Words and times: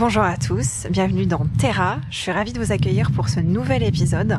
Bonjour 0.00 0.22
à 0.22 0.38
tous, 0.38 0.86
bienvenue 0.88 1.26
dans 1.26 1.44
Terra. 1.58 1.98
Je 2.10 2.16
suis 2.16 2.32
ravie 2.32 2.54
de 2.54 2.58
vous 2.58 2.72
accueillir 2.72 3.10
pour 3.10 3.28
ce 3.28 3.38
nouvel 3.38 3.82
épisode. 3.82 4.38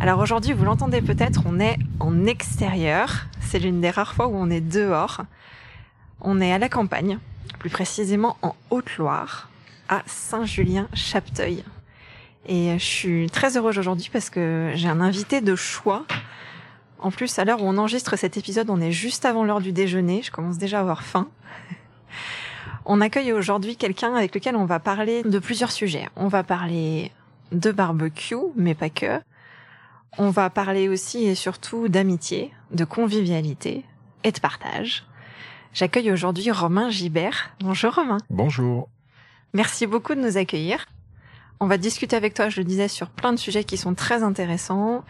Alors 0.00 0.18
aujourd'hui, 0.18 0.52
vous 0.52 0.64
l'entendez 0.64 1.00
peut-être, 1.00 1.42
on 1.46 1.60
est 1.60 1.78
en 2.00 2.26
extérieur. 2.26 3.28
C'est 3.40 3.60
l'une 3.60 3.80
des 3.80 3.90
rares 3.90 4.14
fois 4.14 4.26
où 4.26 4.34
on 4.34 4.50
est 4.50 4.60
dehors. 4.60 5.20
On 6.20 6.40
est 6.40 6.52
à 6.52 6.58
la 6.58 6.68
campagne, 6.68 7.20
plus 7.60 7.70
précisément 7.70 8.36
en 8.42 8.56
Haute-Loire, 8.70 9.48
à 9.88 10.02
Saint-Julien-Chapteuil. 10.06 11.62
Et 12.48 12.76
je 12.76 12.84
suis 12.84 13.30
très 13.30 13.56
heureuse 13.56 13.78
aujourd'hui 13.78 14.10
parce 14.12 14.28
que 14.28 14.72
j'ai 14.74 14.88
un 14.88 15.00
invité 15.00 15.40
de 15.40 15.54
choix. 15.54 16.04
En 16.98 17.12
plus, 17.12 17.38
à 17.38 17.44
l'heure 17.44 17.62
où 17.62 17.66
on 17.66 17.78
enregistre 17.78 18.16
cet 18.16 18.36
épisode, 18.36 18.68
on 18.70 18.80
est 18.80 18.90
juste 18.90 19.24
avant 19.24 19.44
l'heure 19.44 19.60
du 19.60 19.70
déjeuner. 19.70 20.22
Je 20.24 20.32
commence 20.32 20.58
déjà 20.58 20.78
à 20.78 20.80
avoir 20.80 21.04
faim. 21.04 21.28
On 22.84 23.00
accueille 23.00 23.32
aujourd'hui 23.32 23.76
quelqu'un 23.76 24.14
avec 24.14 24.34
lequel 24.34 24.56
on 24.56 24.64
va 24.64 24.80
parler 24.80 25.22
de 25.22 25.38
plusieurs 25.38 25.72
sujets. 25.72 26.08
On 26.16 26.28
va 26.28 26.42
parler 26.42 27.12
de 27.52 27.70
barbecue, 27.72 28.36
mais 28.56 28.74
pas 28.74 28.90
que. 28.90 29.20
On 30.18 30.30
va 30.30 30.50
parler 30.50 30.88
aussi 30.88 31.24
et 31.24 31.34
surtout 31.34 31.88
d'amitié, 31.88 32.52
de 32.72 32.84
convivialité 32.84 33.84
et 34.24 34.32
de 34.32 34.40
partage. 34.40 35.04
J'accueille 35.72 36.10
aujourd'hui 36.10 36.50
Romain 36.50 36.90
Gibert. 36.90 37.50
Bonjour 37.60 37.94
Romain. 37.94 38.18
Bonjour. 38.28 38.88
Merci 39.52 39.86
beaucoup 39.86 40.14
de 40.14 40.20
nous 40.20 40.36
accueillir. 40.36 40.86
On 41.60 41.66
va 41.66 41.76
discuter 41.76 42.16
avec 42.16 42.34
toi, 42.34 42.48
je 42.48 42.60
le 42.60 42.64
disais, 42.64 42.88
sur 42.88 43.08
plein 43.08 43.32
de 43.32 43.38
sujets 43.38 43.64
qui 43.64 43.76
sont 43.76 43.94
très 43.94 44.22
intéressants. 44.22 45.04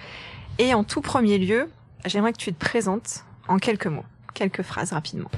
Et 0.59 0.75
en 0.75 0.85
tout 0.85 1.01
premier 1.01 1.39
lieu, 1.39 1.71
j'aimerais 2.05 2.33
que 2.33 2.39
tu 2.39 2.53
te 2.53 2.59
présentes 2.59 3.25
en 3.49 3.59
quelques 3.59 3.87
mots, 3.87 4.05
quelques 4.35 4.63
phrases 4.63 4.93
rapidement. 4.93 5.31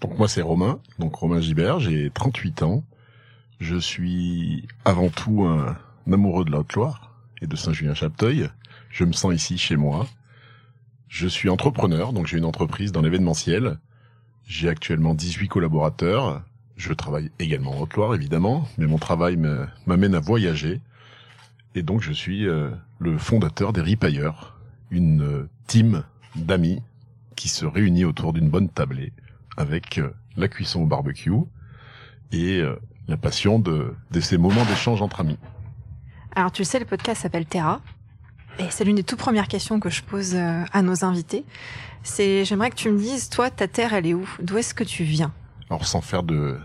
Donc 0.00 0.18
moi 0.18 0.28
c'est 0.28 0.42
Romain, 0.42 0.78
donc 0.98 1.14
Romain 1.14 1.40
Gibert, 1.40 1.80
j'ai 1.80 2.10
38 2.10 2.62
ans. 2.62 2.84
Je 3.60 3.76
suis 3.76 4.68
avant 4.84 5.08
tout 5.08 5.44
un, 5.44 5.76
amoureux 6.12 6.44
de 6.44 6.50
la 6.50 6.58
Haute-Loire 6.58 7.14
et 7.40 7.46
de 7.46 7.56
Saint-Julien-Chapteuil. 7.56 8.50
Je 8.90 9.04
me 9.04 9.12
sens 9.12 9.34
ici 9.34 9.56
chez 9.56 9.76
moi. 9.76 10.06
Je 11.08 11.26
suis 11.26 11.48
entrepreneur, 11.48 12.12
donc 12.12 12.26
j'ai 12.26 12.36
une 12.36 12.44
entreprise 12.44 12.92
dans 12.92 13.00
l'événementiel. 13.00 13.78
J'ai 14.46 14.68
actuellement 14.68 15.14
18 15.14 15.48
collaborateurs. 15.48 16.42
Je 16.76 16.92
travaille 16.92 17.30
également 17.38 17.72
en 17.72 17.80
Haute-Loire, 17.80 18.14
évidemment, 18.14 18.68
mais 18.76 18.86
mon 18.86 18.98
travail 18.98 19.38
m'amène 19.86 20.14
à 20.14 20.20
voyager. 20.20 20.82
Et 21.74 21.82
donc 21.82 22.02
je 22.02 22.12
suis 22.12 22.46
euh, 22.46 22.70
le 22.98 23.16
fondateur 23.16 23.72
des 23.72 23.80
Ripailleurs, 23.80 24.58
une 24.90 25.22
euh, 25.22 25.48
team 25.66 26.04
d'amis 26.34 26.82
qui 27.34 27.48
se 27.48 27.64
réunit 27.64 28.04
autour 28.04 28.34
d'une 28.34 28.50
bonne 28.50 28.68
tablée 28.68 29.12
avec 29.56 29.98
euh, 29.98 30.14
la 30.36 30.48
cuisson 30.48 30.82
au 30.82 30.86
barbecue 30.86 31.32
et 32.32 32.60
euh, 32.60 32.76
la 33.08 33.16
passion 33.16 33.58
de, 33.58 33.94
de 34.10 34.20
ces 34.20 34.38
moments 34.38 34.64
d'échange 34.64 35.02
entre 35.02 35.20
amis. 35.20 35.38
Alors 36.34 36.52
tu 36.52 36.62
le 36.62 36.66
sais, 36.66 36.78
le 36.78 36.84
podcast 36.84 37.22
s'appelle 37.22 37.46
Terra. 37.46 37.80
Et 38.58 38.64
c'est 38.70 38.84
l'une 38.84 38.96
des 38.96 39.04
toutes 39.04 39.18
premières 39.18 39.48
questions 39.48 39.80
que 39.80 39.90
je 39.90 40.02
pose 40.02 40.34
euh, 40.34 40.64
à 40.72 40.82
nos 40.82 41.04
invités. 41.04 41.44
C'est, 42.02 42.44
j'aimerais 42.44 42.70
que 42.70 42.76
tu 42.76 42.90
me 42.90 42.98
dises, 42.98 43.28
toi, 43.28 43.50
ta 43.50 43.68
terre, 43.68 43.92
elle 43.92 44.06
est 44.06 44.14
où? 44.14 44.28
D'où 44.40 44.56
est-ce 44.56 44.72
que 44.74 44.84
tu 44.84 45.04
viens? 45.04 45.32
Alors 45.68 45.86
sans 45.86 46.00
faire 46.00 46.22
de, 46.22 46.58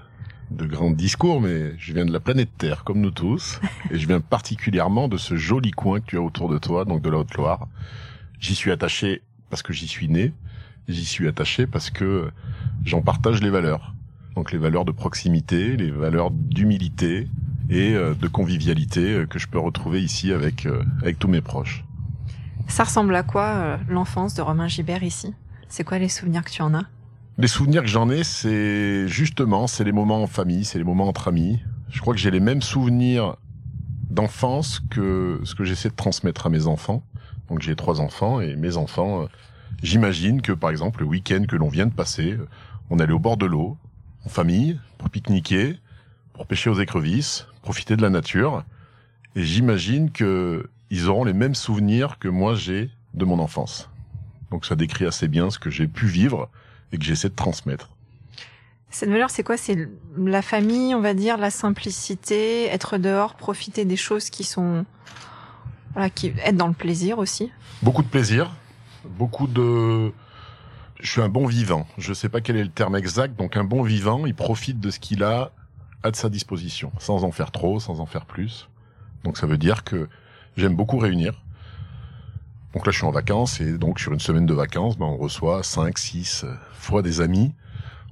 de 0.51 0.65
grands 0.65 0.91
discours, 0.91 1.41
mais 1.41 1.77
je 1.77 1.93
viens 1.93 2.05
de 2.05 2.13
la 2.13 2.19
planète 2.19 2.49
Terre, 2.57 2.83
comme 2.83 3.01
nous 3.01 3.11
tous. 3.11 3.59
et 3.89 3.97
je 3.97 4.07
viens 4.07 4.21
particulièrement 4.21 5.07
de 5.07 5.17
ce 5.17 5.35
joli 5.35 5.71
coin 5.71 5.99
que 5.99 6.05
tu 6.05 6.17
as 6.17 6.21
autour 6.21 6.49
de 6.49 6.57
toi, 6.57 6.85
donc 6.85 7.01
de 7.01 7.09
la 7.09 7.17
Haute-Loire. 7.17 7.67
J'y 8.39 8.55
suis 8.55 8.71
attaché 8.71 9.21
parce 9.49 9.63
que 9.63 9.73
j'y 9.73 9.87
suis 9.87 10.07
né. 10.07 10.33
J'y 10.87 11.05
suis 11.05 11.27
attaché 11.27 11.67
parce 11.67 11.89
que 11.89 12.31
j'en 12.83 13.01
partage 13.01 13.41
les 13.41 13.49
valeurs. 13.49 13.93
Donc 14.35 14.51
les 14.51 14.57
valeurs 14.57 14.85
de 14.85 14.91
proximité, 14.91 15.75
les 15.77 15.91
valeurs 15.91 16.31
d'humilité 16.31 17.27
et 17.69 17.93
euh, 17.93 18.13
de 18.13 18.27
convivialité 18.27 19.13
euh, 19.13 19.25
que 19.25 19.39
je 19.39 19.47
peux 19.47 19.59
retrouver 19.59 20.01
ici 20.01 20.31
avec 20.31 20.65
euh, 20.65 20.83
avec 21.01 21.19
tous 21.19 21.27
mes 21.27 21.41
proches. 21.41 21.83
Ça 22.67 22.85
ressemble 22.85 23.15
à 23.15 23.23
quoi 23.23 23.77
l'enfance 23.89 24.33
de 24.33 24.41
Romain 24.41 24.67
Gibert 24.67 25.03
ici? 25.03 25.33
C'est 25.67 25.83
quoi 25.83 25.99
les 25.99 26.09
souvenirs 26.09 26.43
que 26.43 26.51
tu 26.51 26.61
en 26.61 26.73
as? 26.73 26.85
Les 27.37 27.47
souvenirs 27.47 27.81
que 27.81 27.89
j'en 27.89 28.09
ai, 28.09 28.23
c'est 28.23 29.07
justement, 29.07 29.67
c'est 29.67 29.83
les 29.83 29.91
moments 29.91 30.23
en 30.23 30.27
famille, 30.27 30.63
c'est 30.63 30.77
les 30.77 30.83
moments 30.83 31.07
entre 31.07 31.27
amis. 31.27 31.59
Je 31.89 31.99
crois 31.99 32.13
que 32.13 32.19
j'ai 32.19 32.31
les 32.31 32.39
mêmes 32.39 32.61
souvenirs 32.61 33.35
d'enfance 34.09 34.81
que 34.89 35.41
ce 35.43 35.55
que 35.55 35.65
j'essaie 35.65 35.89
de 35.89 35.95
transmettre 35.95 36.47
à 36.47 36.49
mes 36.49 36.67
enfants. 36.67 37.03
Donc 37.49 37.61
j'ai 37.61 37.75
trois 37.75 37.99
enfants 37.99 38.39
et 38.39 38.55
mes 38.55 38.77
enfants 38.77 39.27
J'imagine 39.81 40.41
que, 40.41 40.51
par 40.51 40.69
exemple, 40.69 41.01
le 41.01 41.05
week-end 41.07 41.45
que 41.47 41.55
l'on 41.55 41.69
vient 41.69 41.87
de 41.87 41.93
passer, 41.93 42.37
on 42.89 42.99
allait 42.99 43.13
au 43.13 43.19
bord 43.19 43.37
de 43.37 43.45
l'eau, 43.45 43.77
en 44.25 44.29
famille, 44.29 44.79
pour 44.97 45.09
pique-niquer, 45.09 45.79
pour 46.33 46.45
pêcher 46.45 46.69
aux 46.69 46.79
écrevisses, 46.79 47.47
profiter 47.61 47.95
de 47.95 48.01
la 48.01 48.09
nature. 48.09 48.63
Et 49.35 49.43
j'imagine 49.43 50.11
que 50.11 50.69
ils 50.89 51.07
auront 51.07 51.23
les 51.23 51.33
mêmes 51.33 51.55
souvenirs 51.55 52.19
que 52.19 52.27
moi 52.27 52.53
j'ai 52.53 52.89
de 53.13 53.25
mon 53.25 53.39
enfance. 53.39 53.89
Donc 54.51 54.65
ça 54.65 54.75
décrit 54.75 55.05
assez 55.05 55.27
bien 55.27 55.49
ce 55.49 55.57
que 55.57 55.69
j'ai 55.69 55.87
pu 55.87 56.05
vivre 56.05 56.49
et 56.91 56.97
que 56.97 57.03
j'essaie 57.03 57.29
de 57.29 57.35
transmettre. 57.35 57.89
Cette 58.89 59.09
valeur, 59.09 59.29
c'est 59.29 59.43
quoi? 59.43 59.55
C'est 59.55 59.87
la 60.17 60.41
famille, 60.41 60.93
on 60.93 60.99
va 60.99 61.13
dire, 61.13 61.37
la 61.37 61.49
simplicité, 61.49 62.65
être 62.65 62.97
dehors, 62.97 63.35
profiter 63.35 63.85
des 63.85 63.95
choses 63.95 64.29
qui 64.29 64.43
sont, 64.43 64.85
voilà, 65.93 66.09
qui 66.09 66.33
être 66.43 66.57
dans 66.57 66.67
le 66.67 66.73
plaisir 66.73 67.17
aussi? 67.17 67.51
Beaucoup 67.81 68.03
de 68.03 68.09
plaisir, 68.09 68.53
beaucoup 69.05 69.47
de 69.47 70.11
je 71.01 71.09
suis 71.09 71.21
un 71.21 71.29
bon 71.29 71.47
vivant. 71.47 71.87
Je 71.97 72.13
sais 72.13 72.29
pas 72.29 72.41
quel 72.41 72.57
est 72.57 72.63
le 72.63 72.69
terme 72.69 72.95
exact. 72.95 73.37
Donc 73.37 73.57
un 73.57 73.63
bon 73.63 73.81
vivant, 73.81 74.25
il 74.25 74.35
profite 74.35 74.79
de 74.79 74.91
ce 74.91 74.99
qu'il 74.99 75.23
a 75.23 75.51
à 76.03 76.11
de 76.11 76.15
sa 76.15 76.29
disposition, 76.29 76.91
sans 76.99 77.23
en 77.23 77.31
faire 77.31 77.51
trop, 77.51 77.79
sans 77.79 77.99
en 77.99 78.05
faire 78.05 78.25
plus. 78.25 78.69
Donc 79.23 79.37
ça 79.37 79.47
veut 79.47 79.57
dire 79.57 79.83
que 79.83 80.07
j'aime 80.57 80.75
beaucoup 80.75 80.97
réunir. 80.97 81.41
Donc 82.73 82.85
là, 82.85 82.91
je 82.91 82.97
suis 82.97 83.07
en 83.07 83.11
vacances 83.11 83.59
et 83.59 83.77
donc 83.77 83.99
sur 83.99 84.13
une 84.13 84.19
semaine 84.19 84.45
de 84.45 84.53
vacances, 84.53 84.97
ben, 84.97 85.05
on 85.05 85.17
reçoit 85.17 85.61
cinq, 85.63 85.97
six 85.97 86.45
fois 86.73 87.01
des 87.01 87.19
amis. 87.19 87.53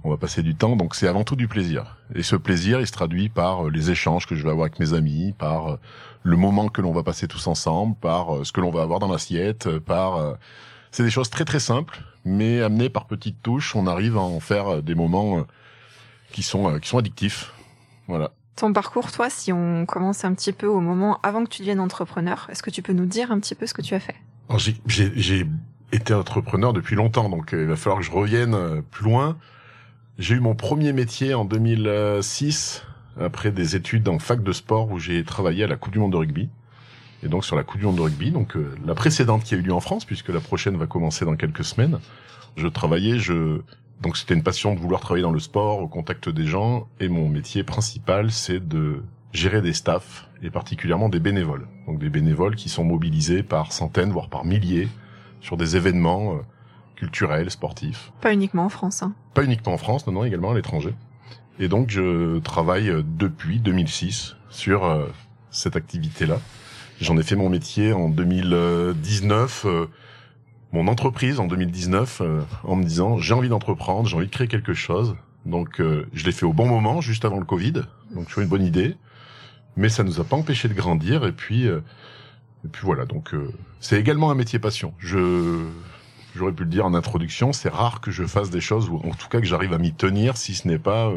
On 0.04 0.10
va 0.10 0.18
passer 0.18 0.44
du 0.44 0.56
temps, 0.56 0.78
donc 0.78 0.96
c'est 0.96 1.08
avant 1.08 1.26
tout 1.26 1.36
du 1.36 1.50
plaisir. 1.50 1.98
Et 2.16 2.24
ce 2.24 2.38
plaisir, 2.38 2.80
il 2.80 2.88
se 2.88 2.92
traduit 2.94 3.28
par 3.28 3.68
euh, 3.68 3.70
les 3.70 3.92
échanges 3.92 4.26
que 4.26 4.36
je 4.36 4.44
vais 4.44 4.50
avoir 4.50 4.66
avec 4.66 4.80
mes 4.80 4.94
amis, 4.94 5.34
par 5.38 5.74
euh, 5.74 5.80
le 6.24 6.38
moment 6.38 6.70
que 6.70 6.82
l'on 6.82 6.94
va 6.94 7.04
passer 7.04 7.28
tous 7.28 7.48
ensemble, 7.48 7.96
par 7.96 8.34
euh, 8.34 8.44
ce 8.46 8.54
que 8.54 8.62
l'on 8.62 8.72
va 8.72 8.82
avoir 8.82 9.00
dans 9.00 9.12
l'assiette, 9.12 9.78
par 9.80 10.38
c'est 10.92 11.04
des 11.04 11.10
choses 11.10 11.30
très 11.30 11.46
très 11.46 11.60
simples, 11.60 12.02
mais 12.26 12.62
amenées 12.62 12.90
par 12.90 13.06
petites 13.06 13.42
touches, 13.42 13.76
on 13.76 13.88
arrive 13.88 14.18
à 14.18 14.22
en 14.22 14.40
faire 14.40 14.68
euh, 14.68 14.82
des 14.82 14.96
moments 14.96 15.40
euh, 15.40 15.44
qui 16.32 16.44
sont 16.44 16.70
euh, 16.70 16.80
qui 16.80 16.90
sont 16.90 16.98
addictifs. 16.98 17.54
Voilà. 18.08 18.32
Ton 18.56 18.74
parcours, 18.74 19.12
toi, 19.12 19.30
si 19.30 19.54
on 19.54 19.86
commence 19.86 20.26
un 20.26 20.34
petit 20.34 20.52
peu 20.52 20.68
au 20.68 20.82
moment 20.82 21.20
avant 21.24 21.44
que 21.46 21.50
tu 21.50 21.62
deviennes 21.62 21.80
entrepreneur, 21.80 22.48
est-ce 22.52 22.62
que 22.62 22.70
tu 22.70 22.82
peux 22.82 22.94
nous 22.94 23.06
dire 23.06 23.32
un 23.32 23.40
petit 23.40 23.56
peu 23.56 23.66
ce 23.68 23.74
que 23.74 23.82
tu 23.82 23.96
as 23.96 24.00
fait? 24.00 24.16
J'ai 24.88 25.48
été 25.92 26.14
entrepreneur 26.14 26.74
depuis 26.74 26.96
longtemps, 26.96 27.30
donc 27.30 27.52
il 27.54 27.66
va 27.66 27.76
falloir 27.76 28.00
que 28.00 28.06
je 28.06 28.12
revienne 28.12 28.82
plus 28.92 29.06
loin. 29.06 29.38
J'ai 30.18 30.36
eu 30.36 30.40
mon 30.42 30.56
premier 30.56 30.92
métier 30.92 31.34
en 31.34 31.46
2006, 31.46 32.84
après 33.22 33.52
des 33.52 33.78
études 33.78 34.10
en 34.10 34.20
fac 34.20 34.44
de 34.44 34.52
sport 34.52 34.92
où 34.92 35.00
j'ai 35.00 35.24
travaillé 35.24 35.64
à 35.64 35.68
la 35.68 35.78
Coupe 35.78 35.94
du 35.94 36.00
Monde 36.00 36.12
de 36.12 36.18
rugby 36.18 36.50
et 37.24 37.28
donc 37.28 37.46
sur 37.46 37.56
la 37.56 37.64
Coupe 37.64 37.80
du 37.80 37.86
Monde 37.86 37.98
de 37.98 38.02
rugby, 38.02 38.32
donc 38.32 38.56
euh, 38.56 38.76
la 38.86 38.96
précédente 38.96 39.44
qui 39.44 39.56
a 39.56 39.58
eu 39.58 39.62
lieu 39.62 39.74
en 39.74 39.80
France, 39.80 40.06
puisque 40.06 40.30
la 40.30 40.40
prochaine 40.40 40.78
va 40.78 40.88
commencer 40.88 41.26
dans 41.26 41.36
quelques 41.36 41.66
semaines. 41.66 42.00
Je 42.56 42.68
travaillais, 42.68 43.20
je 43.20 43.62
donc 44.02 44.16
c'était 44.16 44.34
une 44.34 44.44
passion 44.44 44.74
de 44.74 44.80
vouloir 44.80 45.02
travailler 45.02 45.24
dans 45.24 45.32
le 45.32 45.40
sport, 45.40 45.80
au 45.80 45.88
contact 45.88 46.30
des 46.30 46.46
gens, 46.46 46.88
et 47.02 47.10
mon 47.10 47.28
métier 47.28 47.64
principal, 47.64 48.32
c'est 48.32 48.66
de 48.66 49.04
gérer 49.34 49.62
des 49.62 49.74
staffs 49.74 50.30
et 50.42 50.50
particulièrement 50.50 51.10
des 51.10 51.20
bénévoles. 51.20 51.68
Donc 51.86 52.00
des 52.00 52.10
bénévoles 52.10 52.56
qui 52.56 52.70
sont 52.70 52.86
mobilisés 52.86 53.44
par 53.44 53.74
centaines, 53.74 54.12
voire 54.12 54.30
par 54.30 54.46
milliers, 54.46 54.88
sur 55.42 55.58
des 55.58 55.76
événements 55.76 56.36
euh, 56.36 56.40
culturels, 56.96 57.52
sportifs. 57.52 58.14
Pas 58.22 58.34
uniquement 58.34 58.66
en 58.66 58.70
France. 58.70 59.04
Hein. 59.04 59.14
Pas 59.34 59.44
uniquement 59.44 59.74
en 59.74 59.78
France, 59.78 60.08
non, 60.08 60.14
non, 60.14 60.24
également 60.24 60.52
à 60.52 60.54
l'étranger. 60.54 60.94
Et 61.60 61.68
donc 61.68 61.90
je 61.90 62.40
travaille 62.40 62.90
euh, 62.90 63.04
depuis 63.06 63.60
2006 63.60 64.38
sur 64.50 65.08
cette 65.52 65.76
activité-là. 65.76 66.40
J'en 67.02 67.18
ai 67.18 67.24
fait 67.24 67.36
mon 67.36 67.50
métier 67.50 67.94
en 67.94 68.10
2019, 68.10 69.66
euh, 69.66 69.86
mon 70.74 70.88
entreprise 70.88 71.40
en 71.40 71.48
2019, 71.48 72.22
euh, 72.22 72.42
en 72.64 72.76
me 72.76 72.84
disant 72.84 73.18
j'ai 73.18 73.34
envie 73.34 73.50
d'entreprendre, 73.50 74.08
j'ai 74.08 74.18
envie 74.18 74.28
de 74.28 74.32
créer 74.32 74.48
quelque 74.48 74.74
chose, 74.74 75.16
Donc 75.46 75.80
euh, 75.80 76.06
je 76.14 76.26
l'ai 76.26 76.32
fait 76.32 76.46
au 76.46 76.54
bon 76.54 76.68
moment, 76.68 77.02
juste 77.02 77.24
avant 77.26 77.40
le 77.40 77.46
Covid. 77.46 77.74
Donc 78.14 78.30
je 78.30 78.42
une 78.42 78.48
bonne 78.48 78.66
idée. 78.66 78.96
Mais 79.78 79.88
ça 79.88 80.04
nous 80.04 80.20
a 80.20 80.24
pas 80.24 80.36
empêché 80.36 80.68
de 80.68 80.74
grandir. 80.74 81.26
Et 81.26 81.32
puis, 81.32 81.68
euh, 81.68 81.80
et 82.66 82.68
puis 82.68 82.82
voilà. 82.84 83.06
Donc 83.06 83.34
euh, 83.34 83.52
c'est 83.80 84.00
également 84.00 84.30
un 84.30 84.36
métier 84.36 84.60
passion. 84.60 84.94
Je 85.00 85.66
j'aurais 86.36 86.52
pu 86.52 86.64
le 86.64 86.70
dire 86.70 86.86
en 86.86 86.94
introduction. 86.94 87.54
C'est 87.54 87.70
rare 87.70 88.02
que 88.02 88.12
je 88.12 88.26
fasse 88.26 88.50
des 88.50 88.62
choses 88.62 88.90
ou 88.90 88.98
en 88.98 89.14
tout 89.14 89.30
cas 89.30 89.40
que 89.40 89.46
j'arrive 89.48 89.74
à 89.74 89.78
m'y 89.78 89.94
tenir 89.94 90.38
si 90.38 90.54
ce 90.54 90.68
n'est 90.68 90.80
pas 90.80 91.12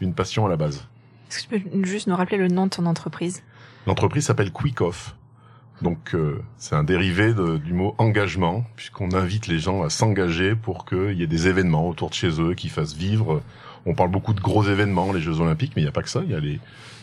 une 0.00 0.14
passion 0.14 0.46
à 0.46 0.48
la 0.48 0.56
base. 0.56 0.86
Est-ce 1.30 1.46
que 1.46 1.56
tu 1.56 1.60
peux 1.60 1.84
juste 1.84 2.06
nous 2.06 2.16
rappeler 2.16 2.38
le 2.38 2.48
nom 2.48 2.64
de 2.64 2.70
ton 2.70 2.86
entreprise? 2.86 3.42
L'entreprise 3.86 4.24
s'appelle 4.24 4.52
Quick 4.52 4.80
Off. 4.80 5.14
Donc 5.82 6.14
euh, 6.14 6.42
c'est 6.56 6.74
un 6.74 6.84
dérivé 6.84 7.34
du 7.34 7.72
mot 7.72 7.94
engagement, 7.98 8.64
puisqu'on 8.76 9.12
invite 9.12 9.46
les 9.46 9.58
gens 9.58 9.82
à 9.82 9.90
s'engager 9.90 10.54
pour 10.54 10.86
qu'il 10.86 11.12
y 11.12 11.22
ait 11.22 11.26
des 11.26 11.48
événements 11.48 11.88
autour 11.88 12.08
de 12.08 12.14
chez 12.14 12.40
eux 12.40 12.54
qui 12.54 12.68
fassent 12.68 12.94
vivre. 12.94 13.42
On 13.84 13.94
parle 13.94 14.10
beaucoup 14.10 14.32
de 14.32 14.40
gros 14.40 14.64
événements, 14.64 15.12
les 15.12 15.20
Jeux 15.20 15.40
Olympiques, 15.40 15.72
mais 15.76 15.82
il 15.82 15.84
n'y 15.84 15.88
a 15.88 15.92
pas 15.92 16.02
que 16.02 16.08
ça. 16.08 16.22
Il 16.24 16.30
y 16.30 16.34
a 16.34 16.40
les 16.40 16.60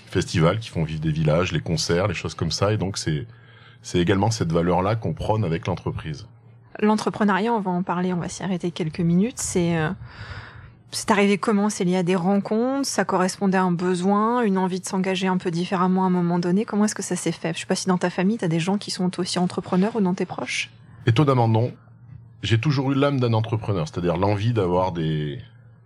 festivals 0.08 0.60
qui 0.60 0.70
font 0.70 0.84
vivre 0.84 1.02
des 1.02 1.12
villages, 1.12 1.52
les 1.52 1.62
concerts, 1.62 2.08
les 2.08 2.14
choses 2.14 2.36
comme 2.36 2.52
ça. 2.52 2.74
Et 2.74 2.78
donc 2.78 2.98
c'est 2.98 3.28
c'est 3.84 4.00
également 4.00 4.31
cette 4.31 4.52
valeur-là 4.52 4.96
qu'on 4.96 5.14
prône 5.14 5.44
avec 5.44 5.68
l'entreprise. 5.68 6.25
L'entrepreneuriat, 6.80 7.54
on 7.54 7.60
va 7.60 7.72
en 7.72 7.84
parler, 7.84 8.14
on 8.14 8.18
va 8.18 8.30
s'y 8.30 8.42
arrêter 8.42 8.72
quelques 8.72 9.02
minutes. 9.02 9.38
C'est 9.38 9.78
euh, 9.78 9.92
c'est 10.94 11.12
arrivé 11.12 11.38
comment 11.38 11.69
C'est 11.69 11.84
lié 11.84 11.98
à 11.98 12.04
des 12.04 12.16
rencontres? 12.16 12.88
Ça 12.88 13.06
correspondait 13.06 13.57
à 13.57 13.63
un 13.63 13.72
besoin, 13.72 14.42
une 14.44 14.57
envie 14.57 14.80
de 14.80 14.86
s'engager 14.86 15.28
un 15.28 15.38
peu 15.38 15.51
différemment 15.51 16.04
à 16.04 16.07
un 16.07 16.12
moment 16.12 16.40
donné? 16.40 16.66
Comment 16.66 16.86
est-ce 16.86 16.95
que 16.95 17.04
ça 17.04 17.16
s'est 17.16 17.31
fait? 17.31 17.54
Je 17.54 17.62
sais 17.62 17.66
pas 17.66 17.75
si 17.75 17.88
dans 17.88 17.98
ta 17.98 18.10
famille, 18.10 18.38
tu 18.38 18.45
as 18.45 18.48
des 18.48 18.60
gens 18.60 18.78
qui 18.78 18.92
sont 18.92 19.19
aussi 19.19 19.40
entrepreneurs 19.40 19.95
ou 19.95 20.01
dans 20.01 20.13
tes 20.13 20.25
proches? 20.25 20.72
Étonnamment 21.06 21.48
non. 21.48 21.72
J'ai 22.42 22.60
toujours 22.60 22.92
eu 22.92 22.95
l'âme 22.95 23.19
d'un 23.19 23.34
entrepreneur, 23.34 23.88
c'est-à-dire 23.88 24.18
l'envie 24.18 24.54
d'avoir 24.54 24.92
des, 24.92 25.40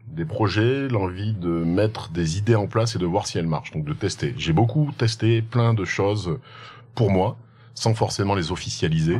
des 0.07 0.25
projets, 0.25 0.88
l'envie 0.88 1.33
de 1.33 1.50
mettre 1.50 2.10
des 2.10 2.38
idées 2.38 2.56
en 2.56 2.68
place 2.68 2.95
et 2.95 3.00
de 3.00 3.06
voir 3.06 3.27
si 3.27 3.38
elles 3.38 3.48
marchent, 3.48 3.71
donc 3.71 3.86
de 3.86 3.94
tester. 3.94 4.33
J'ai 4.38 4.53
beaucoup 4.53 4.92
testé 4.98 5.42
plein 5.42 5.74
de 5.74 5.86
choses 5.86 6.39
pour 6.95 7.12
moi, 7.12 7.38
sans 7.75 7.94
forcément 7.94 8.33
les 8.36 8.51
officialiser 8.51 9.19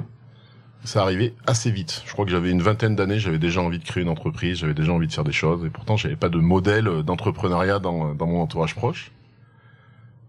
ça 0.84 1.02
arrivait 1.02 1.34
assez 1.46 1.72
vite. 1.72 2.04
Je 2.06 2.14
crois 2.14 2.26
que 2.26 2.32
j'avais 2.32 2.52
une 2.52 2.62
vingtaine 2.62 2.96
d'années, 2.96 3.20
j'avais 3.20 3.40
déjà 3.40 3.62
envie 3.62 3.80
de 3.80 3.84
créer 3.84 4.04
une 4.04 4.10
entreprise, 4.10 4.60
j'avais 4.60 4.74
déjà 4.74 4.94
envie 4.94 5.08
de 5.08 5.14
faire 5.14 5.24
des 5.24 5.32
choses, 5.32 5.66
et 5.66 5.70
pourtant 5.70 5.98
j'avais 5.98 6.16
pas 6.16 6.30
de 6.30 6.40
modèle 6.40 7.04
d'entrepreneuriat 7.04 7.80
dans, 7.80 8.14
dans 8.14 8.28
mon 8.28 8.42
entourage 8.42 8.76
proche. 8.76 9.12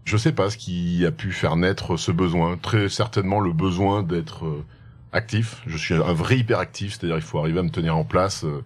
Je 0.09 0.17
sais 0.17 0.33
pas 0.33 0.49
ce 0.49 0.57
qui 0.57 1.05
a 1.05 1.11
pu 1.11 1.33
faire 1.33 1.57
naître 1.57 1.99
ce 1.99 2.11
besoin. 2.11 2.57
Très 2.57 2.89
certainement 2.89 3.41
le 3.41 3.53
besoin 3.53 4.03
d'être 4.03 4.47
euh, 4.47 4.65
actif. 5.13 5.61
Je 5.67 5.77
suis 5.77 5.93
un 5.93 6.15
vrai 6.15 6.39
hyperactif, 6.39 6.93
c'est-à-dire 6.93 7.17
il 7.17 7.23
faut 7.23 7.39
arriver 7.39 7.59
à 7.59 7.63
me 7.63 7.69
tenir 7.69 7.95
en 7.95 8.05
place 8.05 8.45
euh, 8.45 8.65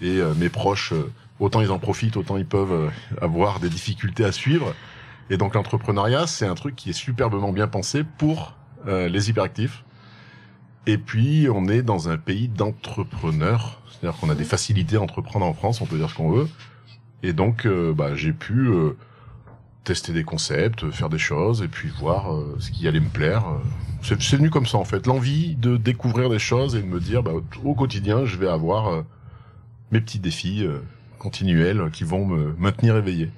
et 0.00 0.20
euh, 0.20 0.34
mes 0.34 0.48
proches, 0.48 0.94
autant 1.40 1.60
ils 1.62 1.72
en 1.72 1.80
profitent, 1.80 2.16
autant 2.16 2.36
ils 2.36 2.46
peuvent 2.46 2.92
avoir 3.20 3.58
des 3.58 3.68
difficultés 3.68 4.24
à 4.24 4.30
suivre. 4.30 4.72
Et 5.30 5.36
donc 5.36 5.56
l'entrepreneuriat, 5.56 6.28
c'est 6.28 6.46
un 6.46 6.54
truc 6.54 6.76
qui 6.76 6.90
est 6.90 6.92
superbement 6.92 7.50
bien 7.50 7.66
pensé 7.66 8.04
pour 8.04 8.54
les 8.86 9.30
hyperactifs 9.30 9.83
et 10.86 10.98
puis, 10.98 11.48
on 11.52 11.66
est 11.68 11.82
dans 11.82 12.08
un 12.08 12.18
pays 12.18 12.48
d'entrepreneurs. 12.48 13.80
C'est-à-dire 13.88 14.18
qu'on 14.20 14.28
a 14.28 14.34
des 14.34 14.44
facilités 14.44 14.96
à 14.96 15.00
entreprendre 15.00 15.46
en 15.46 15.54
France, 15.54 15.80
on 15.80 15.86
peut 15.86 15.96
dire 15.96 16.10
ce 16.10 16.14
qu'on 16.14 16.30
veut. 16.30 16.48
Et 17.22 17.32
donc, 17.32 17.64
euh, 17.64 17.94
bah, 17.94 18.14
j'ai 18.14 18.32
pu 18.32 18.68
euh, 18.68 18.96
tester 19.84 20.12
des 20.12 20.24
concepts, 20.24 20.90
faire 20.90 21.08
des 21.08 21.18
choses, 21.18 21.62
et 21.62 21.68
puis 21.68 21.88
voir 21.88 22.34
euh, 22.34 22.56
ce 22.58 22.70
qui 22.70 22.86
allait 22.86 23.00
me 23.00 23.08
plaire. 23.08 23.44
C'est, 24.02 24.36
venu 24.36 24.50
comme 24.50 24.66
ça, 24.66 24.76
en 24.76 24.84
fait. 24.84 25.06
L'envie 25.06 25.54
de 25.56 25.78
découvrir 25.78 26.28
des 26.28 26.38
choses 26.38 26.76
et 26.76 26.82
de 26.82 26.86
me 26.86 27.00
dire, 27.00 27.22
bah, 27.22 27.32
au 27.64 27.74
quotidien, 27.74 28.26
je 28.26 28.36
vais 28.36 28.48
avoir 28.48 29.04
mes 29.90 30.02
petits 30.02 30.18
défis 30.18 30.66
continuels 31.18 31.88
qui 31.90 32.04
vont 32.04 32.26
me 32.26 32.54
maintenir 32.58 32.98
éveillé. 32.98 33.30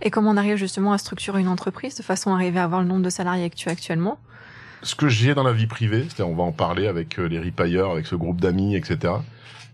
Et 0.00 0.10
comment 0.10 0.30
on 0.30 0.36
arrive 0.38 0.56
justement 0.56 0.92
à 0.94 0.98
structurer 0.98 1.42
une 1.42 1.48
entreprise 1.48 1.94
de 1.96 2.02
façon 2.02 2.32
à 2.32 2.36
arriver 2.36 2.58
à 2.58 2.64
avoir 2.64 2.80
le 2.80 2.86
nombre 2.86 3.02
de 3.02 3.10
salariés 3.10 3.50
que 3.50 3.56
tu 3.56 3.68
as 3.68 3.72
actuellement? 3.72 4.18
Ce 4.84 4.94
que 4.94 5.08
j'ai 5.08 5.34
dans 5.34 5.42
la 5.42 5.52
vie 5.52 5.66
privée, 5.66 6.04
c'est-à-dire 6.04 6.28
on 6.28 6.36
va 6.36 6.44
en 6.44 6.52
parler 6.52 6.86
avec 6.86 7.18
euh, 7.18 7.24
les 7.24 7.38
ripailleurs, 7.38 7.90
avec 7.90 8.06
ce 8.06 8.14
groupe 8.14 8.40
d'amis, 8.40 8.76
etc. 8.76 9.14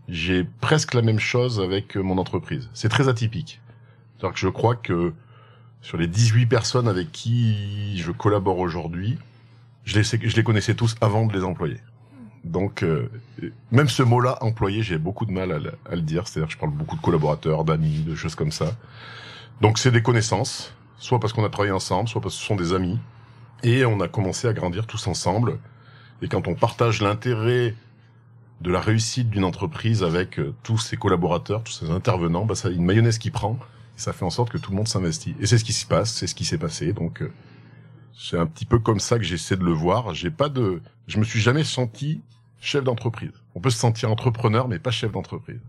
J'ai 0.09 0.45
presque 0.45 0.95
la 0.95 1.03
même 1.03 1.19
chose 1.19 1.61
avec 1.61 1.97
euh, 1.97 2.03
mon 2.03 2.17
entreprise. 2.19 2.71
C'est 2.75 2.89
très 2.89 3.09
atypique. 3.09 3.61
cest 4.21 4.33
que 4.33 4.39
je 4.39 4.49
crois 4.49 4.77
que 4.77 5.13
sur 5.83 5.99
les 5.99 6.07
18 6.07 6.47
personnes 6.47 6.89
avec 6.89 7.11
qui 7.11 7.99
je 7.99 8.13
collabore 8.13 8.59
aujourd'hui, 8.59 9.19
je 9.85 9.99
les, 10.37 10.45
connaissais 10.45 10.75
tous 10.75 10.95
avant 11.01 11.27
de 11.27 11.33
les 11.33 11.43
employer. 11.43 11.81
Donc, 12.45 12.83
euh, 12.83 13.11
même 13.71 13.89
ce 13.89 14.03
mot-là, 14.03 14.39
employé, 14.43 14.83
j'ai 14.83 14.99
beaucoup 14.99 15.27
de 15.27 15.33
mal 15.33 15.73
à, 15.87 15.95
le 15.95 16.03
dire. 16.03 16.29
C'est-à-dire 16.29 16.49
que 16.49 16.55
je 16.55 16.59
parle 16.59 16.73
beaucoup 16.73 16.97
de 16.97 17.03
collaborateurs, 17.03 17.65
d'amis, 17.65 18.03
de 18.07 18.15
choses 18.15 18.35
comme 18.35 18.53
ça. 18.53 18.77
Donc, 19.61 19.79
c'est 19.79 19.91
des 19.91 20.03
connaissances, 20.03 20.75
soit 20.97 21.19
parce 21.19 21.33
qu'on 21.33 21.45
a 21.45 21.49
travaillé 21.49 21.73
ensemble, 21.73 22.09
soit 22.09 22.21
parce 22.21 22.35
que 22.35 22.41
ce 22.41 22.47
sont 22.47 22.57
des 22.57 22.73
amis. 22.73 22.99
Et 23.63 23.85
on 23.85 24.01
a 24.01 24.09
commencé 24.09 24.49
à 24.49 24.53
grandir 24.53 24.87
tous 24.87 25.07
ensemble. 25.07 25.59
Et 26.23 26.29
quand 26.29 26.49
on 26.49 26.55
partage 26.55 27.03
l'intérêt 27.03 27.75
de 28.61 28.71
la 28.71 28.81
réussite 28.81 29.31
d'une 29.31 29.45
entreprise 29.45 30.03
avec 30.03 30.39
euh, 30.39 30.55
tous 30.63 30.79
ses 30.79 30.97
collaborateurs, 30.97 31.63
tous 31.63 31.73
ses 31.73 31.91
intervenants, 31.91 32.45
bah 32.45 32.55
ça, 32.55 32.69
une 32.69 32.85
mayonnaise 32.85 33.19
qui 33.19 33.31
prend. 33.31 33.59
Et 33.97 34.01
ça 34.01 34.13
fait 34.13 34.25
en 34.25 34.31
sorte 34.31 34.51
que 34.51 34.59
tout 34.59 34.71
le 34.71 34.77
monde 34.77 34.89
s'investit. 34.89 35.35
Et 35.41 35.47
c'est 35.47 35.59
ce 35.59 35.65
qui 35.65 35.73
se 35.73 35.87
passe, 35.87 36.13
c'est 36.13 36.27
ce 36.27 36.35
qui 36.35 36.45
s'est 36.45 36.59
passé. 36.59 36.93
Donc, 36.93 37.23
euh, 37.23 37.33
c'est 38.19 38.39
un 38.39 38.47
petit 38.47 38.67
peu 38.67 38.79
comme 38.79 39.01
ça 39.01 39.19
que 39.19 39.25
j'essaie 39.25 39.57
de 39.57 39.65
le 39.65 39.73
voir. 39.73 40.15
J'ai 40.15 40.31
pas 40.31 40.49
de, 40.49 40.83
je 41.07 41.19
me 41.19 41.25
suis 41.25 41.41
jamais 41.41 41.65
senti 41.65 42.21
chef 42.61 42.85
d'entreprise. 42.85 43.33
On 43.55 43.61
peut 43.61 43.71
se 43.71 43.79
sentir 43.79 44.11
entrepreneur, 44.11 44.69
mais 44.69 44.79
pas 44.79 44.91
chef 44.91 45.13
d'entreprise. 45.13 45.61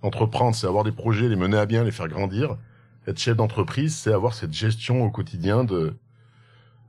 Entreprendre, 0.00 0.54
c'est 0.56 0.66
avoir 0.66 0.84
des 0.84 0.92
projets, 0.92 1.28
les 1.28 1.36
mener 1.36 1.58
à 1.58 1.66
bien, 1.66 1.84
les 1.84 1.92
faire 1.92 2.08
grandir. 2.08 2.56
Être 3.06 3.18
chef 3.18 3.36
d'entreprise, 3.36 3.94
c'est 3.94 4.12
avoir 4.12 4.32
cette 4.32 4.52
gestion 4.52 5.04
au 5.04 5.10
quotidien 5.10 5.64
de, 5.64 5.96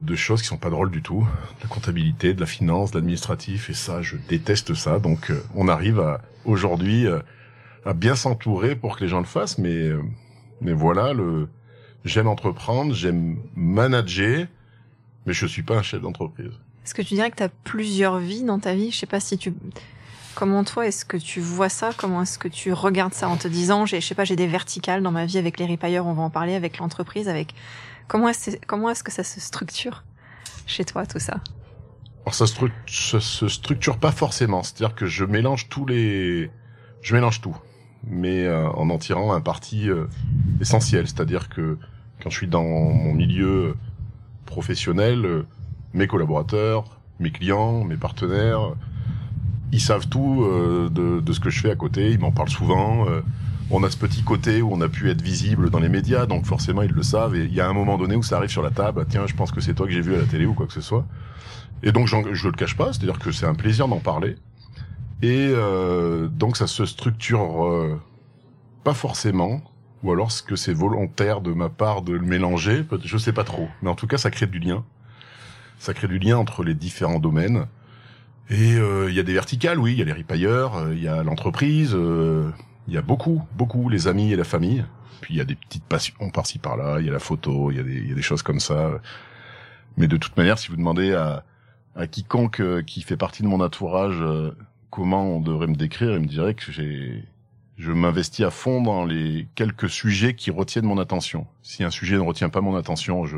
de 0.03 0.15
choses 0.15 0.41
qui 0.41 0.47
sont 0.47 0.57
pas 0.57 0.69
drôles 0.69 0.91
du 0.91 1.01
tout, 1.01 1.21
de 1.57 1.63
la 1.63 1.69
comptabilité, 1.69 2.33
de 2.33 2.39
la 2.39 2.45
finance, 2.45 2.91
de 2.91 2.97
l'administratif, 2.97 3.69
et 3.69 3.73
ça, 3.73 4.01
je 4.01 4.17
déteste 4.27 4.73
ça. 4.73 4.99
Donc, 4.99 5.31
euh, 5.31 5.41
on 5.55 5.67
arrive 5.67 6.03
aujourd'hui 6.45 7.07
euh, 7.07 7.19
à 7.85 7.93
bien 7.93 8.15
s'entourer 8.15 8.75
pour 8.75 8.97
que 8.97 9.03
les 9.03 9.09
gens 9.09 9.19
le 9.19 9.25
fassent, 9.25 9.57
mais 9.57 9.87
euh, 9.87 10.01
mais 10.61 10.73
voilà, 10.73 11.13
le 11.13 11.49
j'aime 12.05 12.27
entreprendre, 12.27 12.93
j'aime 12.93 13.37
manager, 13.55 14.47
mais 15.25 15.33
je 15.33 15.45
suis 15.45 15.63
pas 15.63 15.75
un 15.75 15.83
chef 15.83 16.01
d'entreprise. 16.01 16.51
Est-ce 16.85 16.93
que 16.93 17.01
tu 17.01 17.13
dirais 17.13 17.31
que 17.31 17.37
tu 17.37 17.43
as 17.43 17.49
plusieurs 17.49 18.17
vies 18.17 18.43
dans 18.43 18.59
ta 18.59 18.73
vie? 18.73 18.91
Je 18.91 18.97
sais 18.97 19.05
pas 19.05 19.19
si 19.19 19.37
tu 19.37 19.53
Comment 20.35 20.63
toi 20.63 20.87
est-ce 20.87 21.05
que 21.05 21.17
tu 21.17 21.39
vois 21.39 21.69
ça? 21.69 21.91
Comment 21.95 22.23
est-ce 22.23 22.39
que 22.39 22.47
tu 22.47 22.73
regardes 22.73 23.13
ça 23.13 23.29
en 23.29 23.37
te 23.37 23.47
disant, 23.47 23.85
j'ai, 23.85 24.01
je 24.01 24.07
sais 24.07 24.15
pas, 24.15 24.25
j'ai 24.25 24.35
des 24.35 24.47
verticales 24.47 25.03
dans 25.03 25.11
ma 25.11 25.25
vie 25.25 25.37
avec 25.37 25.59
les 25.59 25.65
ripailleurs, 25.65 26.07
on 26.07 26.13
va 26.13 26.23
en 26.23 26.31
parler 26.31 26.55
avec 26.55 26.79
l'entreprise, 26.79 27.29
avec 27.29 27.53
Comment 28.07 28.29
est-ce, 28.29 28.51
comment 28.67 28.89
est-ce 28.89 29.03
que 29.03 29.11
ça 29.11 29.23
se 29.23 29.39
structure 29.39 30.03
chez 30.65 30.85
toi, 30.85 31.05
tout 31.05 31.19
ça? 31.19 31.39
Alors 32.25 32.35
ça, 32.35 32.45
se 32.47 33.47
structure 33.47 33.97
pas 33.97 34.11
forcément. 34.11 34.63
C'est-à-dire 34.63 34.95
que 34.95 35.05
je 35.05 35.25
mélange 35.25 35.69
tous 35.69 35.85
les... 35.85 36.49
Je 37.01 37.15
mélange 37.15 37.41
tout, 37.41 37.57
mais 38.07 38.45
euh, 38.45 38.69
en 38.69 38.89
en 38.89 38.97
tirant 38.97 39.33
un 39.33 39.41
parti 39.41 39.89
euh, 39.89 40.05
essentiel. 40.61 41.05
C'est-à-dire 41.07 41.49
que 41.49 41.77
quand 42.21 42.29
je 42.29 42.37
suis 42.37 42.47
dans 42.47 42.63
mon 42.63 43.13
milieu 43.13 43.75
professionnel, 44.45 45.25
euh, 45.25 45.45
mes 45.93 46.07
collaborateurs, 46.07 47.01
mes 47.19 47.31
clients, 47.31 47.83
mes 47.83 47.97
partenaires, 47.97 48.73
ils 49.73 49.81
savent 49.81 50.07
tout 50.07 50.45
de, 50.91 51.19
de, 51.19 51.33
ce 51.33 51.39
que 51.39 51.49
je 51.49 51.59
fais 51.59 51.71
à 51.71 51.75
côté, 51.75 52.11
ils 52.11 52.19
m'en 52.19 52.31
parlent 52.31 52.49
souvent 52.49 53.05
on 53.69 53.83
a 53.83 53.89
ce 53.89 53.97
petit 53.97 54.23
côté 54.23 54.61
où 54.61 54.71
on 54.71 54.81
a 54.81 54.89
pu 54.89 55.09
être 55.09 55.21
visible 55.21 55.69
dans 55.69 55.79
les 55.79 55.89
médias, 55.89 56.25
donc 56.25 56.45
forcément 56.45 56.81
ils 56.81 56.91
le 56.91 57.03
savent. 57.03 57.35
Et 57.35 57.45
il 57.45 57.53
y 57.53 57.61
a 57.61 57.67
un 57.67 57.73
moment 57.73 57.97
donné 57.97 58.15
où 58.15 58.23
ça 58.23 58.37
arrive 58.37 58.49
sur 58.49 58.61
la 58.61 58.71
table, 58.71 59.05
tiens, 59.09 59.25
je 59.27 59.33
pense 59.33 59.51
que 59.51 59.61
c'est 59.61 59.73
toi 59.73 59.87
que 59.87 59.93
j'ai 59.93 60.01
vu 60.01 60.15
à 60.15 60.19
la 60.19 60.25
télé 60.25 60.45
ou 60.45 60.53
quoi 60.53 60.67
que 60.67 60.73
ce 60.73 60.81
soit. 60.81 61.05
Et 61.81 61.91
donc 61.91 62.07
je 62.07 62.47
le 62.47 62.53
cache 62.53 62.77
pas, 62.77 62.93
c'est-à-dire 62.93 63.19
que 63.19 63.31
c'est 63.31 63.45
un 63.45 63.55
plaisir 63.55 63.87
d'en 63.87 63.99
parler. 63.99 64.35
Et 65.21 65.51
euh, 65.51 66.27
donc 66.27 66.57
ça 66.57 66.67
se 66.67 66.85
structure 66.85 67.65
euh, 67.65 67.99
pas 68.83 68.93
forcément, 68.93 69.61
ou 70.03 70.11
alors 70.11 70.27
est-ce 70.27 70.43
que 70.43 70.55
c'est 70.55 70.73
volontaire 70.73 71.41
de 71.41 71.53
ma 71.53 71.69
part 71.69 72.01
de 72.01 72.13
le 72.13 72.25
mélanger 72.25 72.85
Je 73.03 73.17
sais 73.17 73.33
pas 73.33 73.43
trop, 73.43 73.67
mais 73.81 73.89
en 73.89 73.95
tout 73.95 74.07
cas 74.07 74.17
ça 74.17 74.31
crée 74.31 74.47
du 74.47 74.59
lien. 74.59 74.83
Ça 75.79 75.93
crée 75.93 76.07
du 76.07 76.19
lien 76.19 76.37
entre 76.37 76.63
les 76.63 76.73
différents 76.73 77.19
domaines. 77.19 77.65
Et 78.49 78.75
euh, 78.75 79.09
il 79.09 79.15
y 79.15 79.19
a 79.19 79.23
des 79.23 79.33
verticales, 79.33 79.79
oui, 79.79 79.93
il 79.93 79.99
y 79.99 80.01
a 80.01 80.05
les 80.05 80.13
ripailleurs, 80.13 80.91
il 80.91 81.01
y 81.01 81.07
a 81.07 81.23
l'entreprise, 81.23 81.95
il 82.87 82.93
y 82.93 82.97
a 82.97 83.01
beaucoup, 83.01 83.41
beaucoup 83.55 83.89
les 83.89 84.07
amis 84.07 84.31
et 84.31 84.35
la 84.35 84.43
famille. 84.43 84.85
Puis 85.21 85.35
il 85.35 85.37
y 85.37 85.41
a 85.41 85.45
des 85.45 85.55
petites 85.55 85.85
passions 85.85 86.29
par-ci 86.31 86.59
par-là. 86.59 86.99
Il 86.99 87.05
y 87.05 87.09
a 87.09 87.13
la 87.13 87.19
photo, 87.19 87.71
il 87.71 87.77
y 87.77 87.79
a, 87.79 87.83
des, 87.83 87.95
il 87.95 88.09
y 88.09 88.11
a 88.11 88.15
des 88.15 88.21
choses 88.21 88.43
comme 88.43 88.59
ça. 88.59 88.99
Mais 89.97 90.07
de 90.07 90.17
toute 90.17 90.35
manière, 90.35 90.57
si 90.57 90.69
vous 90.69 90.75
demandez 90.75 91.13
à, 91.13 91.45
à 91.95 92.07
quiconque 92.07 92.59
euh, 92.59 92.81
qui 92.81 93.01
fait 93.01 93.17
partie 93.17 93.43
de 93.43 93.47
mon 93.47 93.61
entourage 93.61 94.17
euh, 94.19 94.55
comment 94.89 95.37
on 95.37 95.39
devrait 95.39 95.67
me 95.67 95.75
décrire, 95.75 96.13
il 96.13 96.21
me 96.21 96.27
dirait 96.27 96.53
que 96.53 96.71
j'ai 96.71 97.23
je 97.75 97.91
m'investis 97.91 98.45
à 98.45 98.51
fond 98.51 98.81
dans 98.81 99.03
les 99.03 99.47
quelques 99.55 99.89
sujets 99.89 100.35
qui 100.35 100.51
retiennent 100.51 100.85
mon 100.85 100.99
attention. 100.99 101.47
Si 101.63 101.83
un 101.83 101.89
sujet 101.89 102.15
ne 102.15 102.21
retient 102.21 102.49
pas 102.49 102.61
mon 102.61 102.75
attention, 102.75 103.25
je 103.25 103.37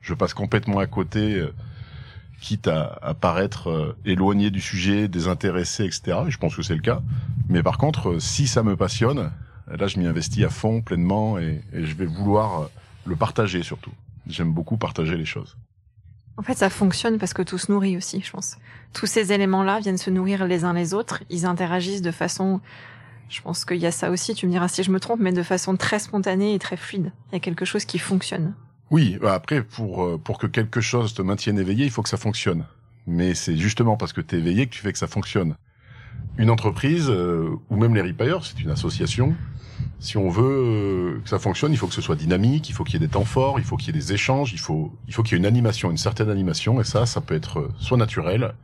je 0.00 0.14
passe 0.14 0.34
complètement 0.34 0.78
à 0.78 0.86
côté. 0.86 1.34
Euh, 1.34 1.54
quitte 2.40 2.68
à, 2.68 3.14
paraître 3.20 3.70
euh, 3.70 3.96
éloigné 4.04 4.50
du 4.50 4.60
sujet, 4.60 5.08
désintéressé, 5.08 5.84
etc. 5.84 6.18
je 6.28 6.36
pense 6.36 6.54
que 6.54 6.62
c'est 6.62 6.74
le 6.74 6.82
cas. 6.82 7.00
Mais 7.48 7.62
par 7.62 7.78
contre, 7.78 8.10
euh, 8.10 8.20
si 8.20 8.46
ça 8.46 8.62
me 8.62 8.76
passionne, 8.76 9.30
Là, 9.66 9.86
je 9.86 9.98
m'y 9.98 10.06
investis 10.06 10.44
à 10.44 10.50
fond, 10.50 10.82
pleinement, 10.82 11.38
et, 11.38 11.62
et 11.72 11.84
je 11.84 11.94
vais 11.94 12.06
vouloir 12.06 12.62
euh, 12.62 12.66
le 13.06 13.16
partager 13.16 13.62
surtout. 13.62 13.92
J'aime 14.26 14.52
beaucoup 14.52 14.76
partager 14.76 15.16
les 15.16 15.24
choses. 15.24 15.56
En 16.36 16.42
fait, 16.42 16.54
ça 16.54 16.68
fonctionne 16.68 17.18
parce 17.18 17.32
que 17.32 17.42
tout 17.42 17.58
se 17.58 17.70
nourrit 17.70 17.96
aussi, 17.96 18.20
je 18.20 18.30
pense. 18.30 18.56
Tous 18.92 19.06
ces 19.06 19.32
éléments-là 19.32 19.80
viennent 19.80 19.98
se 19.98 20.10
nourrir 20.10 20.46
les 20.46 20.64
uns 20.64 20.72
les 20.72 20.92
autres. 20.92 21.22
Ils 21.30 21.46
interagissent 21.46 22.02
de 22.02 22.10
façon, 22.10 22.60
je 23.28 23.40
pense 23.40 23.64
qu'il 23.64 23.78
y 23.78 23.86
a 23.86 23.92
ça 23.92 24.10
aussi, 24.10 24.34
tu 24.34 24.46
me 24.46 24.50
diras 24.50 24.68
si 24.68 24.82
je 24.82 24.90
me 24.90 25.00
trompe, 25.00 25.20
mais 25.20 25.32
de 25.32 25.42
façon 25.42 25.76
très 25.76 25.98
spontanée 25.98 26.54
et 26.54 26.58
très 26.58 26.76
fluide. 26.76 27.12
Il 27.30 27.34
y 27.34 27.36
a 27.36 27.40
quelque 27.40 27.64
chose 27.64 27.84
qui 27.84 27.98
fonctionne. 27.98 28.54
Oui, 28.90 29.18
bah 29.20 29.34
après, 29.34 29.62
pour, 29.62 30.04
euh, 30.04 30.20
pour 30.22 30.38
que 30.38 30.46
quelque 30.46 30.80
chose 30.80 31.14
te 31.14 31.22
maintienne 31.22 31.58
éveillé, 31.58 31.84
il 31.84 31.90
faut 31.90 32.02
que 32.02 32.08
ça 32.08 32.16
fonctionne. 32.16 32.64
Mais 33.06 33.34
c'est 33.34 33.56
justement 33.56 33.96
parce 33.96 34.12
que 34.12 34.20
tu 34.20 34.36
es 34.36 34.38
éveillé 34.38 34.66
que 34.66 34.72
tu 34.72 34.80
fais 34.80 34.92
que 34.92 34.98
ça 34.98 35.06
fonctionne. 35.06 35.54
Une 36.38 36.50
entreprise, 36.50 37.08
euh, 37.08 37.50
ou 37.70 37.76
même 37.76 37.94
les 37.94 38.02
Repaires, 38.02 38.44
c'est 38.44 38.60
une 38.60 38.70
association. 38.70 39.34
Si 39.98 40.16
on 40.16 40.28
veut 40.28 40.44
euh, 40.44 41.20
que 41.22 41.28
ça 41.28 41.38
fonctionne, 41.38 41.72
il 41.72 41.78
faut 41.78 41.86
que 41.86 41.94
ce 41.94 42.02
soit 42.02 42.16
dynamique, 42.16 42.68
il 42.68 42.72
faut 42.72 42.84
qu'il 42.84 42.94
y 42.94 42.96
ait 43.02 43.06
des 43.06 43.12
temps 43.12 43.24
forts, 43.24 43.58
il 43.58 43.64
faut 43.64 43.76
qu'il 43.76 43.94
y 43.94 43.98
ait 43.98 44.00
des 44.00 44.12
échanges, 44.12 44.52
il 44.52 44.60
faut, 44.60 44.92
il 45.08 45.14
faut 45.14 45.22
qu'il 45.22 45.32
y 45.32 45.34
ait 45.36 45.40
une 45.40 45.46
animation, 45.46 45.90
une 45.90 45.96
certaine 45.96 46.30
animation, 46.30 46.80
et 46.80 46.84
ça, 46.84 47.06
ça 47.06 47.20
peut 47.20 47.34
être 47.34 47.70
soit 47.78 47.96
naturel, 47.96 48.54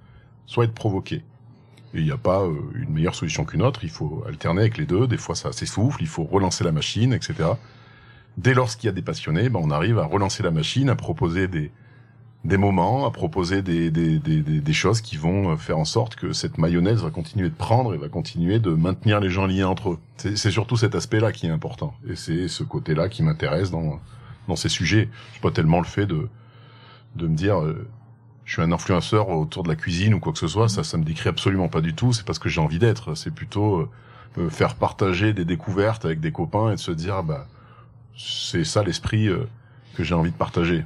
soit 0.47 0.65
être 0.65 0.75
provoqué. 0.75 1.23
Et 1.93 1.99
il 1.99 2.05
n'y 2.05 2.13
a 2.13 2.19
pas 2.19 2.45
une 2.75 2.91
meilleure 2.91 3.17
solution 3.17 3.45
qu'une 3.45 3.63
autre, 3.63 3.81
il 3.83 3.91
faut 3.91 4.23
alterner 4.29 4.61
avec 4.61 4.79
les 4.79 4.87
deux, 4.87 5.09
des 5.09 5.17
fois 5.17 5.35
ça 5.35 5.51
s'essouffle, 5.53 6.01
il 6.03 6.07
faut 6.09 6.25
relancer 6.25 6.63
la 6.63 6.73
machine, 6.73 7.13
etc 7.13 7.51
dès 8.37 8.55
lors 8.55 8.69
qu'il 8.77 8.87
y 8.87 8.89
a 8.89 8.93
des 8.93 9.03
passionnés, 9.03 9.49
ben, 9.49 9.61
on 9.63 9.71
arrive 9.71 9.99
à 9.99 10.05
relancer 10.05 10.43
la 10.43 10.51
machine, 10.51 10.89
à 10.89 10.97
proposer 10.97 11.49
des, 11.49 11.71
des 12.45 12.57
moments, 12.57 13.07
à 13.07 13.11
proposer 13.11 13.63
des, 13.63 13.91
des, 13.91 14.19
des, 14.19 14.41
des, 14.41 14.73
choses 14.73 15.01
qui 15.01 15.17
vont 15.17 15.57
faire 15.57 15.79
en 15.79 15.85
sorte 15.85 16.17
que 16.17 16.33
cette 16.33 16.59
mayonnaise 16.59 17.03
va 17.03 17.11
continuer 17.11 17.51
de 17.51 17.55
prendre 17.55 17.95
et 17.95 17.99
va 17.99 18.09
continuer 18.09 18.59
de 18.59 18.71
maintenir 18.71 19.21
les 19.21 19.31
gens 19.31 19.47
liés 19.47 19.65
entre 19.65 19.91
eux. 19.91 19.99
C'est 20.17 20.51
surtout 20.51 20.77
cet 20.77 20.95
aspect-là 20.95 21.33
qui 21.33 21.47
est 21.47 21.51
important. 21.51 21.95
Et 22.09 22.17
c'est 22.17 22.49
ce 22.49 22.63
côté-là 22.63 23.09
qui 23.09 23.23
m'intéresse 23.23 23.71
dans, 23.71 24.01
dans 24.49 24.57
ces 24.57 24.69
sujets. 24.69 25.09
Pas 25.43 25.51
tellement 25.51 25.79
le 25.79 25.87
fait 25.87 26.07
de, 26.07 26.29
de 27.17 27.27
me 27.27 27.37
dire... 27.37 27.61
Euh, 27.61 27.87
je 28.51 28.55
suis 28.55 28.63
un 28.63 28.73
influenceur 28.73 29.29
autour 29.29 29.63
de 29.63 29.69
la 29.69 29.77
cuisine 29.77 30.13
ou 30.13 30.19
quoi 30.19 30.33
que 30.33 30.39
ce 30.41 30.49
soit, 30.49 30.69
ça, 30.69 30.83
ça 30.83 30.99
me 30.99 31.05
décrit 31.05 31.29
absolument 31.29 31.69
pas 31.69 31.81
du 31.81 31.95
tout. 31.95 32.13
C'est 32.13 32.27
parce 32.27 32.41
que 32.41 32.49
j'ai 32.49 32.61
envie 32.61 32.81
d'être. 32.81 33.15
C'est 33.15 33.33
plutôt 33.33 33.89
euh, 34.39 34.51
faire 34.51 34.75
partager 34.75 35.33
des 35.33 35.45
découvertes 35.45 36.05
avec 36.05 36.19
des 36.19 36.33
copains 36.33 36.73
et 36.73 36.75
de 36.75 36.81
se 36.81 36.91
dire, 36.91 37.23
bah, 37.23 37.47
c'est 38.21 38.65
ça 38.65 38.83
l'esprit 38.83 39.29
euh, 39.29 39.49
que 39.95 40.05
j'ai 40.05 40.15
envie 40.15 40.31
de 40.31 40.37
partager. 40.37 40.85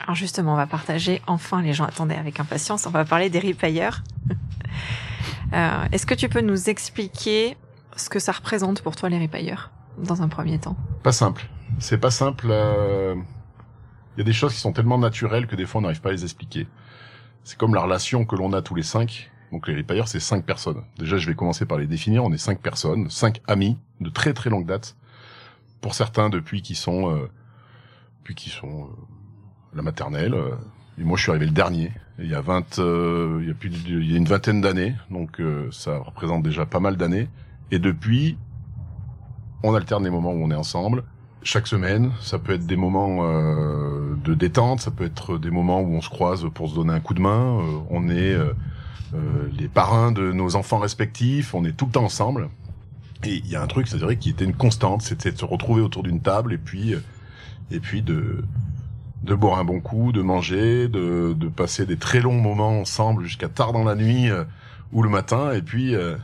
Alors 0.00 0.14
justement, 0.14 0.54
on 0.54 0.56
va 0.56 0.66
partager, 0.66 1.20
enfin 1.26 1.62
les 1.62 1.74
gens 1.74 1.84
attendaient 1.84 2.16
avec 2.16 2.40
impatience, 2.40 2.86
on 2.86 2.90
va 2.90 3.04
parler 3.04 3.28
des 3.30 3.40
repailleurs. 3.40 4.02
euh, 5.52 5.84
Est-ce 5.92 6.06
que 6.06 6.14
tu 6.14 6.28
peux 6.28 6.40
nous 6.40 6.70
expliquer 6.70 7.56
ce 7.96 8.08
que 8.08 8.18
ça 8.18 8.32
représente 8.32 8.80
pour 8.80 8.96
toi 8.96 9.10
les 9.10 9.18
repailleurs 9.18 9.70
dans 9.98 10.22
un 10.22 10.28
premier 10.28 10.58
temps? 10.58 10.76
Pas 11.02 11.12
simple. 11.12 11.46
C'est 11.78 11.98
pas 11.98 12.10
simple. 12.10 12.46
Euh, 12.50 13.14
il 14.16 14.20
y 14.20 14.22
a 14.22 14.24
des 14.24 14.32
choses 14.32 14.54
qui 14.54 14.60
sont 14.60 14.72
tellement 14.72 14.98
naturelles 14.98 15.46
que 15.46 15.56
des 15.56 15.66
fois 15.66 15.80
on 15.80 15.82
n'arrive 15.82 16.00
pas 16.00 16.08
à 16.08 16.12
les 16.12 16.24
expliquer. 16.24 16.66
C'est 17.44 17.58
comme 17.58 17.74
la 17.74 17.82
relation 17.82 18.24
que 18.24 18.34
l'on 18.36 18.52
a 18.54 18.62
tous 18.62 18.74
les 18.74 18.82
cinq. 18.82 19.30
Donc 19.52 19.68
les 19.68 19.76
repailleurs, 19.76 20.08
c'est 20.08 20.20
cinq 20.20 20.46
personnes. 20.46 20.82
Déjà, 20.98 21.18
je 21.18 21.26
vais 21.26 21.34
commencer 21.34 21.66
par 21.66 21.76
les 21.76 21.86
définir. 21.86 22.24
On 22.24 22.32
est 22.32 22.38
cinq 22.38 22.60
personnes, 22.60 23.10
cinq 23.10 23.42
amis 23.46 23.76
de 24.00 24.08
très 24.08 24.32
très 24.32 24.48
longue 24.48 24.64
date 24.64 24.96
pour 25.82 25.94
certains 25.94 26.30
depuis 26.30 26.62
qu'ils 26.62 26.76
sont, 26.76 27.14
euh, 27.14 27.28
depuis 28.20 28.34
qu'ils 28.34 28.52
sont 28.52 28.84
euh, 28.84 29.76
la 29.76 29.82
maternelle. 29.82 30.32
Euh, 30.32 30.54
et 30.98 31.04
moi, 31.04 31.18
je 31.18 31.22
suis 31.22 31.30
arrivé 31.30 31.46
le 31.46 31.52
dernier. 31.52 31.90
il 32.18 32.28
y 32.28 32.34
a 32.34 32.40
20, 32.40 32.78
euh, 32.78 33.40
il 33.42 33.48
y 33.48 33.50
a 33.50 33.54
plus, 33.54 33.70
il 33.86 34.10
y 34.10 34.14
a 34.14 34.16
une 34.16 34.26
vingtaine 34.26 34.60
d'années, 34.60 34.94
donc 35.10 35.40
ça 35.70 35.98
représente 35.98 36.42
déjà 36.42 36.66
pas 36.66 36.80
mal 36.80 36.96
d'années. 36.96 37.28
Et 37.70 37.78
depuis, 37.78 38.38
on 39.62 39.74
alterne 39.74 40.04
les 40.04 40.10
moments 40.10 40.32
où 40.32 40.44
on 40.44 40.50
est 40.50 40.56
ensemble. 40.56 41.04
Chaque 41.42 41.66
semaine, 41.66 42.12
ça 42.20 42.38
peut 42.38 42.52
être 42.52 42.66
des 42.66 42.76
moments 42.76 43.24
de 43.26 44.34
détente, 44.34 44.80
ça 44.80 44.90
peut 44.90 45.04
être 45.04 45.38
des 45.38 45.50
moments 45.50 45.80
où 45.80 45.94
on 45.94 46.02
se 46.02 46.10
croise 46.10 46.46
pour 46.54 46.68
se 46.68 46.74
donner 46.74 46.92
un 46.92 47.00
coup 47.00 47.14
de 47.14 47.22
main. 47.22 47.58
on 47.88 48.08
est 48.10 48.36
les 49.58 49.68
parrains 49.68 50.12
de 50.12 50.30
nos 50.30 50.54
enfants 50.56 50.78
respectifs, 50.78 51.54
on 51.54 51.64
est 51.64 51.72
tout 51.72 51.86
le 51.86 51.92
temps 51.92 52.04
ensemble. 52.04 52.50
Et 53.24 53.36
il 53.36 53.48
y 53.48 53.56
a 53.56 53.62
un 53.62 53.66
truc, 53.66 53.88
c'est 53.88 53.98
vrai, 53.98 54.16
qui 54.16 54.30
était 54.30 54.44
une 54.44 54.54
constante, 54.54 55.02
c'était 55.02 55.32
de 55.32 55.38
se 55.38 55.44
retrouver 55.44 55.80
autour 55.80 56.02
d'une 56.02 56.20
table 56.20 56.52
et 56.52 56.58
puis, 56.58 56.94
et 57.70 57.80
puis 57.80 58.02
de, 58.02 58.44
de 59.22 59.34
boire 59.34 59.58
un 59.58 59.64
bon 59.64 59.80
coup, 59.80 60.12
de 60.12 60.22
manger, 60.22 60.88
de, 60.88 61.34
de 61.36 61.48
passer 61.48 61.86
des 61.86 61.96
très 61.96 62.20
longs 62.20 62.40
moments 62.40 62.80
ensemble 62.80 63.24
jusqu'à 63.24 63.48
tard 63.48 63.72
dans 63.72 63.84
la 63.84 63.94
nuit 63.94 64.30
euh, 64.30 64.44
ou 64.92 65.02
le 65.02 65.08
matin. 65.08 65.52
Et 65.52 65.62
puis, 65.62 65.94
euh, 65.94 66.16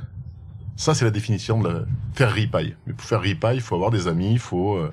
ça, 0.77 0.95
c'est 0.95 1.05
la 1.05 1.11
définition 1.11 1.61
de 1.61 1.69
la... 1.69 1.81
faire 2.15 2.33
ripaille. 2.33 2.77
Mais 2.87 2.93
pour 2.93 3.07
faire 3.07 3.21
ripaille, 3.21 3.57
il 3.57 3.63
faut 3.63 3.77
avoir 3.77 3.91
des 3.91 4.09
amis, 4.09 4.33
il 4.33 4.39
faut, 4.39 4.77
euh, 4.77 4.93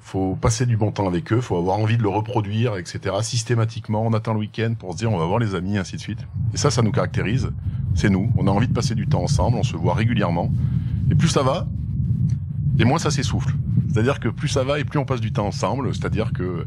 faut 0.00 0.36
passer 0.36 0.66
du 0.66 0.76
bon 0.76 0.92
temps 0.92 1.08
avec 1.08 1.32
eux, 1.32 1.40
faut 1.40 1.56
avoir 1.56 1.78
envie 1.78 1.96
de 1.96 2.02
le 2.02 2.10
reproduire, 2.10 2.76
etc. 2.76 3.16
Systématiquement, 3.22 4.02
on 4.02 4.12
attend 4.12 4.34
le 4.34 4.40
week-end 4.40 4.74
pour 4.78 4.92
se 4.92 4.98
dire 4.98 5.10
on 5.10 5.18
va 5.18 5.24
voir 5.24 5.38
les 5.38 5.54
amis, 5.54 5.78
ainsi 5.78 5.96
de 5.96 6.00
suite. 6.00 6.20
Et 6.52 6.58
ça, 6.58 6.70
ça 6.70 6.82
nous 6.82 6.92
caractérise. 6.92 7.50
C'est 7.94 8.10
nous. 8.10 8.30
On 8.36 8.46
a 8.46 8.50
envie 8.50 8.68
de 8.68 8.74
passer 8.74 8.94
du 8.94 9.06
temps 9.06 9.22
ensemble, 9.22 9.56
on 9.56 9.62
se 9.62 9.74
voit 9.74 9.94
régulièrement. 9.94 10.50
Et 11.10 11.14
plus 11.14 11.28
ça 11.28 11.42
va, 11.42 11.66
et 12.78 12.84
moins 12.84 12.98
ça 12.98 13.10
s'essouffle. 13.10 13.54
C'est-à-dire 13.92 14.20
que 14.20 14.28
plus 14.28 14.48
ça 14.48 14.64
va 14.64 14.78
et 14.78 14.84
plus 14.84 14.98
on 14.98 15.04
passe 15.04 15.20
du 15.20 15.32
temps 15.32 15.46
ensemble. 15.46 15.94
C'est-à-dire 15.94 16.32
que 16.32 16.66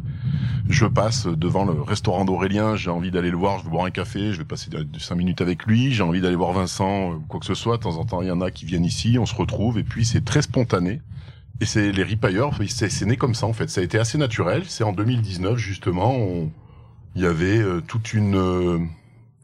je 0.68 0.86
passe 0.86 1.28
devant 1.28 1.66
le 1.66 1.82
restaurant 1.82 2.26
d'Aurélien, 2.26 2.76
j'ai 2.76 2.90
envie 2.90 3.12
d'aller 3.12 3.32
le 3.32 3.38
voir, 3.38 3.60
je 3.60 3.66
veux 3.66 3.70
boire 3.70 3.86
un 3.86 3.92
café, 3.92 4.34
je 4.34 4.40
vais 4.40 4.46
passer 4.46 4.70
cinq 4.98 5.16
minutes 5.16 5.42
avec 5.42 5.66
lui, 5.66 5.92
j'ai 5.92 6.04
envie 6.04 6.22
d'aller 6.22 6.36
voir 6.36 6.54
Vincent, 6.54 7.20
quoi 7.28 7.40
que 7.40 7.46
ce 7.46 7.56
soit. 7.56 7.78
De 7.78 7.84
temps 7.84 7.98
en 7.98 8.06
temps, 8.06 8.22
il 8.22 8.28
y 8.28 8.32
en 8.32 8.42
a 8.42 8.52
qui 8.52 8.66
viennent 8.66 8.86
ici, 8.86 9.18
on 9.20 9.26
se 9.26 9.36
retrouve 9.36 9.78
et 9.78 9.84
puis 9.84 10.06
c'est 10.06 10.24
très 10.24 10.42
spontané. 10.42 11.02
Et 11.62 11.66
c'est 11.66 11.92
les 11.92 12.04
ripailleurs, 12.04 12.58
c'est 12.68 13.06
né 13.06 13.18
comme 13.18 13.36
ça 13.36 13.46
en 13.46 13.54
fait. 13.54 13.70
Ça 13.70 13.82
a 13.82 13.84
été 13.84 14.00
assez 14.00 14.18
naturel. 14.18 14.64
C'est 14.68 14.84
en 14.84 14.94
2019 14.94 15.58
justement, 15.58 16.16
il 17.16 17.22
y 17.22 17.26
avait 17.26 17.60
euh, 17.60 17.82
toute 17.82 18.14
une 18.14 18.36
euh, 18.36 18.80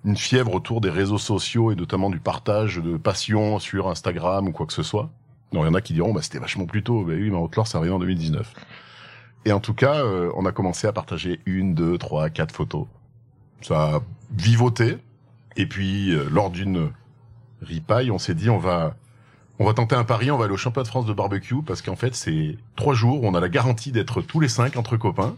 une 0.06 0.16
fièvre 0.16 0.54
autour 0.54 0.82
des 0.82 0.90
réseaux 0.90 1.18
sociaux 1.18 1.72
et 1.72 1.76
notamment 1.76 2.10
du 2.10 2.20
partage 2.20 2.78
de 2.78 2.96
passion 2.98 3.60
sur 3.60 3.90
Instagram 3.90 4.48
ou 4.48 4.52
quoi 4.52 4.66
que 4.66 4.74
ce 4.74 4.84
soit. 4.84 5.10
Non, 5.52 5.64
il 5.64 5.68
y 5.68 5.70
en 5.70 5.74
a 5.74 5.82
qui 5.82 5.94
diront, 5.94 6.14
bah, 6.14 6.22
c'était 6.22 6.40
vachement 6.40 6.66
plus 6.66 6.84
tôt. 6.84 7.04
Bah 7.04 7.14
oui, 7.16 7.30
mais 7.30 7.38
Outlaw, 7.38 7.66
c'est 7.66 7.78
arrivé 7.78 7.94
en 7.94 8.00
2019. 8.00 8.54
Et 9.46 9.52
en 9.52 9.60
tout 9.60 9.74
cas, 9.74 10.04
euh, 10.04 10.32
on 10.36 10.46
a 10.46 10.52
commencé 10.52 10.88
à 10.88 10.92
partager 10.92 11.40
une, 11.46 11.74
deux, 11.76 11.98
trois, 11.98 12.30
quatre 12.30 12.54
photos. 12.54 12.88
Ça 13.62 13.96
a 13.96 14.00
vivoté. 14.32 14.98
Et 15.56 15.66
puis, 15.66 16.12
euh, 16.12 16.28
lors 16.30 16.50
d'une 16.50 16.92
ripaille, 17.62 18.12
on 18.12 18.18
s'est 18.18 18.36
dit, 18.36 18.50
on 18.50 18.58
va, 18.58 18.96
on 19.60 19.66
va 19.66 19.74
tenter 19.74 19.96
un 19.96 20.04
pari, 20.04 20.30
on 20.32 20.38
va 20.38 20.46
aller 20.46 20.54
au 20.54 20.58
championnat 20.58 20.84
de 20.84 20.90
France 20.90 21.06
de 21.06 21.14
barbecue 21.14 21.62
parce 21.66 21.82
qu'en 21.82 21.96
fait, 21.96 22.16
c'est 22.16 22.58
trois 22.76 22.94
jours 22.94 23.24
on 23.24 23.34
a 23.34 23.40
la 23.40 23.50
garantie 23.50 23.92
d'être 23.92 24.22
tous 24.22 24.40
les 24.40 24.50
cinq 24.50 24.76
entre 24.78 24.98
copains. 24.98 25.36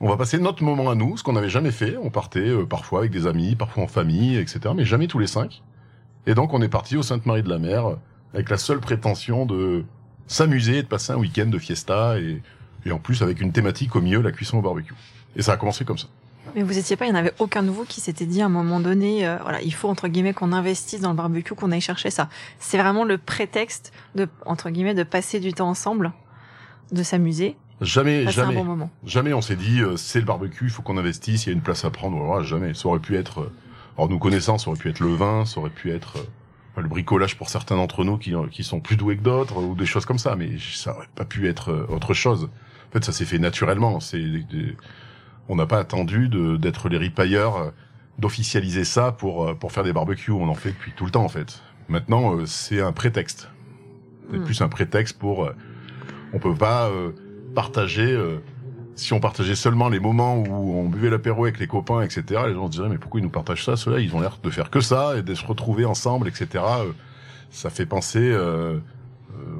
On 0.00 0.08
va 0.08 0.16
passer 0.16 0.38
notre 0.38 0.62
moment 0.62 0.90
à 0.90 0.94
nous, 0.94 1.16
ce 1.16 1.22
qu'on 1.22 1.32
n'avait 1.32 1.48
jamais 1.48 1.70
fait. 1.70 1.96
On 1.96 2.10
partait 2.10 2.50
euh, 2.50 2.66
parfois 2.66 2.98
avec 3.00 3.10
des 3.10 3.26
amis, 3.26 3.56
parfois 3.56 3.84
en 3.84 3.86
famille, 3.86 4.36
etc. 4.36 4.60
Mais 4.76 4.84
jamais 4.84 5.06
tous 5.06 5.18
les 5.18 5.26
cinq. 5.26 5.62
Et 6.26 6.34
donc 6.34 6.52
on 6.52 6.60
est 6.60 6.68
parti 6.68 6.96
au 6.96 7.02
Sainte-Marie 7.02 7.42
de 7.42 7.48
la 7.48 7.58
Mer 7.58 7.96
avec 8.34 8.50
la 8.50 8.58
seule 8.58 8.80
prétention 8.80 9.46
de 9.46 9.84
s'amuser 10.26 10.78
et 10.78 10.82
de 10.82 10.88
passer 10.88 11.12
un 11.12 11.16
week-end 11.16 11.46
de 11.46 11.58
fiesta 11.58 12.18
et, 12.18 12.42
et 12.84 12.92
en 12.92 12.98
plus 12.98 13.22
avec 13.22 13.40
une 13.40 13.52
thématique 13.52 13.96
au 13.96 14.00
milieu, 14.00 14.20
la 14.20 14.32
cuisson 14.32 14.58
au 14.58 14.62
barbecue. 14.62 14.94
Et 15.36 15.42
ça 15.42 15.52
a 15.52 15.56
commencé 15.56 15.84
comme 15.84 15.98
ça. 15.98 16.08
Mais 16.54 16.62
vous 16.62 16.78
étiez 16.78 16.96
pas, 16.96 17.06
il 17.06 17.12
n'y 17.12 17.16
en 17.16 17.20
avait 17.20 17.34
aucun 17.38 17.62
nouveau 17.62 17.84
qui 17.84 18.00
s'était 18.00 18.26
dit 18.26 18.40
à 18.42 18.46
un 18.46 18.50
moment 18.50 18.80
donné, 18.80 19.26
euh, 19.26 19.36
voilà, 19.42 19.60
il 19.62 19.72
faut 19.74 19.88
entre 19.88 20.08
guillemets 20.08 20.32
qu'on 20.32 20.52
investisse 20.52 21.00
dans 21.00 21.10
le 21.10 21.16
barbecue, 21.16 21.54
qu'on 21.54 21.72
aille 21.72 21.80
chercher 21.80 22.10
ça. 22.10 22.28
C'est 22.58 22.78
vraiment 22.78 23.04
le 23.04 23.18
prétexte 23.18 23.92
de 24.14 24.28
entre 24.44 24.70
guillemets 24.70 24.94
de 24.94 25.02
passer 25.02 25.40
du 25.40 25.52
temps 25.52 25.68
ensemble, 25.68 26.12
de 26.92 27.02
s'amuser 27.02 27.56
Jamais, 27.80 28.30
jamais, 28.30 28.64
jamais 29.04 29.34
on 29.34 29.42
s'est 29.42 29.56
dit 29.56 29.80
euh, 29.80 29.96
c'est 29.96 30.20
le 30.20 30.24
barbecue, 30.24 30.64
il 30.64 30.70
faut 30.70 30.80
qu'on 30.80 30.96
investisse, 30.96 31.44
il 31.44 31.50
y 31.50 31.52
a 31.52 31.54
une 31.54 31.60
place 31.62 31.84
à 31.84 31.90
prendre. 31.90 32.16
Voilà, 32.16 32.42
jamais. 32.42 32.72
Ça 32.72 32.88
aurait 32.88 33.00
pu 33.00 33.16
être, 33.16 33.40
euh, 33.40 33.52
alors 33.98 34.08
nous 34.08 34.18
connaissant, 34.18 34.56
ça 34.56 34.70
aurait 34.70 34.78
pu 34.78 34.88
être 34.88 35.00
le 35.00 35.12
vin, 35.14 35.44
ça 35.44 35.60
aurait 35.60 35.70
pu 35.70 35.92
être 35.92 36.16
euh, 36.16 36.80
le 36.80 36.88
bricolage 36.88 37.36
pour 37.36 37.50
certains 37.50 37.76
d'entre 37.76 38.02
nous 38.04 38.16
qui, 38.16 38.32
qui 38.50 38.64
sont 38.64 38.80
plus 38.80 38.96
doués 38.96 39.18
que 39.18 39.22
d'autres 39.22 39.58
ou 39.58 39.74
des 39.74 39.84
choses 39.84 40.06
comme 40.06 40.18
ça, 40.18 40.36
mais 40.36 40.52
ça 40.58 40.96
aurait 40.96 41.08
pas 41.14 41.26
pu 41.26 41.48
être 41.48 41.86
autre 41.90 42.14
chose. 42.14 42.48
En 42.88 42.92
fait, 42.92 43.04
ça 43.04 43.12
s'est 43.12 43.26
fait 43.26 43.38
naturellement. 43.38 44.00
C'est, 44.00 44.24
on 45.48 45.56
n'a 45.56 45.66
pas 45.66 45.78
attendu 45.78 46.30
d'être 46.58 46.88
les 46.88 46.98
ripailleurs, 46.98 47.72
d'officialiser 48.18 48.84
ça 48.84 49.12
pour 49.12 49.54
pour 49.58 49.72
faire 49.72 49.84
des 49.84 49.92
barbecues. 49.92 50.32
On 50.32 50.48
en 50.48 50.54
fait 50.54 50.70
depuis 50.70 50.92
tout 50.92 51.04
le 51.04 51.10
temps 51.10 51.24
en 51.24 51.28
fait. 51.28 51.62
Maintenant, 51.88 52.44
c'est 52.46 52.80
un 52.80 52.92
prétexte. 52.92 53.50
C'est 54.30 54.38
hmm. 54.38 54.44
plus 54.44 54.60
un 54.60 54.68
prétexte 54.68 55.18
pour. 55.18 55.50
on 56.32 56.38
peut 56.38 56.54
pas 56.54 56.90
partager, 57.56 58.12
euh, 58.12 58.38
si 58.96 59.14
on 59.14 59.18
partageait 59.18 59.56
seulement 59.56 59.88
les 59.88 59.98
moments 59.98 60.36
où 60.36 60.78
on 60.78 60.88
buvait 60.88 61.08
l'apéro 61.08 61.44
avec 61.44 61.58
les 61.58 61.66
copains, 61.66 62.02
etc., 62.02 62.42
les 62.46 62.54
gens 62.54 62.66
se 62.66 62.72
diraient, 62.72 62.90
mais 62.90 62.98
pourquoi 62.98 63.18
ils 63.18 63.24
nous 63.24 63.30
partagent 63.30 63.64
ça 63.64 63.76
Ceux-là, 63.76 63.98
ils 63.98 64.14
ont 64.14 64.20
l'air 64.20 64.38
de 64.40 64.50
faire 64.50 64.70
que 64.70 64.80
ça 64.80 65.16
et 65.16 65.22
de 65.22 65.34
se 65.34 65.44
retrouver 65.44 65.86
ensemble, 65.86 66.28
etc. 66.28 66.48
Euh, 66.54 66.92
ça 67.50 67.70
fait 67.70 67.86
penser... 67.86 68.20
Euh, 68.20 68.78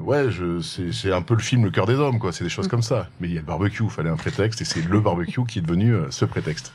ouais, 0.03 0.29
je, 0.29 0.61
c'est, 0.61 1.11
un 1.11 1.23
peu 1.23 1.33
le 1.33 1.41
film 1.41 1.65
Le 1.65 1.71
cœur 1.71 1.87
des 1.87 1.95
hommes, 1.95 2.19
quoi. 2.19 2.31
C'est 2.31 2.43
des 2.43 2.51
choses 2.51 2.67
mm. 2.67 2.69
comme 2.69 2.83
ça. 2.83 3.09
Mais 3.19 3.27
il 3.27 3.33
y 3.33 3.37
a 3.37 3.41
le 3.41 3.47
barbecue, 3.47 3.83
il 3.83 3.89
fallait 3.89 4.11
un 4.11 4.15
prétexte, 4.15 4.61
et 4.61 4.65
c'est 4.65 4.85
le 4.87 4.99
barbecue 5.01 5.43
qui 5.45 5.59
est 5.59 5.63
devenu 5.63 5.95
ce 6.11 6.25
prétexte. 6.25 6.71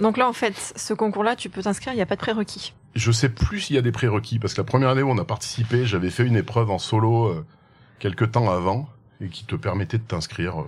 Donc 0.00 0.16
là, 0.16 0.28
en 0.28 0.32
fait, 0.32 0.54
ce 0.76 0.94
concours-là, 0.94 1.34
tu 1.34 1.50
peux 1.50 1.62
t'inscrire, 1.62 1.92
il 1.92 1.96
n'y 1.96 2.02
a 2.02 2.06
pas 2.06 2.16
de 2.16 2.20
prérequis. 2.20 2.74
Je 2.94 3.10
sais 3.10 3.28
plus 3.28 3.60
s'il 3.60 3.76
y 3.76 3.78
a 3.78 3.82
des 3.82 3.92
prérequis, 3.92 4.38
parce 4.38 4.54
que 4.54 4.60
la 4.60 4.64
première 4.64 4.88
année 4.88 5.02
où 5.02 5.10
on 5.10 5.18
a 5.18 5.24
participé, 5.24 5.84
j'avais 5.84 6.10
fait 6.10 6.24
une 6.24 6.36
épreuve 6.36 6.70
en 6.70 6.78
solo 6.78 7.44
quelques 7.98 8.30
temps 8.32 8.50
avant 8.50 8.88
et 9.22 9.28
qui 9.28 9.44
te 9.44 9.54
permettait 9.56 9.98
de 9.98 10.02
t'inscrire. 10.02 10.64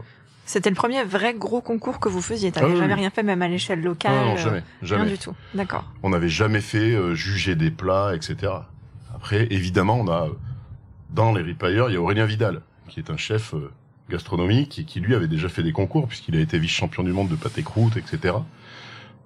C'était 0.47 0.71
le 0.71 0.77
premier 0.77 1.03
vrai 1.05 1.35
gros 1.35 1.61
concours 1.61 2.01
que 2.01 2.09
vous 2.09 2.21
faisiez. 2.21 2.53
T'avais 2.53 2.73
Ah 2.73 2.77
jamais 2.77 2.95
oui. 2.95 3.01
rien 3.01 3.11
fait, 3.11 3.23
même 3.23 3.41
à 3.43 3.49
l'échelle 3.49 3.83
locale. 3.83 4.13
non, 4.15 4.25
non, 4.27 4.33
euh, 4.35 4.37
jamais, 4.37 4.59
Rien 4.59 4.65
jamais. 4.83 5.11
du 5.11 5.19
tout. 5.19 5.35
D'accord. 5.55 5.85
On 6.03 6.11
n'avait 6.11 6.29
jamais 6.29 6.61
fait 6.61 6.93
euh, 6.95 7.15
juger 7.15 7.55
des 7.55 7.71
plats, 7.71 8.15
etc. 8.15 8.53
Après, 9.15 9.47
évidemment, 9.51 9.99
on 9.99 10.09
a 10.09 10.29
dans 11.11 11.33
les 11.33 11.43
ripailleurs, 11.43 11.89
il 11.91 11.95
y 11.95 11.97
a 11.97 12.01
Aurélien 12.01 12.27
Vidal, 12.27 12.61
qui 12.89 13.01
est 13.01 13.11
un 13.11 13.17
chef 13.17 13.55
euh, 13.55 13.71
gastronomique 14.11 14.79
et 14.81 14.85
qui 14.85 15.01
lui 15.01 15.15
avait 15.15 15.29
déjà 15.29 15.49
fait 15.49 15.63
des 15.63 15.73
concours 15.73 16.09
puisqu'il 16.09 16.37
a 16.37 16.41
été 16.41 16.59
vice-champion 16.59 17.03
du 17.05 17.13
monde 17.13 17.29
de 17.29 17.37
pâté 17.37 17.63
croûte, 17.63 17.97
etc. 17.97 18.35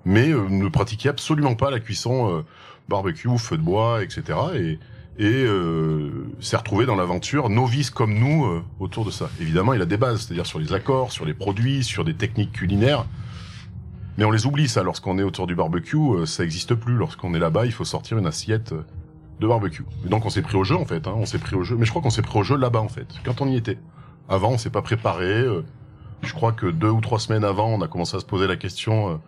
Mais 0.04 0.28
euh, 0.30 0.48
ne 0.48 0.68
pratiquait 0.68 1.08
absolument 1.08 1.54
pas 1.54 1.70
la 1.70 1.80
cuisson 1.80 2.30
euh, 2.38 2.42
barbecue, 2.88 3.28
feu 3.38 3.56
de 3.56 3.62
bois, 3.62 4.02
etc. 4.04 4.22
Et, 4.54 4.78
et 5.18 5.44
euh, 5.44 6.10
s'est 6.40 6.56
retrouvé 6.56 6.86
dans 6.86 6.94
l'aventure, 6.94 7.48
novice 7.48 7.90
comme 7.90 8.14
nous, 8.14 8.46
euh, 8.46 8.62
autour 8.78 9.04
de 9.04 9.10
ça. 9.10 9.28
Évidemment, 9.40 9.72
il 9.72 9.82
a 9.82 9.86
des 9.86 9.96
bases, 9.96 10.22
c'est-à-dire 10.22 10.46
sur 10.46 10.60
les 10.60 10.72
accords, 10.72 11.10
sur 11.10 11.24
les 11.24 11.34
produits, 11.34 11.82
sur 11.82 12.04
des 12.04 12.14
techniques 12.14 12.52
culinaires. 12.52 13.04
Mais 14.16 14.24
on 14.24 14.30
les 14.32 14.46
oublie 14.46 14.68
ça 14.68 14.82
lorsqu'on 14.82 15.18
est 15.18 15.22
autour 15.22 15.46
du 15.46 15.54
barbecue, 15.54 15.96
euh, 15.96 16.26
ça 16.26 16.42
existe 16.42 16.74
plus. 16.74 16.94
Lorsqu'on 16.94 17.34
est 17.34 17.38
là-bas, 17.38 17.66
il 17.66 17.72
faut 17.72 17.84
sortir 17.84 18.18
une 18.18 18.26
assiette 18.26 18.72
euh, 18.72 18.84
de 19.40 19.46
barbecue. 19.46 19.84
Donc 20.04 20.26
on 20.26 20.30
s'est 20.30 20.42
pris 20.42 20.56
au 20.56 20.64
jeu 20.64 20.76
en 20.76 20.84
fait, 20.84 21.06
hein, 21.06 21.14
on 21.16 21.24
s'est 21.24 21.38
pris 21.38 21.54
au 21.54 21.62
jeu. 21.62 21.76
Mais 21.76 21.84
je 21.84 21.90
crois 21.90 22.02
qu'on 22.02 22.10
s'est 22.10 22.22
pris 22.22 22.38
au 22.38 22.42
jeu 22.42 22.56
là-bas 22.56 22.80
en 22.80 22.88
fait, 22.88 23.06
quand 23.24 23.40
on 23.40 23.46
y 23.46 23.56
était. 23.56 23.78
Avant, 24.28 24.50
on 24.50 24.58
s'est 24.58 24.70
pas 24.70 24.82
préparé. 24.82 25.24
euh, 25.24 25.64
je 26.22 26.32
crois 26.32 26.50
que 26.52 26.66
deux 26.66 26.90
ou 26.90 27.00
trois 27.00 27.20
semaines 27.20 27.44
avant, 27.44 27.68
on 27.68 27.80
a 27.80 27.86
commencé 27.86 28.16
à 28.16 28.20
se 28.20 28.24
poser 28.24 28.48
la 28.48 28.56
question. 28.56 29.20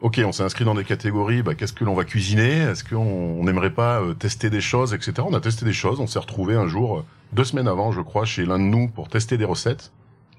Ok, 0.00 0.20
on 0.24 0.32
s'est 0.32 0.42
inscrit 0.42 0.64
dans 0.64 0.74
des 0.74 0.84
catégories. 0.84 1.42
Bah, 1.42 1.54
qu'est-ce 1.54 1.72
que 1.72 1.84
l'on 1.84 1.94
va 1.94 2.04
cuisiner? 2.04 2.58
Est-ce 2.58 2.84
qu'on 2.84 2.96
on 2.96 3.44
n'aimerait 3.44 3.70
pas 3.70 4.00
euh, 4.00 4.14
tester 4.14 4.50
des 4.50 4.60
choses, 4.60 4.94
etc. 4.94 5.12
On 5.26 5.34
a 5.34 5.40
testé 5.40 5.64
des 5.64 5.72
choses. 5.72 6.00
On 6.00 6.06
s'est 6.06 6.18
retrouvé 6.18 6.56
un 6.56 6.66
jour, 6.66 6.98
euh, 6.98 7.04
deux 7.32 7.44
semaines 7.44 7.68
avant, 7.68 7.92
je 7.92 8.00
crois, 8.00 8.24
chez 8.24 8.44
l'un 8.44 8.58
de 8.58 8.64
nous 8.64 8.88
pour 8.88 9.08
tester 9.08 9.36
des 9.36 9.44
recettes. 9.44 9.92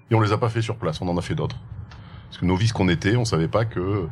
Et 0.09 0.15
on 0.15 0.21
les 0.21 0.31
a 0.31 0.37
pas 0.37 0.49
fait 0.49 0.61
sur 0.61 0.75
place. 0.75 1.01
On 1.01 1.07
en 1.07 1.17
a 1.17 1.21
fait 1.21 1.35
d'autres. 1.35 1.57
Parce 2.29 2.39
que 2.39 2.45
novices 2.45 2.73
qu'on 2.73 2.89
était, 2.89 3.15
on 3.15 3.25
savait 3.25 3.47
pas 3.47 3.65
que 3.65 4.07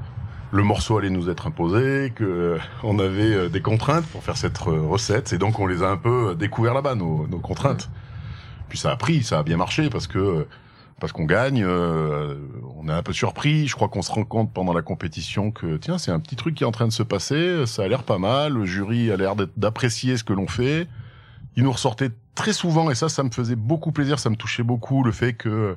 le 0.51 0.63
morceau 0.63 0.97
allait 0.97 1.09
nous 1.09 1.29
être 1.29 1.47
imposé, 1.47 2.11
que 2.15 2.23
euh, 2.23 2.57
on 2.83 2.99
avait 2.99 3.49
des 3.49 3.61
contraintes 3.61 4.05
pour 4.07 4.23
faire 4.23 4.37
cette 4.37 4.57
recette, 4.57 5.31
et 5.31 5.37
donc 5.37 5.59
on 5.59 5.67
les 5.67 5.83
a 5.83 5.89
un 5.89 5.97
peu 5.97 6.35
découvert 6.35 6.73
là-bas 6.73 6.95
nos, 6.95 7.27
nos 7.27 7.39
contraintes. 7.39 7.89
Puis 8.67 8.77
ça 8.77 8.91
a 8.91 8.95
pris, 8.95 9.23
ça 9.23 9.39
a 9.39 9.43
bien 9.43 9.57
marché 9.57 9.89
parce 9.89 10.07
que 10.07 10.47
parce 10.99 11.13
qu'on 11.13 11.25
gagne, 11.25 11.63
euh, 11.63 12.35
on 12.81 12.87
est 12.87 12.93
un 12.93 13.03
peu 13.03 13.13
surpris. 13.13 13.67
Je 13.67 13.75
crois 13.75 13.89
qu'on 13.89 14.01
se 14.01 14.11
rend 14.11 14.23
compte 14.23 14.53
pendant 14.53 14.73
la 14.73 14.81
compétition 14.81 15.51
que 15.51 15.77
tiens, 15.77 15.97
c'est 15.97 16.11
un 16.11 16.19
petit 16.19 16.35
truc 16.35 16.55
qui 16.55 16.63
est 16.63 16.67
en 16.67 16.71
train 16.71 16.87
de 16.87 16.93
se 16.93 17.03
passer, 17.03 17.65
ça 17.65 17.83
a 17.83 17.87
l'air 17.87 18.03
pas 18.03 18.17
mal. 18.17 18.53
Le 18.53 18.65
jury 18.65 19.11
a 19.11 19.17
l'air 19.17 19.35
d'apprécier 19.57 20.17
ce 20.17 20.23
que 20.23 20.33
l'on 20.33 20.47
fait. 20.47 20.87
Il 21.55 21.63
nous 21.63 21.71
ressortait 21.71 22.11
très 22.35 22.53
souvent, 22.53 22.89
et 22.89 22.95
ça, 22.95 23.09
ça 23.09 23.23
me 23.23 23.31
faisait 23.31 23.57
beaucoup 23.57 23.91
plaisir, 23.91 24.17
ça 24.17 24.29
me 24.29 24.35
touchait 24.35 24.63
beaucoup 24.63 25.03
le 25.03 25.11
fait 25.11 25.33
que 25.33 25.75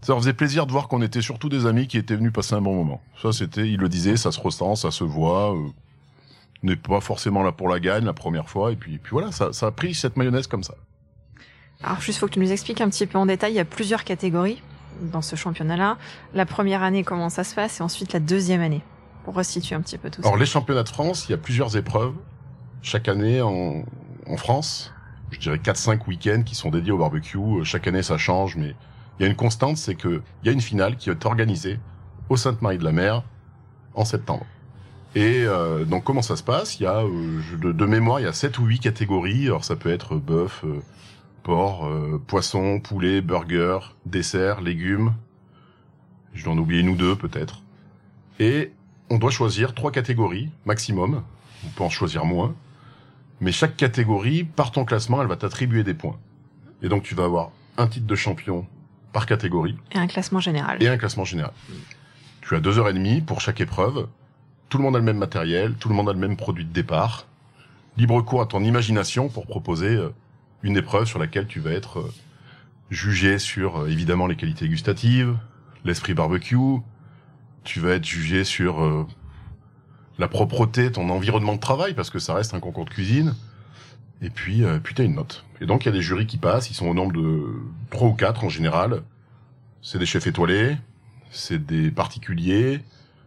ça 0.00 0.12
leur 0.12 0.20
faisait 0.20 0.32
plaisir 0.32 0.66
de 0.66 0.72
voir 0.72 0.88
qu'on 0.88 1.00
était 1.00 1.22
surtout 1.22 1.48
des 1.48 1.64
amis 1.64 1.86
qui 1.86 1.96
étaient 1.96 2.16
venus 2.16 2.32
passer 2.32 2.54
un 2.54 2.60
bon 2.60 2.74
moment. 2.74 3.00
Ça, 3.20 3.32
c'était, 3.32 3.68
il 3.68 3.78
le 3.78 3.88
disait, 3.88 4.16
ça 4.16 4.32
se 4.32 4.40
ressent, 4.40 4.74
ça 4.74 4.90
se 4.90 5.04
voit. 5.04 5.54
Euh, 5.54 5.68
on 6.64 6.66
n'est 6.66 6.76
pas 6.76 7.00
forcément 7.00 7.42
là 7.42 7.52
pour 7.52 7.68
la 7.68 7.78
gagne 7.78 8.04
la 8.04 8.12
première 8.12 8.48
fois, 8.48 8.72
et 8.72 8.76
puis, 8.76 8.98
puis 8.98 9.10
voilà, 9.12 9.30
ça, 9.30 9.52
ça 9.52 9.66
a 9.66 9.70
pris 9.70 9.94
cette 9.94 10.16
mayonnaise 10.16 10.48
comme 10.48 10.64
ça. 10.64 10.74
Alors 11.84 12.00
juste, 12.00 12.18
faut 12.18 12.26
que 12.26 12.32
tu 12.32 12.40
nous 12.40 12.50
expliques 12.50 12.80
un 12.80 12.88
petit 12.88 13.06
peu 13.06 13.18
en 13.18 13.26
détail. 13.26 13.52
Il 13.52 13.56
y 13.56 13.60
a 13.60 13.64
plusieurs 13.64 14.04
catégories 14.04 14.60
dans 15.00 15.22
ce 15.22 15.36
championnat-là. 15.36 15.96
La 16.34 16.46
première 16.46 16.82
année, 16.82 17.04
comment 17.04 17.28
ça 17.28 17.44
se 17.44 17.54
passe, 17.54 17.80
et 17.80 17.82
ensuite 17.82 18.12
la 18.12 18.20
deuxième 18.20 18.60
année, 18.60 18.82
pour 19.24 19.34
resituer 19.34 19.74
un 19.74 19.80
petit 19.80 19.98
peu 19.98 20.10
tout 20.10 20.22
ça. 20.22 20.28
Alors 20.28 20.38
les 20.38 20.46
championnats 20.46 20.82
de 20.82 20.88
France, 20.88 21.26
il 21.28 21.32
y 21.32 21.34
a 21.34 21.38
plusieurs 21.38 21.76
épreuves 21.76 22.14
chaque 22.82 23.08
année 23.08 23.40
en, 23.40 23.84
en 24.26 24.36
France. 24.36 24.92
Je 25.30 25.38
dirais 25.38 25.56
4-5 25.56 26.06
week-ends 26.08 26.42
qui 26.44 26.54
sont 26.54 26.70
dédiés 26.70 26.92
au 26.92 26.98
barbecue. 26.98 27.38
Euh, 27.38 27.64
Chaque 27.64 27.86
année 27.86 28.02
ça 28.02 28.18
change, 28.18 28.56
mais 28.56 28.74
il 29.18 29.22
y 29.22 29.26
a 29.26 29.28
une 29.28 29.36
constante, 29.36 29.76
c'est 29.78 29.94
que 29.94 30.20
il 30.42 30.46
y 30.46 30.48
a 30.50 30.52
une 30.52 30.60
finale 30.60 30.96
qui 30.96 31.08
est 31.10 31.24
organisée 31.24 31.78
au 32.28 32.36
Sainte-Marie 32.36 32.78
de 32.78 32.84
la 32.84 32.92
Mer 32.92 33.22
en 33.94 34.04
septembre. 34.04 34.44
Et 35.14 35.44
euh, 35.44 35.84
donc 35.84 36.04
comment 36.04 36.22
ça 36.22 36.36
se 36.36 36.42
passe? 36.42 36.80
Il 36.80 36.84
y 36.84 36.86
a 36.86 37.00
euh, 37.02 37.40
de, 37.60 37.72
de 37.72 37.86
mémoire, 37.86 38.20
il 38.20 38.24
y 38.24 38.26
a 38.26 38.32
7 38.32 38.58
ou 38.58 38.64
8 38.64 38.78
catégories. 38.80 39.46
Alors 39.46 39.64
ça 39.64 39.76
peut 39.76 39.90
être 39.90 40.16
bœuf, 40.16 40.62
euh, 40.64 40.80
porc, 41.42 41.86
euh, 41.86 42.20
poisson, 42.26 42.80
poulet, 42.80 43.20
burger, 43.20 43.78
dessert, 44.06 44.60
légumes. 44.60 45.14
Je 46.34 46.44
dois 46.44 46.54
en 46.54 46.58
oublier 46.58 46.80
une 46.80 46.90
ou 46.90 46.96
deux 46.96 47.16
peut-être. 47.16 47.62
Et 48.38 48.72
on 49.10 49.18
doit 49.18 49.30
choisir 49.30 49.74
trois 49.74 49.92
catégories 49.92 50.50
maximum. 50.64 51.22
On 51.64 51.68
peut 51.68 51.84
en 51.84 51.90
choisir 51.90 52.24
moins. 52.24 52.54
Mais 53.40 53.52
chaque 53.52 53.76
catégorie, 53.76 54.44
par 54.44 54.70
ton 54.70 54.84
classement, 54.84 55.20
elle 55.20 55.28
va 55.28 55.36
t'attribuer 55.36 55.84
des 55.84 55.94
points. 55.94 56.18
Et 56.82 56.88
donc 56.88 57.02
tu 57.02 57.14
vas 57.14 57.24
avoir 57.24 57.50
un 57.76 57.86
titre 57.86 58.06
de 58.06 58.14
champion 58.14 58.66
par 59.12 59.26
catégorie 59.26 59.76
Et 59.92 59.98
un 59.98 60.06
classement 60.06 60.40
général. 60.40 60.82
et 60.82 60.88
un 60.88 60.96
classement 60.96 61.24
général. 61.24 61.52
Tu 62.40 62.54
as 62.56 62.60
deux 62.60 62.78
heures 62.78 62.88
et 62.88 62.94
demie 62.94 63.20
pour 63.20 63.40
chaque 63.40 63.60
épreuve. 63.60 64.08
Tout 64.68 64.78
le 64.78 64.84
monde 64.84 64.96
a 64.96 64.98
le 64.98 65.04
même 65.04 65.18
matériel, 65.18 65.74
tout 65.74 65.88
le 65.88 65.94
monde 65.94 66.08
a 66.08 66.12
le 66.12 66.18
même 66.18 66.36
produit 66.36 66.64
de 66.64 66.72
départ. 66.72 67.26
Libre 67.98 68.20
cours 68.22 68.40
à 68.40 68.46
ton 68.46 68.64
imagination 68.64 69.28
pour 69.28 69.46
proposer 69.46 69.88
euh, 69.88 70.14
une 70.62 70.76
épreuve 70.76 71.06
sur 71.06 71.18
laquelle 71.18 71.46
tu 71.46 71.60
vas 71.60 71.72
être 71.72 72.00
euh, 72.00 72.12
jugé 72.92 73.38
sur 73.38 73.82
euh, 73.82 73.88
évidemment 73.88 74.26
les 74.26 74.36
qualités 74.36 74.68
gustatives, 74.68 75.36
l'esprit 75.84 76.14
barbecue. 76.14 76.80
Tu 77.64 77.80
vas 77.80 77.90
être 77.90 78.04
jugé 78.04 78.44
sur 78.44 78.82
euh, 78.82 79.06
la 80.18 80.28
propreté, 80.28 80.92
ton 80.92 81.08
environnement 81.08 81.54
de 81.54 81.60
travail 81.60 81.94
parce 81.94 82.10
que 82.10 82.18
ça 82.18 82.34
reste 82.34 82.54
un 82.54 82.60
concours 82.60 82.84
de 82.84 82.90
cuisine. 82.90 83.34
Et 84.20 84.30
puis, 84.30 84.62
euh, 84.64 84.78
puis 84.78 84.94
t'as 84.94 85.04
une 85.04 85.16
note. 85.16 85.44
Et 85.60 85.66
donc 85.66 85.84
il 85.84 85.86
y 85.86 85.88
a 85.88 85.92
des 85.92 86.02
jurys 86.02 86.26
qui 86.26 86.36
passent, 86.38 86.70
ils 86.70 86.74
sont 86.74 86.86
au 86.86 86.94
nombre 86.94 87.12
de 87.12 87.44
trois 87.90 88.08
ou 88.08 88.14
quatre 88.14 88.44
en 88.44 88.48
général. 88.48 89.02
C'est 89.80 89.98
des 89.98 90.06
chefs 90.06 90.28
étoilés, 90.28 90.76
c'est 91.30 91.64
des 91.64 91.90
particuliers, 91.90 92.82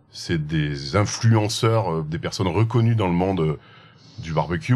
c'est 0.10 0.48
des 0.48 0.96
influenceurs, 0.96 2.04
des 2.04 2.20
personnes 2.20 2.48
reconnues 2.48 2.96
dans 2.96 3.08
le 3.08 3.14
monde 3.14 3.58
du 4.20 4.32
barbecue, 4.32 4.74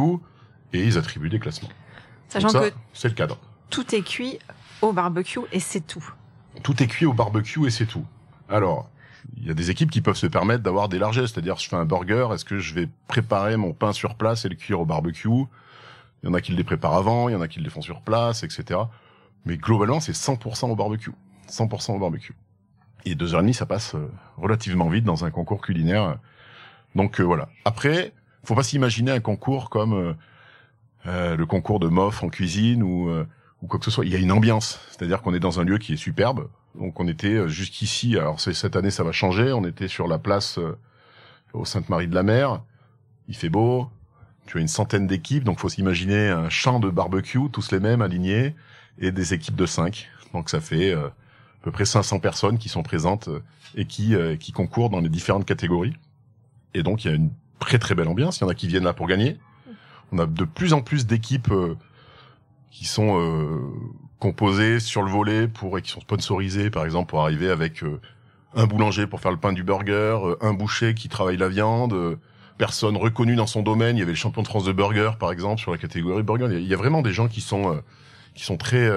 et 0.74 0.84
ils 0.84 0.98
attribuent 0.98 1.30
des 1.30 1.40
classements. 1.40 1.70
Sachant 2.30 2.50
ça, 2.50 2.60
que 2.62 2.76
c'est 2.94 3.10
le 3.10 3.16
cadre. 3.16 3.38
tout 3.70 3.94
est 3.94 4.02
cuit 4.02 4.40
au 4.82 4.94
barbecue 4.94 5.40
et 5.52 5.60
c'est 5.60 5.82
tout. 5.82 6.08
Tout 6.64 6.82
est 6.82 6.88
cuit 6.88 7.06
au 7.06 7.14
barbecue 7.14 7.66
et 7.68 7.70
c'est 7.70 7.86
tout. 7.86 8.06
Alors, 8.48 8.90
il 9.38 9.48
y 9.48 9.52
a 9.52 9.54
des 9.54 9.70
équipes 9.72 9.92
qui 9.92 10.02
peuvent 10.02 10.16
se 10.16 10.28
permettre 10.28 10.64
d'avoir 10.64 10.90
des 10.90 11.00
largesses, 11.00 11.32
c'est-à-dire 11.32 11.58
je 11.58 11.68
fais 11.68 11.76
un 11.76 11.86
burger, 11.86 12.30
est-ce 12.34 12.46
que 12.46 12.60
je 12.60 12.74
vais 12.74 12.88
préparer 13.08 13.58
mon 13.58 13.74
pain 13.74 13.94
sur 13.94 14.16
place 14.16 14.46
et 14.46 14.50
le 14.50 14.56
cuire 14.56 14.80
au 14.80 14.86
barbecue? 14.86 15.28
Il 15.28 16.28
y 16.28 16.30
en 16.30 16.34
a 16.34 16.42
qui 16.42 16.54
le 16.54 16.64
préparent 16.64 16.96
avant, 16.96 17.30
il 17.30 17.34
y 17.34 17.36
en 17.36 17.42
a 17.42 17.48
qui 17.48 17.60
le 17.60 17.70
font 17.70 17.82
sur 17.82 18.02
place, 18.02 18.44
etc. 18.44 18.80
Mais 19.46 19.58
globalement, 19.58 20.00
c'est 20.00 20.14
100% 20.14 20.70
au 20.70 20.76
barbecue. 20.76 21.12
100% 21.50 21.96
au 21.96 22.00
barbecue. 22.00 22.36
Et 23.06 23.16
deux 23.16 23.34
heures 23.34 23.40
et 23.40 23.44
demie, 23.44 23.54
ça 23.54 23.66
passe 23.66 23.96
euh, 23.96 24.12
relativement 24.38 24.90
vite 24.90 25.06
dans 25.06 25.24
un 25.24 25.32
concours 25.32 25.62
culinaire. 25.62 26.18
Donc 26.96 27.20
euh, 27.20 27.24
voilà. 27.24 27.50
Après, 27.66 28.14
faut 28.44 28.56
pas 28.56 28.64
s'imaginer 28.64 29.12
un 29.12 29.20
concours 29.22 29.70
comme 29.70 29.94
euh, 29.94 30.14
euh, 31.08 31.36
le 31.36 31.46
concours 31.46 31.80
de 31.80 31.88
MOF 31.88 32.24
en 32.24 32.30
cuisine 32.30 32.84
ou 32.84 33.10
euh, 33.10 33.26
ou 33.62 33.68
quoi 33.68 33.80
que 33.80 33.86
ce 33.86 33.92
soit. 33.92 34.06
Il 34.06 34.12
y 34.12 34.16
a 34.16 34.20
une 34.20 34.32
ambiance, 34.32 34.80
c'est-à-dire 34.90 35.22
qu'on 35.22 35.34
est 35.34 35.40
dans 35.40 35.60
un 35.60 35.64
lieu 35.64 35.78
qui 35.78 35.94
est 35.94 35.98
superbe. 35.98 36.48
Donc 36.76 37.00
on 37.00 37.08
était 37.08 37.36
euh, 37.36 37.48
jusqu'ici. 37.48 38.18
Alors 38.18 38.40
cette 38.40 38.76
année, 38.76 38.92
ça 38.92 39.04
va 39.04 39.12
changer. 39.12 39.52
On 39.52 39.66
était 39.66 39.88
sur 39.88 40.08
la 40.08 40.20
place 40.20 40.58
euh, 40.58 40.78
au 41.54 41.66
Sainte-Marie 41.66 42.08
de 42.08 42.16
la 42.16 42.24
Mer. 42.24 42.62
Il 43.28 43.36
fait 43.36 43.50
beau. 43.50 43.90
Tu 44.46 44.58
as 44.58 44.62
une 44.62 44.68
centaine 44.68 45.06
d'équipes, 45.06 45.44
donc 45.44 45.60
faut 45.60 45.70
s'imaginer 45.70 46.30
un 46.30 46.50
champ 46.50 46.80
de 46.80 46.90
barbecue, 46.90 47.52
tous 47.52 47.72
les 47.72 47.80
mêmes 47.80 48.02
alignés, 48.02 48.56
et 48.98 49.12
des 49.12 49.36
équipes 49.36 49.56
de 49.56 49.68
5. 49.68 50.10
Donc 50.34 50.50
ça 50.50 50.60
fait 50.60 50.92
euh, 50.92 51.08
à 51.08 51.64
peu 51.64 51.72
près 51.72 51.86
500 51.86 52.20
personnes 52.20 52.58
qui 52.58 52.68
sont 52.68 52.82
présentes 52.82 53.30
et 53.76 53.86
qui 53.86 54.16
qui 54.40 54.52
concourent 54.52 54.90
dans 54.90 55.02
les 55.02 55.10
différentes 55.10 55.46
catégories. 55.46 55.94
Et 56.74 56.82
donc 56.82 57.06
il 57.06 57.10
y 57.10 57.12
a 57.12 57.16
une 57.16 57.30
très 57.60 57.78
très 57.78 57.94
belle 57.94 58.08
ambiance. 58.08 58.40
Il 58.40 58.42
y 58.42 58.44
en 58.46 58.50
a 58.50 58.56
qui 58.56 58.68
viennent 58.68 58.86
là 58.86 58.94
pour 58.94 59.08
gagner. 59.08 59.38
On 60.12 60.20
a 60.20 60.26
de 60.26 60.44
plus 60.46 60.74
en 60.74 60.82
plus 60.82 61.06
d'équipes 61.06 61.52
euh, 61.52 61.76
qui 62.72 62.86
sont 62.86 63.20
euh, 63.20 63.60
composées 64.20 64.80
sur 64.80 65.02
le 65.04 65.10
volet 65.12 65.48
pour 65.48 65.78
et 65.78 65.82
qui 65.82 65.92
sont 65.92 66.02
sponsorisées, 66.02 66.70
par 66.70 66.86
exemple, 66.86 67.10
pour 67.10 67.22
arriver 67.22 67.50
avec 67.50 67.84
euh, 67.84 68.00
un 68.56 68.66
boulanger 68.66 69.08
pour 69.08 69.20
faire 69.22 69.32
le 69.32 69.38
pain 69.38 69.54
du 69.54 69.64
burger, 69.64 70.18
euh, 70.24 70.36
un 70.42 70.54
boucher 70.54 70.94
qui 70.94 71.10
travaille 71.10 71.38
la 71.38 71.50
viande, 71.50 71.94
euh, 71.94 72.16
personne 72.58 72.98
reconnue 72.98 73.36
dans 73.36 73.48
son 73.48 73.62
domaine. 73.62 73.96
Il 73.98 74.00
y 74.00 74.04
avait 74.04 74.12
le 74.12 74.18
champion 74.18 74.42
de 74.42 74.48
France 74.48 74.66
de 74.66 74.72
burger, 74.72 75.12
par 75.20 75.32
exemple, 75.32 75.60
sur 75.62 75.72
la 75.72 75.78
catégorie 75.78 76.24
burger. 76.24 76.48
Il 76.52 76.68
y 76.68 76.74
a- 76.74 76.78
vraiment 76.78 77.02
des 77.02 77.14
gens 77.14 77.28
qui 77.28 77.42
sont 77.42 77.74
euh, 77.74 77.80
qui 78.36 78.44
sont 78.46 78.58
très 78.58 78.90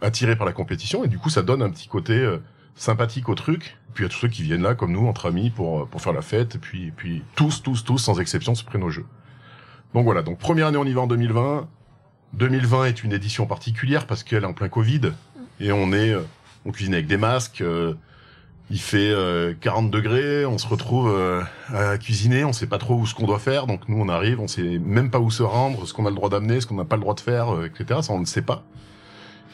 attirés 0.00 0.34
par 0.36 0.46
la 0.46 0.52
compétition 0.52 1.04
et 1.04 1.08
du 1.08 1.18
coup, 1.18 1.30
ça 1.30 1.42
donne 1.42 1.62
un 1.62 1.70
petit 1.70 1.86
côté 1.86 2.28
sympathique 2.74 3.28
au 3.28 3.34
truc. 3.36 3.76
Puis 3.94 4.02
il 4.02 4.06
y 4.06 4.10
a 4.10 4.10
tous 4.10 4.18
ceux 4.18 4.28
qui 4.28 4.42
viennent 4.42 4.62
là, 4.62 4.74
comme 4.74 4.90
nous, 4.92 5.06
entre 5.06 5.26
amis, 5.28 5.50
pour 5.50 5.86
pour 5.88 6.00
faire 6.02 6.12
la 6.12 6.22
fête. 6.22 6.56
Et 6.56 6.58
puis 6.58 6.86
et 6.88 6.90
puis 6.90 7.22
tous, 7.36 7.62
tous, 7.62 7.84
tous, 7.84 7.98
sans 7.98 8.18
exception, 8.20 8.54
se 8.56 8.64
prennent 8.64 8.82
au 8.82 8.90
jeu. 8.90 9.04
Donc 9.94 10.04
voilà. 10.04 10.22
Donc 10.22 10.38
première 10.38 10.66
année, 10.66 10.78
on 10.78 10.84
y 10.84 10.92
va 10.92 11.02
en 11.02 11.06
2020. 11.06 11.68
2020 12.34 12.86
est 12.86 13.04
une 13.04 13.12
édition 13.12 13.46
particulière 13.46 14.06
parce 14.06 14.24
qu'elle 14.24 14.42
est 14.42 14.46
en 14.46 14.52
plein 14.52 14.68
Covid 14.68 15.12
et 15.60 15.70
on 15.72 15.92
est, 15.92 16.10
euh, 16.10 16.22
on 16.66 16.72
cuisine 16.72 16.94
avec 16.94 17.06
des 17.06 17.16
masques. 17.16 17.60
euh, 17.60 17.94
il 18.70 18.80
fait 18.80 19.10
euh, 19.10 19.52
40 19.60 19.90
degrés, 19.90 20.46
on 20.46 20.56
se 20.56 20.66
retrouve 20.66 21.10
euh, 21.14 21.42
à 21.68 21.98
cuisiner, 21.98 22.44
on 22.44 22.52
sait 22.54 22.66
pas 22.66 22.78
trop 22.78 22.94
où 22.94 23.06
ce 23.06 23.14
qu'on 23.14 23.26
doit 23.26 23.38
faire, 23.38 23.66
donc 23.66 23.88
nous 23.88 23.98
on 24.00 24.08
arrive, 24.08 24.40
on 24.40 24.48
sait 24.48 24.78
même 24.78 25.10
pas 25.10 25.18
où 25.18 25.30
se 25.30 25.42
rendre, 25.42 25.86
ce 25.86 25.92
qu'on 25.92 26.06
a 26.06 26.08
le 26.08 26.16
droit 26.16 26.30
d'amener, 26.30 26.62
ce 26.62 26.66
qu'on 26.66 26.76
n'a 26.76 26.86
pas 26.86 26.96
le 26.96 27.02
droit 27.02 27.14
de 27.14 27.20
faire, 27.20 27.54
euh, 27.54 27.66
etc. 27.66 28.00
Ça 28.02 28.14
on 28.14 28.20
ne 28.20 28.24
sait 28.24 28.42
pas. 28.42 28.64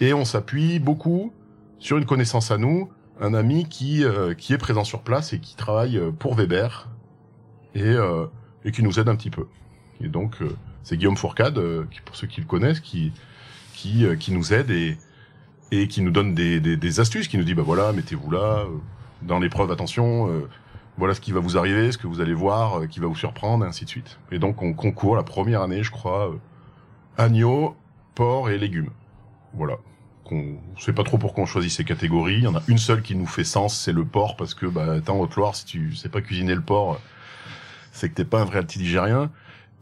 Et 0.00 0.14
on 0.14 0.24
s'appuie 0.24 0.78
beaucoup 0.78 1.32
sur 1.80 1.98
une 1.98 2.06
connaissance 2.06 2.52
à 2.52 2.56
nous, 2.56 2.88
un 3.20 3.34
ami 3.34 3.68
qui 3.68 4.04
euh, 4.04 4.32
qui 4.34 4.52
est 4.52 4.58
présent 4.58 4.84
sur 4.84 5.02
place 5.02 5.32
et 5.32 5.40
qui 5.40 5.56
travaille 5.56 5.98
euh, 5.98 6.12
pour 6.12 6.36
Weber 6.36 6.88
et 7.74 7.82
euh, 7.82 8.26
et 8.64 8.70
qui 8.70 8.82
nous 8.84 9.00
aide 9.00 9.08
un 9.08 9.16
petit 9.16 9.30
peu. 9.30 9.46
Et 10.02 10.08
donc 10.08 10.36
c'est 10.82 10.96
Guillaume 10.96 11.16
Fourcade, 11.16 11.60
qui 11.90 12.00
pour 12.00 12.16
ceux 12.16 12.26
qui 12.26 12.40
le 12.40 12.46
connaissent, 12.46 12.80
qui 12.80 13.12
qui 13.74 14.04
qui 14.18 14.32
nous 14.32 14.52
aide 14.52 14.70
et 14.70 14.96
et 15.72 15.86
qui 15.86 16.02
nous 16.02 16.10
donne 16.10 16.34
des, 16.34 16.58
des, 16.58 17.00
astuces, 17.00 17.28
qui 17.28 17.38
nous 17.38 17.44
dit 17.44 17.54
bah 17.54 17.62
voilà 17.62 17.92
mettez-vous 17.92 18.30
là 18.30 18.64
dans 19.22 19.38
l'épreuve 19.38 19.70
attention 19.70 20.28
voilà 20.96 21.14
ce 21.14 21.20
qui 21.20 21.32
va 21.32 21.40
vous 21.40 21.56
arriver, 21.56 21.92
ce 21.92 21.98
que 21.98 22.06
vous 22.06 22.20
allez 22.20 22.34
voir, 22.34 22.88
qui 22.88 23.00
va 23.00 23.06
vous 23.06 23.16
surprendre, 23.16 23.64
et 23.64 23.68
ainsi 23.68 23.84
de 23.84 23.90
suite. 23.90 24.18
Et 24.32 24.38
donc 24.38 24.62
on 24.62 24.74
concourt 24.74 25.16
la 25.16 25.22
première 25.22 25.62
année, 25.62 25.82
je 25.82 25.90
crois, 25.90 26.34
agneau, 27.16 27.76
porc 28.14 28.50
et 28.50 28.58
légumes. 28.58 28.90
Voilà 29.54 29.76
on 30.32 30.58
sait 30.78 30.92
pas 30.92 31.04
trop 31.04 31.18
pourquoi 31.18 31.44
on 31.44 31.46
choisit 31.46 31.70
ces 31.70 31.84
catégories. 31.84 32.34
Il 32.34 32.44
y 32.44 32.46
en 32.46 32.54
a 32.54 32.62
une 32.68 32.78
seule 32.78 33.02
qui 33.02 33.14
nous 33.14 33.26
fait 33.26 33.44
sens, 33.44 33.78
c'est 33.78 33.92
le 33.92 34.04
porc, 34.04 34.36
parce 34.36 34.54
que 34.54 34.66
bah, 34.66 34.96
en 35.08 35.18
Haute-Loire, 35.18 35.54
si 35.54 35.64
tu 35.64 35.94
sais 35.94 36.08
pas 36.08 36.20
cuisiner 36.20 36.54
le 36.54 36.60
porc, 36.60 37.00
c'est 37.92 38.08
que 38.08 38.14
t'es 38.14 38.24
pas 38.24 38.40
un 38.40 38.44
vrai 38.44 38.58
altiligérien. 38.58 39.30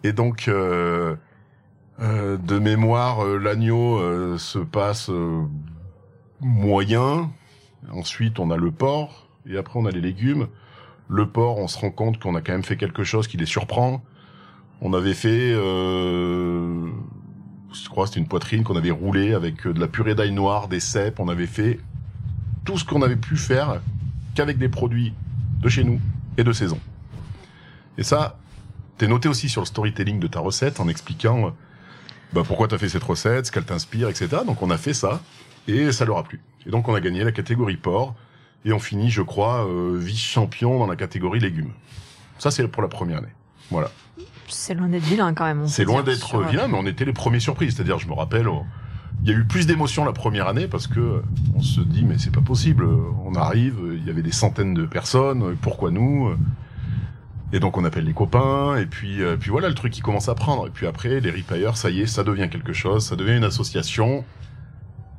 Et 0.04 0.12
donc, 0.12 0.48
euh, 0.48 1.16
euh, 2.00 2.36
de 2.36 2.58
mémoire, 2.58 3.24
euh, 3.24 3.38
l'agneau 3.38 4.38
se 4.38 4.58
passe 4.58 5.10
moyen. 6.40 7.30
Ensuite, 7.90 8.38
on 8.38 8.50
a 8.50 8.56
le 8.56 8.70
porc, 8.70 9.28
et 9.48 9.56
après 9.56 9.78
on 9.78 9.86
a 9.86 9.90
les 9.90 10.00
légumes. 10.00 10.48
Le 11.08 11.26
porc, 11.26 11.58
on 11.58 11.68
se 11.68 11.78
rend 11.78 11.90
compte 11.90 12.20
qu'on 12.20 12.34
a 12.34 12.40
quand 12.40 12.52
même 12.52 12.64
fait 12.64 12.76
quelque 12.76 13.04
chose 13.04 13.28
qui 13.28 13.36
les 13.36 13.46
surprend. 13.46 14.02
On 14.80 14.92
avait 14.92 15.14
fait 15.14 15.54
je 17.72 17.88
crois 17.88 18.06
c'était 18.06 18.20
une 18.20 18.28
poitrine 18.28 18.64
qu'on 18.64 18.76
avait 18.76 18.90
roulée 18.90 19.34
avec 19.34 19.66
euh, 19.66 19.72
de 19.72 19.80
la 19.80 19.88
purée 19.88 20.14
d'ail 20.14 20.32
noir, 20.32 20.68
des 20.68 20.80
cèpes, 20.80 21.20
on 21.20 21.28
avait 21.28 21.46
fait 21.46 21.78
tout 22.64 22.78
ce 22.78 22.84
qu'on 22.84 23.02
avait 23.02 23.16
pu 23.16 23.36
faire 23.36 23.80
qu'avec 24.34 24.58
des 24.58 24.68
produits 24.68 25.14
de 25.60 25.68
chez 25.68 25.84
nous 25.84 26.00
et 26.36 26.44
de 26.44 26.52
saison. 26.52 26.78
Et 27.96 28.02
ça, 28.02 28.38
t'es 28.98 29.08
noté 29.08 29.28
aussi 29.28 29.48
sur 29.48 29.62
le 29.62 29.66
storytelling 29.66 30.18
de 30.18 30.26
ta 30.26 30.40
recette 30.40 30.80
en 30.80 30.88
expliquant 30.88 31.46
euh, 31.46 31.50
bah, 32.32 32.42
pourquoi 32.46 32.68
t'as 32.68 32.78
fait 32.78 32.88
cette 32.88 33.04
recette, 33.04 33.46
ce 33.46 33.52
qu'elle 33.52 33.64
t'inspire, 33.64 34.08
etc. 34.08 34.28
Donc 34.46 34.62
on 34.62 34.70
a 34.70 34.78
fait 34.78 34.94
ça 34.94 35.22
et 35.66 35.92
ça 35.92 36.04
leur 36.04 36.18
a 36.18 36.24
plu. 36.24 36.40
Et 36.66 36.70
donc 36.70 36.88
on 36.88 36.94
a 36.94 37.00
gagné 37.00 37.24
la 37.24 37.32
catégorie 37.32 37.76
porc 37.76 38.14
et 38.64 38.72
on 38.72 38.78
finit, 38.78 39.10
je 39.10 39.22
crois, 39.22 39.66
euh, 39.66 39.96
vice-champion 39.98 40.78
dans 40.78 40.86
la 40.86 40.96
catégorie 40.96 41.40
légumes. 41.40 41.72
Ça 42.38 42.50
c'est 42.50 42.66
pour 42.68 42.82
la 42.82 42.88
première 42.88 43.18
année. 43.18 43.28
Voilà 43.70 43.90
c'est 44.50 44.74
loin 44.74 44.88
d'être 44.88 45.04
vilain 45.04 45.34
quand 45.34 45.44
même. 45.44 45.66
C'est 45.66 45.84
loin 45.84 46.02
d'être 46.02 46.42
vilain, 46.44 46.68
mais 46.68 46.78
on 46.78 46.86
était 46.86 47.04
les 47.04 47.12
premiers 47.12 47.40
surprises. 47.40 47.76
C'est-à-dire, 47.76 47.98
je 47.98 48.08
me 48.08 48.14
rappelle, 48.14 48.48
il 49.22 49.28
y 49.28 49.34
a 49.34 49.36
eu 49.36 49.44
plus 49.44 49.66
d'émotions 49.66 50.04
la 50.04 50.12
première 50.12 50.48
année 50.48 50.66
parce 50.66 50.86
que 50.86 51.22
on 51.54 51.60
se 51.60 51.80
dit 51.80 52.04
mais 52.04 52.18
c'est 52.18 52.32
pas 52.32 52.40
possible. 52.40 52.88
On 53.24 53.34
arrive, 53.34 53.78
il 53.94 54.06
y 54.06 54.10
avait 54.10 54.22
des 54.22 54.32
centaines 54.32 54.74
de 54.74 54.86
personnes. 54.86 55.56
Pourquoi 55.60 55.90
nous 55.90 56.34
Et 57.52 57.60
donc 57.60 57.78
on 57.78 57.84
appelle 57.84 58.04
les 58.04 58.12
copains 58.12 58.76
et 58.76 58.84
puis 58.84 59.22
euh, 59.22 59.36
puis 59.38 59.50
voilà 59.50 59.68
le 59.68 59.74
truc 59.74 59.92
qui 59.92 60.00
commence 60.00 60.28
à 60.28 60.34
prendre. 60.34 60.66
Et 60.66 60.70
puis 60.70 60.86
après 60.86 61.20
les 61.20 61.30
repaires, 61.30 61.76
ça 61.76 61.90
y 61.90 62.02
est, 62.02 62.06
ça 62.06 62.24
devient 62.24 62.48
quelque 62.50 62.72
chose. 62.72 63.06
Ça 63.06 63.16
devient 63.16 63.36
une 63.36 63.44
association. 63.44 64.24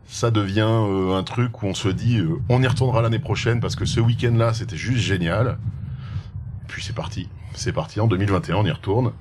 Ça 0.05 0.31
devient 0.31 0.61
euh, 0.61 1.17
un 1.17 1.23
truc 1.23 1.61
où 1.61 1.67
on 1.67 1.73
se 1.73 1.89
dit 1.89 2.19
euh, 2.19 2.39
on 2.49 2.61
y 2.61 2.67
retournera 2.67 3.01
l'année 3.01 3.19
prochaine 3.19 3.59
parce 3.59 3.75
que 3.75 3.85
ce 3.85 3.99
week-end-là 3.99 4.53
c'était 4.53 4.77
juste 4.77 4.99
génial. 4.99 5.57
Puis 6.67 6.83
c'est 6.83 6.95
parti 6.95 7.29
c'est 7.53 7.73
parti 7.73 7.99
en 7.99 8.07
2021, 8.07 8.55
on 8.55 8.65
y 8.65 8.71
retourne. 8.71 9.11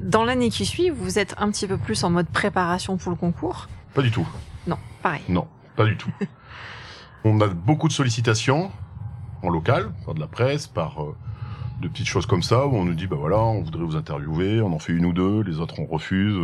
Dans 0.00 0.24
l'année 0.24 0.50
qui 0.50 0.66
suit, 0.66 0.90
vous 0.90 1.18
êtes 1.18 1.34
un 1.38 1.50
petit 1.50 1.66
peu 1.66 1.76
plus 1.76 2.04
en 2.04 2.10
mode 2.10 2.28
préparation 2.28 2.96
pour 2.96 3.10
le 3.10 3.16
concours? 3.16 3.68
Pas 3.94 4.02
du 4.02 4.10
tout. 4.10 4.26
Non, 4.66 4.78
pareil. 5.02 5.22
Non, 5.28 5.46
pas 5.76 5.84
du 5.84 5.96
tout. 5.96 6.10
on 7.24 7.40
a 7.40 7.48
beaucoup 7.48 7.88
de 7.88 7.92
sollicitations 7.92 8.70
en 9.42 9.50
local, 9.50 9.92
par 10.04 10.14
de 10.14 10.20
la 10.20 10.26
presse, 10.26 10.66
par 10.66 11.02
euh, 11.02 11.16
de 11.82 11.88
petites 11.88 12.06
choses 12.06 12.26
comme 12.26 12.42
ça, 12.42 12.66
où 12.66 12.74
on 12.74 12.84
nous 12.84 12.94
dit, 12.94 13.06
bah 13.06 13.16
voilà, 13.18 13.38
on 13.38 13.62
voudrait 13.62 13.84
vous 13.84 13.96
interviewer, 13.96 14.62
on 14.62 14.72
en 14.72 14.78
fait 14.78 14.92
une 14.92 15.04
ou 15.04 15.12
deux, 15.12 15.42
les 15.42 15.60
autres 15.60 15.78
on 15.78 15.86
refuse. 15.86 16.38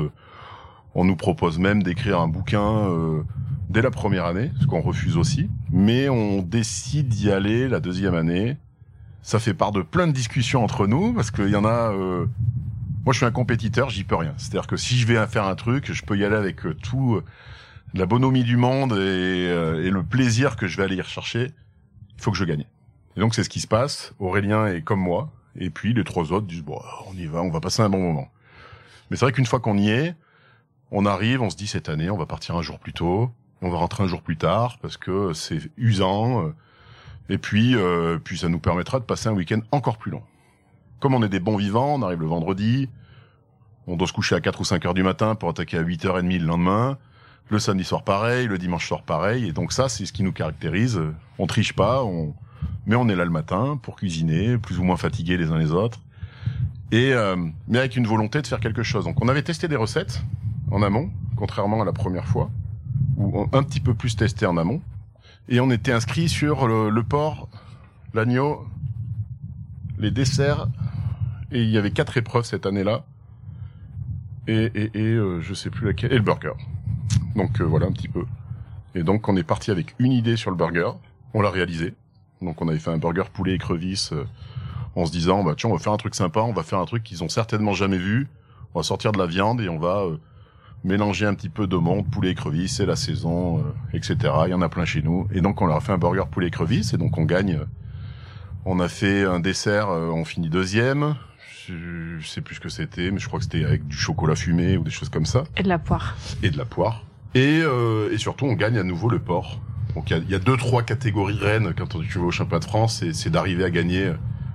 On 0.95 1.05
nous 1.05 1.17
propose 1.17 1.59
même 1.59 1.83
d'écrire 1.83 2.21
un 2.21 2.29
bouquin 2.29 2.89
euh, 2.89 3.23
dès 3.71 3.83
la 3.83 3.91
première 3.91 4.25
année, 4.25 4.51
ce 4.61 4.67
qu'on 4.67 4.81
refuse 4.81 5.17
aussi. 5.17 5.49
Mais 5.71 6.09
on 6.09 6.43
décide 6.43 7.09
d'y 7.09 7.31
aller 7.31 7.69
la 7.69 7.81
deuxième 7.81 8.15
année 8.15 8.57
ça 9.29 9.39
fait 9.39 9.53
part 9.53 9.73
de 9.73 9.83
plein 9.83 10.07
de 10.07 10.13
discussions 10.13 10.65
entre 10.65 10.87
nous 10.87 11.13
parce 11.13 11.31
qu'il 11.31 11.51
y 11.51 11.57
en 11.57 11.67
a. 11.67 11.93
Euh... 11.93 12.27
Moi, 13.05 13.13
je 13.13 13.19
suis 13.19 13.27
un 13.27 13.31
compétiteur, 13.31 13.91
j'y 13.91 14.05
peux 14.05 14.17
rien. 14.17 14.33
C'est-à-dire 14.39 14.67
que 14.67 14.77
si 14.77 14.97
je 14.97 15.07
vais 15.07 15.27
faire 15.27 15.45
un 15.45 15.55
truc, 15.55 15.93
je 15.93 16.03
peux 16.03 16.17
y 16.17 16.25
aller 16.25 16.37
avec 16.37 16.65
euh, 16.65 16.75
tout 16.75 17.21
la 17.95 18.07
bonhomie 18.07 18.43
du 18.43 18.57
monde 18.57 18.93
et, 18.93 18.97
euh, 18.97 19.85
et, 19.85 19.91
le 19.91 20.03
plaisir 20.03 20.57
que 20.57 20.67
je 20.67 20.79
vais 20.79 20.85
aller 20.85 20.97
y 20.97 21.01
rechercher. 21.01 21.53
Il 22.17 22.23
faut 22.23 22.31
que 22.31 22.39
je 22.39 22.45
gagne. 22.45 22.65
Et 23.19 23.21
donc 23.21 23.35
c'est 23.35 23.43
ce 23.43 23.49
qui 23.49 23.59
se 23.59 23.67
passe. 23.67 24.15
Aurélien 24.21 24.69
est 24.69 24.83
comme 24.83 25.01
moi, 25.01 25.29
et 25.59 25.71
puis 25.71 25.93
les 25.93 26.05
trois 26.05 26.33
autres 26.33 26.47
disent 26.47 26.63
bon, 26.63 26.81
on 27.09 27.15
y 27.15 27.27
va, 27.27 27.43
on 27.43 27.51
va 27.51 27.59
passer 27.59 27.83
un 27.83 27.89
bon 27.89 27.99
moment. 27.99 28.29
Mais 29.11 29.17
c'est 29.17 29.25
vrai 29.25 29.33
qu'une 29.33 29.45
fois 29.45 29.59
qu'on 29.59 29.77
y 29.77 29.91
est, 29.91 30.15
on 30.93 31.05
arrive, 31.05 31.43
on 31.43 31.51
se 31.51 31.57
dit 31.57 31.67
cette 31.67 31.89
année, 31.89 32.11
on 32.11 32.17
va 32.17 32.27
partir 32.27 32.55
un 32.55 32.63
jour 32.63 32.79
plus 32.79 32.93
tôt, 32.93 33.33
on 33.61 33.71
va 33.71 33.79
rentrer 33.79 34.05
un 34.05 34.07
jour 34.07 34.23
plus 34.23 34.37
tard 34.37 34.79
parce 34.81 34.97
que 34.97 35.33
c'est 35.33 35.59
usant. 35.77 36.53
Et 37.29 37.39
puis, 37.39 37.75
euh, 37.75 38.21
puis 38.23 38.39
ça 38.39 38.49
nous 38.49 38.61
permettra 38.61 39.01
de 39.01 39.05
passer 39.05 39.29
un 39.29 39.33
week-end 39.33 39.63
encore 39.73 39.99
plus 39.99 40.13
long. 40.13 40.23
Comme 41.01 41.13
on 41.13 41.23
est 41.25 41.29
des 41.29 41.41
bons 41.41 41.57
vivants, 41.57 41.97
on 41.97 42.03
arrive 42.03 42.21
le 42.21 42.29
vendredi, 42.29 42.89
on 43.89 43.97
doit 43.97 44.07
se 44.07 44.13
coucher 44.13 44.37
à 44.37 44.41
4 44.41 44.61
ou 44.61 44.65
5 44.65 44.87
heures 44.87 44.95
du 44.95 45.03
matin 45.03 45.35
pour 45.35 45.49
attaquer 45.49 45.79
à 45.79 45.83
8h30 45.83 46.39
le 46.39 46.47
lendemain. 46.47 46.99
Le 47.49 47.59
samedi 47.59 47.83
soir 47.83 48.05
pareil, 48.05 48.47
le 48.47 48.59
dimanche 48.59 48.87
soir 48.87 49.03
pareil. 49.03 49.49
Et 49.49 49.53
donc 49.53 49.73
ça, 49.73 49.89
c'est 49.89 50.07
ce 50.07 50.13
qui 50.13 50.23
nous 50.23 50.33
caractérise. 50.33 51.01
On 51.41 51.49
triche 51.49 51.73
pas, 51.73 52.05
on... 52.05 52.37
mais 52.87 52.97
on 52.97 53.09
est 53.09 53.17
là 53.17 53.25
le 53.25 53.31
matin 53.31 53.79
pour 53.83 53.97
cuisiner, 53.97 54.59
plus 54.59 54.79
ou 54.79 54.85
moins 54.85 54.97
fatigués 54.97 55.37
les 55.37 55.51
uns 55.51 55.59
les 55.59 55.73
autres. 55.73 56.01
Et 56.91 57.13
euh, 57.13 57.37
mais 57.67 57.79
avec 57.79 57.97
une 57.97 58.07
volonté 58.07 58.41
de 58.41 58.47
faire 58.47 58.61
quelque 58.61 58.83
chose. 58.83 59.05
Donc 59.05 59.23
on 59.23 59.29
avait 59.29 59.43
testé 59.43 59.69
des 59.69 59.77
recettes 59.77 60.23
en 60.71 60.83
amont, 60.83 61.11
contrairement 61.37 61.83
à 61.83 61.85
la 61.85 61.93
première 61.93 62.27
fois, 62.27 62.51
ou 63.17 63.47
un 63.53 63.63
petit 63.63 63.81
peu 63.81 63.95
plus 63.95 64.17
testé 64.17 64.47
en 64.47 64.57
amont. 64.57 64.81
Et 65.51 65.61
on 65.61 65.71
était 65.71 65.93
inscrit 65.93 66.29
sur 66.29 66.67
le, 66.67 67.03
porc, 67.03 67.49
l'agneau, 68.15 68.67
les 69.99 70.11
desserts, 70.11 70.69
et 71.53 71.63
il 71.63 71.71
y 71.71 71.79
avait 71.79 71.91
quatre 71.91 72.17
épreuves 72.17 72.45
cette 72.45 72.67
année-là. 72.67 73.05
Et, 74.47 74.71
et, 74.75 74.91
et 74.95 75.13
euh, 75.15 75.41
je 75.41 75.53
sais 75.55 75.71
plus 75.71 75.87
laquelle, 75.87 76.13
et 76.13 76.17
le 76.17 76.23
burger. 76.23 76.53
Donc 77.37 77.61
euh, 77.61 77.65
voilà 77.65 77.87
un 77.87 77.93
petit 77.93 78.09
peu. 78.09 78.25
Et 78.95 79.03
donc 79.03 79.29
on 79.29 79.37
est 79.37 79.43
parti 79.43 79.71
avec 79.71 79.95
une 79.99 80.13
idée 80.13 80.37
sur 80.37 80.51
le 80.51 80.57
burger, 80.57 80.93
on 81.35 81.43
l'a 81.43 81.51
réalisé. 81.51 81.95
Donc 82.43 82.61
on 82.63 82.69
avait 82.69 82.79
fait 82.79 82.91
un 82.91 82.99
burger 82.99 83.25
poulet 83.33 83.55
écrevisse 83.55 84.13
euh, 84.13 84.25
en 84.95 85.07
se 85.07 85.13
disant 85.13 85.43
bah 85.43 85.55
tiens 85.57 85.71
on 85.71 85.75
va 85.75 85.79
faire 85.79 85.93
un 85.93 85.97
truc 85.97 86.15
sympa, 86.15 86.41
on 86.41 86.53
va 86.53 86.63
faire 86.63 86.79
un 86.79 86.87
truc 86.87 87.03
qu'ils 87.03 87.25
ont 87.25 87.29
certainement 87.29 87.73
jamais 87.73 87.99
vu. 87.99 88.29
On 88.75 88.81
va 88.81 88.83
sortir 88.83 89.13
de 89.13 89.19
la 89.19 89.27
viande 89.27 89.61
et 89.61 89.69
on 89.69 89.79
va 89.79 90.07
mélanger 90.85 91.27
un 91.27 91.35
petit 91.35 91.49
peu 91.49 91.67
de 91.67 91.77
monde, 91.77 92.09
poulet 92.11 92.31
écrevisse, 92.31 92.77
c'est 92.77 92.87
la 92.87 92.97
saison, 92.97 93.59
euh, 93.59 93.63
etc. 93.97 94.17
Il 94.47 94.51
y 94.51 94.55
en 94.55 94.63
a 94.63 94.69
plein 94.69 94.85
chez 94.85 95.03
nous. 95.03 95.27
Et 95.33 95.41
donc 95.41 95.61
on 95.61 95.67
leur 95.67 95.77
a 95.77 95.81
fait 95.81 95.93
un 95.93 95.99
burger 95.99 96.25
poulet 96.31 96.49
écrevisse 96.49 96.95
et 96.95 96.97
donc 96.97 97.19
on 97.19 97.25
gagne. 97.25 97.61
On 98.65 98.81
a 98.81 98.89
fait 98.89 99.25
un 99.25 99.41
dessert, 99.41 99.89
euh, 99.89 100.09
on 100.09 100.25
finit 100.25 100.51
deuxième. 100.51 101.17
Je, 101.67 102.19
sais 102.27 102.41
plus 102.41 102.55
ce 102.55 102.61
que 102.61 102.71
c'était, 102.71 103.11
mais 103.11 103.19
je 103.19 103.27
crois 103.27 103.39
que 103.39 103.45
c'était 103.45 103.65
avec 103.65 103.87
du 103.87 103.97
chocolat 103.97 104.35
fumé 104.35 104.79
ou 104.79 104.85
des 104.85 104.91
choses 104.91 105.11
comme 105.11 105.27
ça. 105.27 105.45
Et 105.57 105.63
de 105.63 105.69
la 105.69 105.79
poire. 105.79 106.17
Et 106.43 106.51
de 106.51 106.57
la 106.57 106.65
poire. 106.65 107.05
Et, 107.35 107.61
euh, 107.63 108.11
et 108.11 108.17
surtout 108.17 108.47
on 108.47 108.55
gagne 108.55 108.79
à 108.79 108.83
nouveau 108.83 109.11
le 109.11 109.19
porc. 109.19 109.61
Donc 109.99 110.11
il 110.11 110.31
y 110.31 110.35
a, 110.35 110.39
deux 110.39 110.57
trois 110.57 110.85
catégories 110.85 111.37
reines 111.37 111.75
quand 111.77 111.99
tu 111.99 112.19
vas 112.19 112.25
au 112.25 112.31
championnat 112.31 112.61
de 112.61 112.65
France, 112.65 113.05
c'est 113.13 113.31
d'arriver 113.31 113.65
à 113.65 113.71
gagner 113.71 114.13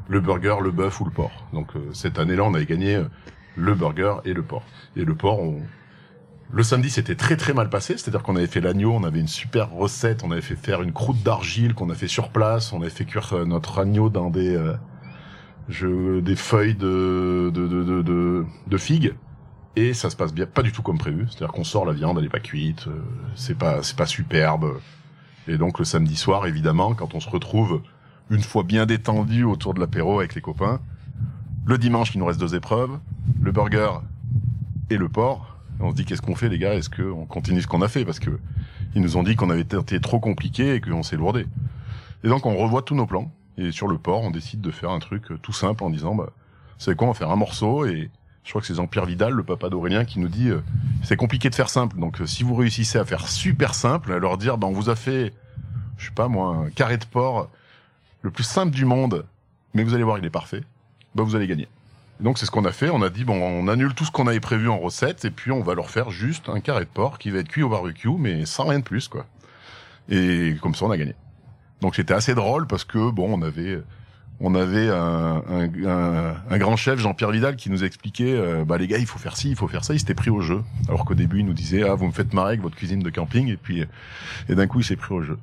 le 0.08 0.22
burger, 0.22 0.56
le 0.64 0.72
bœuf 0.72 1.02
ou 1.02 1.06
le 1.06 1.12
porc. 1.12 1.48
Donc 1.52 1.72
cette 1.92 2.18
année-là, 2.18 2.46
on 2.46 2.54
avait 2.54 2.66
gagné 2.66 3.04
le 3.58 3.76
burger 3.76 4.16
et 4.24 4.34
le 4.34 4.42
porc. 4.42 4.64
Et 4.96 5.04
le 5.04 5.16
porc, 5.16 5.42
on, 5.42 5.62
le 6.54 6.64
samedi, 6.64 6.90
c'était 6.90 7.16
très 7.16 7.36
très 7.36 7.54
mal 7.54 7.70
passé, 7.70 7.98
c'est-à-dire 7.98 8.24
qu'on 8.24 8.38
avait 8.38 8.48
fait 8.48 8.62
l'agneau, 8.62 8.94
on 8.94 9.04
avait 9.04 9.20
une 9.20 9.28
super 9.28 9.72
recette, 9.72 10.24
on 10.24 10.32
avait 10.32 10.42
fait 10.42 10.56
faire 10.56 10.82
une 10.82 10.94
croûte 10.94 11.22
d'argile 11.24 11.74
qu'on 11.74 11.90
a 11.90 11.96
fait 11.96 12.08
sur 12.08 12.30
place, 12.30 12.72
on 12.74 12.82
avait 12.82 12.90
fait 12.92 13.06
cuire 13.06 13.34
euh, 13.34 13.44
notre 13.44 13.80
agneau 13.80 14.10
dans 14.10 14.30
des 14.30 14.56
euh, 14.56 16.22
des 16.22 16.36
feuilles 16.36 16.76
de 16.76 17.52
de, 17.54 17.68
de 17.68 18.46
de, 18.68 18.78
figues 18.78 19.16
et 19.76 19.96
ça 19.96 20.12
se 20.12 20.16
passe 20.16 20.34
bien, 20.34 20.46
pas 20.46 20.62
du 20.62 20.72
tout 20.72 20.84
comme 20.84 21.00
prévu, 21.00 21.26
c'est-à-dire 21.28 21.52
qu'on 21.52 21.64
sort 21.64 21.86
la 21.86 21.94
viande, 21.94 22.18
elle 22.20 22.26
est 22.26 22.30
pas 22.30 22.40
cuite, 22.40 22.88
euh, 22.88 23.02
c'est 23.36 23.58
pas 23.58 24.06
superbe. 24.06 24.80
Et 25.48 25.58
donc 25.58 25.80
le 25.80 25.86
samedi 25.86 26.16
soir, 26.16 26.46
évidemment, 26.46 26.94
quand 26.94 27.16
on 27.16 27.20
se 27.20 27.30
retrouve 27.30 27.82
une 28.30 28.42
fois 28.42 28.64
bien 28.64 28.86
détendu 28.86 29.44
autour 29.44 29.74
de 29.74 29.80
l'apéro 29.80 30.20
avec 30.20 30.36
les 30.36 30.42
copains, 30.42 30.80
le 31.66 31.78
dimanche, 31.78 32.14
il 32.16 32.20
nous 32.20 32.26
reste 32.26 32.40
deux 32.40 32.56
épreuves, 32.56 33.00
le 33.42 33.52
burger 33.52 33.90
et 34.90 34.98
le 34.98 35.10
porc 35.10 35.54
on 35.80 35.92
se 35.92 35.96
dit 35.96 36.06
qu'est-ce 36.06 36.22
qu'on 36.22 36.36
fait 36.36 36.50
les 36.50 36.60
gars? 36.60 36.74
Est-ce 36.74 36.90
qu'on 36.90 37.26
continue 37.26 37.62
ce 37.62 37.68
qu'on 37.68 37.82
a 37.82 37.88
fait? 37.88 38.06
Parce 38.06 38.20
que 38.20 38.40
ils 38.96 39.02
nous 39.02 39.18
ont 39.18 39.24
dit 39.24 39.36
qu'on 39.36 39.50
avait 39.50 39.62
été 39.62 40.00
trop 40.00 40.20
compliqué 40.20 40.76
et 40.76 40.82
qu'on 40.82 41.04
s'est 41.04 41.18
lourdé. 41.18 41.46
Et 42.24 42.30
donc 42.30 42.46
on 42.46 42.56
revoit 42.56 42.84
tous 42.84 42.96
nos 42.96 43.06
plans. 43.06 43.32
Et 43.58 43.72
sur 43.72 43.88
le 43.88 43.98
port, 43.98 44.22
on 44.22 44.32
décide 44.32 44.62
de 44.62 44.72
faire 44.72 44.92
un 44.92 45.00
truc 45.00 45.26
tout 45.42 45.54
simple 45.54 45.84
en 45.84 45.90
disant, 45.90 46.16
bah, 46.16 46.30
c'est 46.78 46.96
quoi? 46.96 47.08
On 47.08 47.12
va 47.12 47.18
faire 47.18 47.32
un 47.32 47.36
morceau 47.36 47.86
et 47.86 48.10
Je 48.44 48.50
crois 48.50 48.62
que 48.62 48.68
c'est 48.68 48.76
Jean-Pierre 48.76 49.06
Vidal, 49.06 49.34
le 49.34 49.44
papa 49.44 49.70
d'Aurélien, 49.70 50.04
qui 50.04 50.20
nous 50.20 50.28
dit 50.28 50.50
euh, 50.50 50.62
c'est 51.04 51.16
compliqué 51.16 51.50
de 51.50 51.56
faire 51.56 51.70
simple. 51.70 51.98
Donc 51.98 52.22
euh, 52.22 52.26
si 52.26 52.44
vous 52.44 52.56
réussissez 52.56 52.98
à 52.98 53.06
faire 53.06 53.28
super 53.28 53.74
simple, 53.74 54.12
à 54.12 54.20
leur 54.20 54.38
dire 54.38 54.58
ben 54.58 54.68
on 54.68 54.74
vous 54.74 54.90
a 54.90 54.96
fait, 54.96 55.34
je 55.98 56.08
sais 56.08 56.12
pas 56.12 56.28
moi, 56.28 56.56
un 56.68 56.70
carré 56.70 56.98
de 56.98 57.06
porc 57.06 57.50
le 58.22 58.32
plus 58.32 58.44
simple 58.44 58.72
du 58.72 58.86
monde, 58.86 59.26
mais 59.74 59.84
vous 59.84 59.94
allez 59.94 60.04
voir 60.04 60.18
il 60.18 60.26
est 60.26 60.30
parfait, 60.30 60.64
ben 61.16 61.24
vous 61.24 61.36
allez 61.36 61.48
gagner. 61.48 61.68
donc 62.20 62.38
c'est 62.38 62.46
ce 62.46 62.52
qu'on 62.52 62.66
a 62.66 62.74
fait. 62.74 62.90
On 62.90 63.02
a 63.02 63.10
dit 63.10 63.24
bon 63.24 63.42
on 63.42 63.68
annule 63.70 63.94
tout 63.94 64.04
ce 64.04 64.12
qu'on 64.12 64.28
avait 64.28 64.42
prévu 64.42 64.68
en 64.68 64.78
recette 64.78 65.24
et 65.24 65.32
puis 65.32 65.52
on 65.52 65.62
va 65.62 65.74
leur 65.74 65.90
faire 65.90 66.12
juste 66.12 66.50
un 66.50 66.60
carré 66.60 66.84
de 66.84 66.90
porc 66.90 67.20
qui 67.20 67.30
va 67.30 67.40
être 67.40 67.48
cuit 67.48 67.64
au 67.64 67.70
barbecue, 67.70 68.10
mais 68.18 68.46
sans 68.46 68.68
rien 68.68 68.80
de 68.80 68.84
plus 68.84 69.08
quoi. 69.08 69.26
Et 70.10 70.58
comme 70.62 70.76
ça 70.76 70.86
on 70.86 70.92
a 70.92 70.98
gagné. 70.98 71.16
Donc 71.80 71.96
c'était 71.96 72.14
assez 72.14 72.36
drôle 72.36 72.68
parce 72.68 72.84
que 72.84 73.10
bon 73.10 73.40
on 73.40 73.42
avait 73.42 73.82
on 74.40 74.56
avait 74.56 74.90
un, 74.90 75.44
un, 75.48 76.36
un, 76.50 76.58
grand 76.58 76.76
chef, 76.76 77.00
Jean-Pierre 77.00 77.32
Vidal, 77.32 77.56
qui 77.56 77.70
nous 77.70 77.84
expliquait, 77.84 78.34
euh, 78.34 78.66
bah 78.66 78.78
les 78.78 78.88
gars, 78.88 78.98
il 78.98 79.06
faut 79.06 79.20
faire 79.20 79.38
ci, 79.38 79.50
il 79.50 79.56
faut 79.56 79.68
faire 79.68 79.86
ça. 79.86 79.94
Il 79.94 80.00
s'était 80.00 80.16
pris 80.16 80.30
au 80.30 80.42
jeu. 80.42 80.62
Alors 80.88 81.06
qu'au 81.06 81.14
début, 81.14 81.40
il 81.40 81.46
nous 81.46 81.54
disait, 81.54 81.84
ah, 81.84 81.96
vous 81.96 82.08
me 82.08 82.12
faites 82.12 82.34
marrer 82.34 82.50
avec 82.50 82.62
votre 82.62 82.76
cuisine 82.76 83.00
de 83.00 83.10
camping, 83.10 83.48
et 83.48 83.58
puis, 83.58 83.86
et 84.50 84.56
d'un 84.56 84.68
coup, 84.68 84.80
il 84.80 84.84
s'est 84.84 84.96
pris 84.96 85.14
au 85.14 85.22
jeu. 85.22 85.38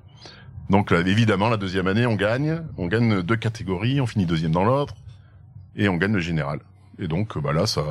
Donc 0.68 0.92
évidemment, 0.92 1.48
la 1.48 1.57
deuxième 1.57 1.88
année, 1.88 2.07
on 2.07 2.14
gagne, 2.14 2.62
on 2.76 2.87
gagne 2.87 3.22
deux 3.22 3.37
catégories, 3.37 4.00
on 4.00 4.07
finit 4.07 4.26
deuxième 4.26 4.53
dans 4.53 4.64
l'autre, 4.64 4.94
et 5.74 5.88
on 5.88 5.96
gagne 5.96 6.12
le 6.12 6.20
général. 6.20 6.61
Et 6.98 7.09
donc, 7.09 7.38
bah 7.38 7.53
là, 7.53 7.66
ça, 7.66 7.83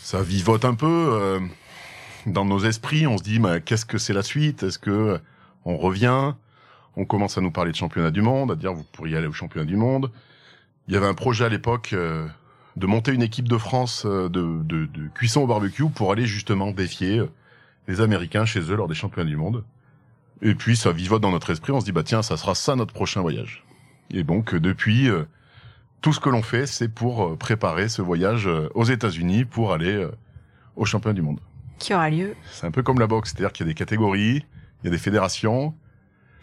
ça 0.00 0.22
vivote 0.22 0.64
un 0.64 0.74
peu 0.74 0.86
euh, 0.86 1.40
dans 2.26 2.44
nos 2.44 2.58
esprits. 2.58 3.06
On 3.06 3.16
se 3.16 3.22
dit, 3.22 3.38
mais 3.38 3.60
qu'est-ce 3.60 3.86
que 3.86 3.98
c'est 3.98 4.12
la 4.12 4.22
suite? 4.22 4.64
Est-ce 4.64 4.78
que 4.78 5.20
on 5.64 5.76
revient? 5.76 6.32
On 6.96 7.04
commence 7.04 7.38
à 7.38 7.40
nous 7.40 7.50
parler 7.50 7.72
de 7.72 7.76
championnat 7.76 8.10
du 8.10 8.22
monde, 8.22 8.52
à 8.52 8.56
dire 8.56 8.72
vous 8.72 8.84
pourriez 8.84 9.16
aller 9.16 9.26
au 9.26 9.32
championnat 9.32 9.66
du 9.66 9.76
monde. 9.76 10.10
Il 10.88 10.94
y 10.94 10.96
avait 10.96 11.06
un 11.06 11.14
projet 11.14 11.44
à 11.44 11.48
l'époque 11.48 11.90
euh, 11.92 12.26
de 12.76 12.86
monter 12.86 13.12
une 13.12 13.22
équipe 13.22 13.48
de 13.48 13.58
France 13.58 14.04
euh, 14.06 14.28
de, 14.28 14.62
de, 14.64 14.86
de, 14.86 15.08
cuisson 15.14 15.42
au 15.42 15.46
barbecue 15.46 15.88
pour 15.88 16.12
aller 16.12 16.26
justement 16.26 16.72
défier 16.72 17.18
euh, 17.18 17.30
les 17.86 18.00
Américains 18.00 18.44
chez 18.44 18.60
eux 18.60 18.76
lors 18.76 18.88
des 18.88 18.94
championnats 18.94 19.28
du 19.28 19.36
monde. 19.36 19.64
Et 20.42 20.54
puis 20.54 20.76
ça 20.76 20.90
vivote 20.92 21.22
dans 21.22 21.30
notre 21.30 21.50
esprit, 21.50 21.72
on 21.72 21.80
se 21.80 21.84
dit 21.84 21.92
bah 21.92 22.02
tiens 22.02 22.22
ça 22.22 22.36
sera 22.36 22.54
ça 22.54 22.74
notre 22.74 22.94
prochain 22.94 23.20
voyage. 23.20 23.64
Et 24.10 24.24
donc 24.24 24.54
depuis 24.54 25.08
tout 26.00 26.12
ce 26.12 26.18
que 26.18 26.30
l'on 26.30 26.42
fait 26.42 26.66
c'est 26.66 26.88
pour 26.88 27.36
préparer 27.36 27.88
ce 27.88 28.00
voyage 28.00 28.48
aux 28.74 28.84
États-Unis 28.84 29.44
pour 29.44 29.74
aller 29.74 30.08
au 30.76 30.86
championnat 30.86 31.12
du 31.12 31.20
monde. 31.20 31.40
Qui 31.78 31.94
aura 31.94 32.08
lieu 32.08 32.34
C'est 32.52 32.66
un 32.66 32.70
peu 32.70 32.82
comme 32.82 32.98
la 32.98 33.06
boxe, 33.06 33.30
c'est-à-dire 33.30 33.52
qu'il 33.52 33.66
y 33.66 33.68
a 33.68 33.72
des 33.72 33.76
catégories, 33.76 34.44
il 34.82 34.84
y 34.84 34.88
a 34.88 34.90
des 34.90 34.98
fédérations, 34.98 35.74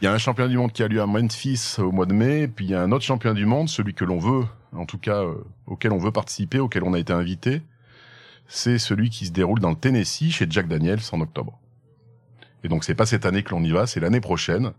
il 0.02 0.06
y 0.06 0.08
a 0.08 0.14
un 0.14 0.18
championnat 0.18 0.50
du 0.50 0.58
monde 0.58 0.72
qui 0.72 0.84
a 0.84 0.88
lieu 0.88 1.02
à 1.02 1.08
Memphis 1.08 1.78
au 1.80 1.92
mois 1.92 2.06
de 2.06 2.14
mai, 2.14 2.48
puis 2.48 2.66
il 2.66 2.72
y 2.72 2.76
a 2.76 2.82
un 2.82 2.92
autre 2.92 3.04
championnat 3.04 3.34
du 3.34 3.46
monde, 3.46 3.68
celui 3.68 3.94
que 3.94 4.06
l'on 4.06 4.20
veut, 4.20 4.46
en 4.74 4.86
tout 4.86 5.00
cas 5.00 5.24
euh, 5.24 5.36
auquel 5.66 5.92
on 5.92 5.98
veut 5.98 6.12
participer, 6.12 6.60
auquel 6.60 6.84
on 6.84 6.94
a 6.94 7.00
été 7.00 7.14
invité, 7.14 7.64
c'est 8.48 8.78
celui 8.78 9.10
qui 9.10 9.26
se 9.26 9.32
déroule 9.32 9.60
dans 9.60 9.72
le 9.72 9.76
Tennessee 9.76 10.32
chez 10.32 10.46
Jack 10.50 10.68
Daniels 10.68 11.00
en 11.12 11.22
octobre. 11.22 11.60
Et 12.64 12.68
donc 12.68 12.84
c'est 12.84 12.96
pas 12.96 13.08
cette 13.08 13.26
année 13.26 13.42
que 13.42 13.52
l'on 13.52 13.64
y 13.64 13.72
va, 13.72 13.88
c'est 13.88 14.00
l'année 14.00 14.22
prochaine, 14.22 14.72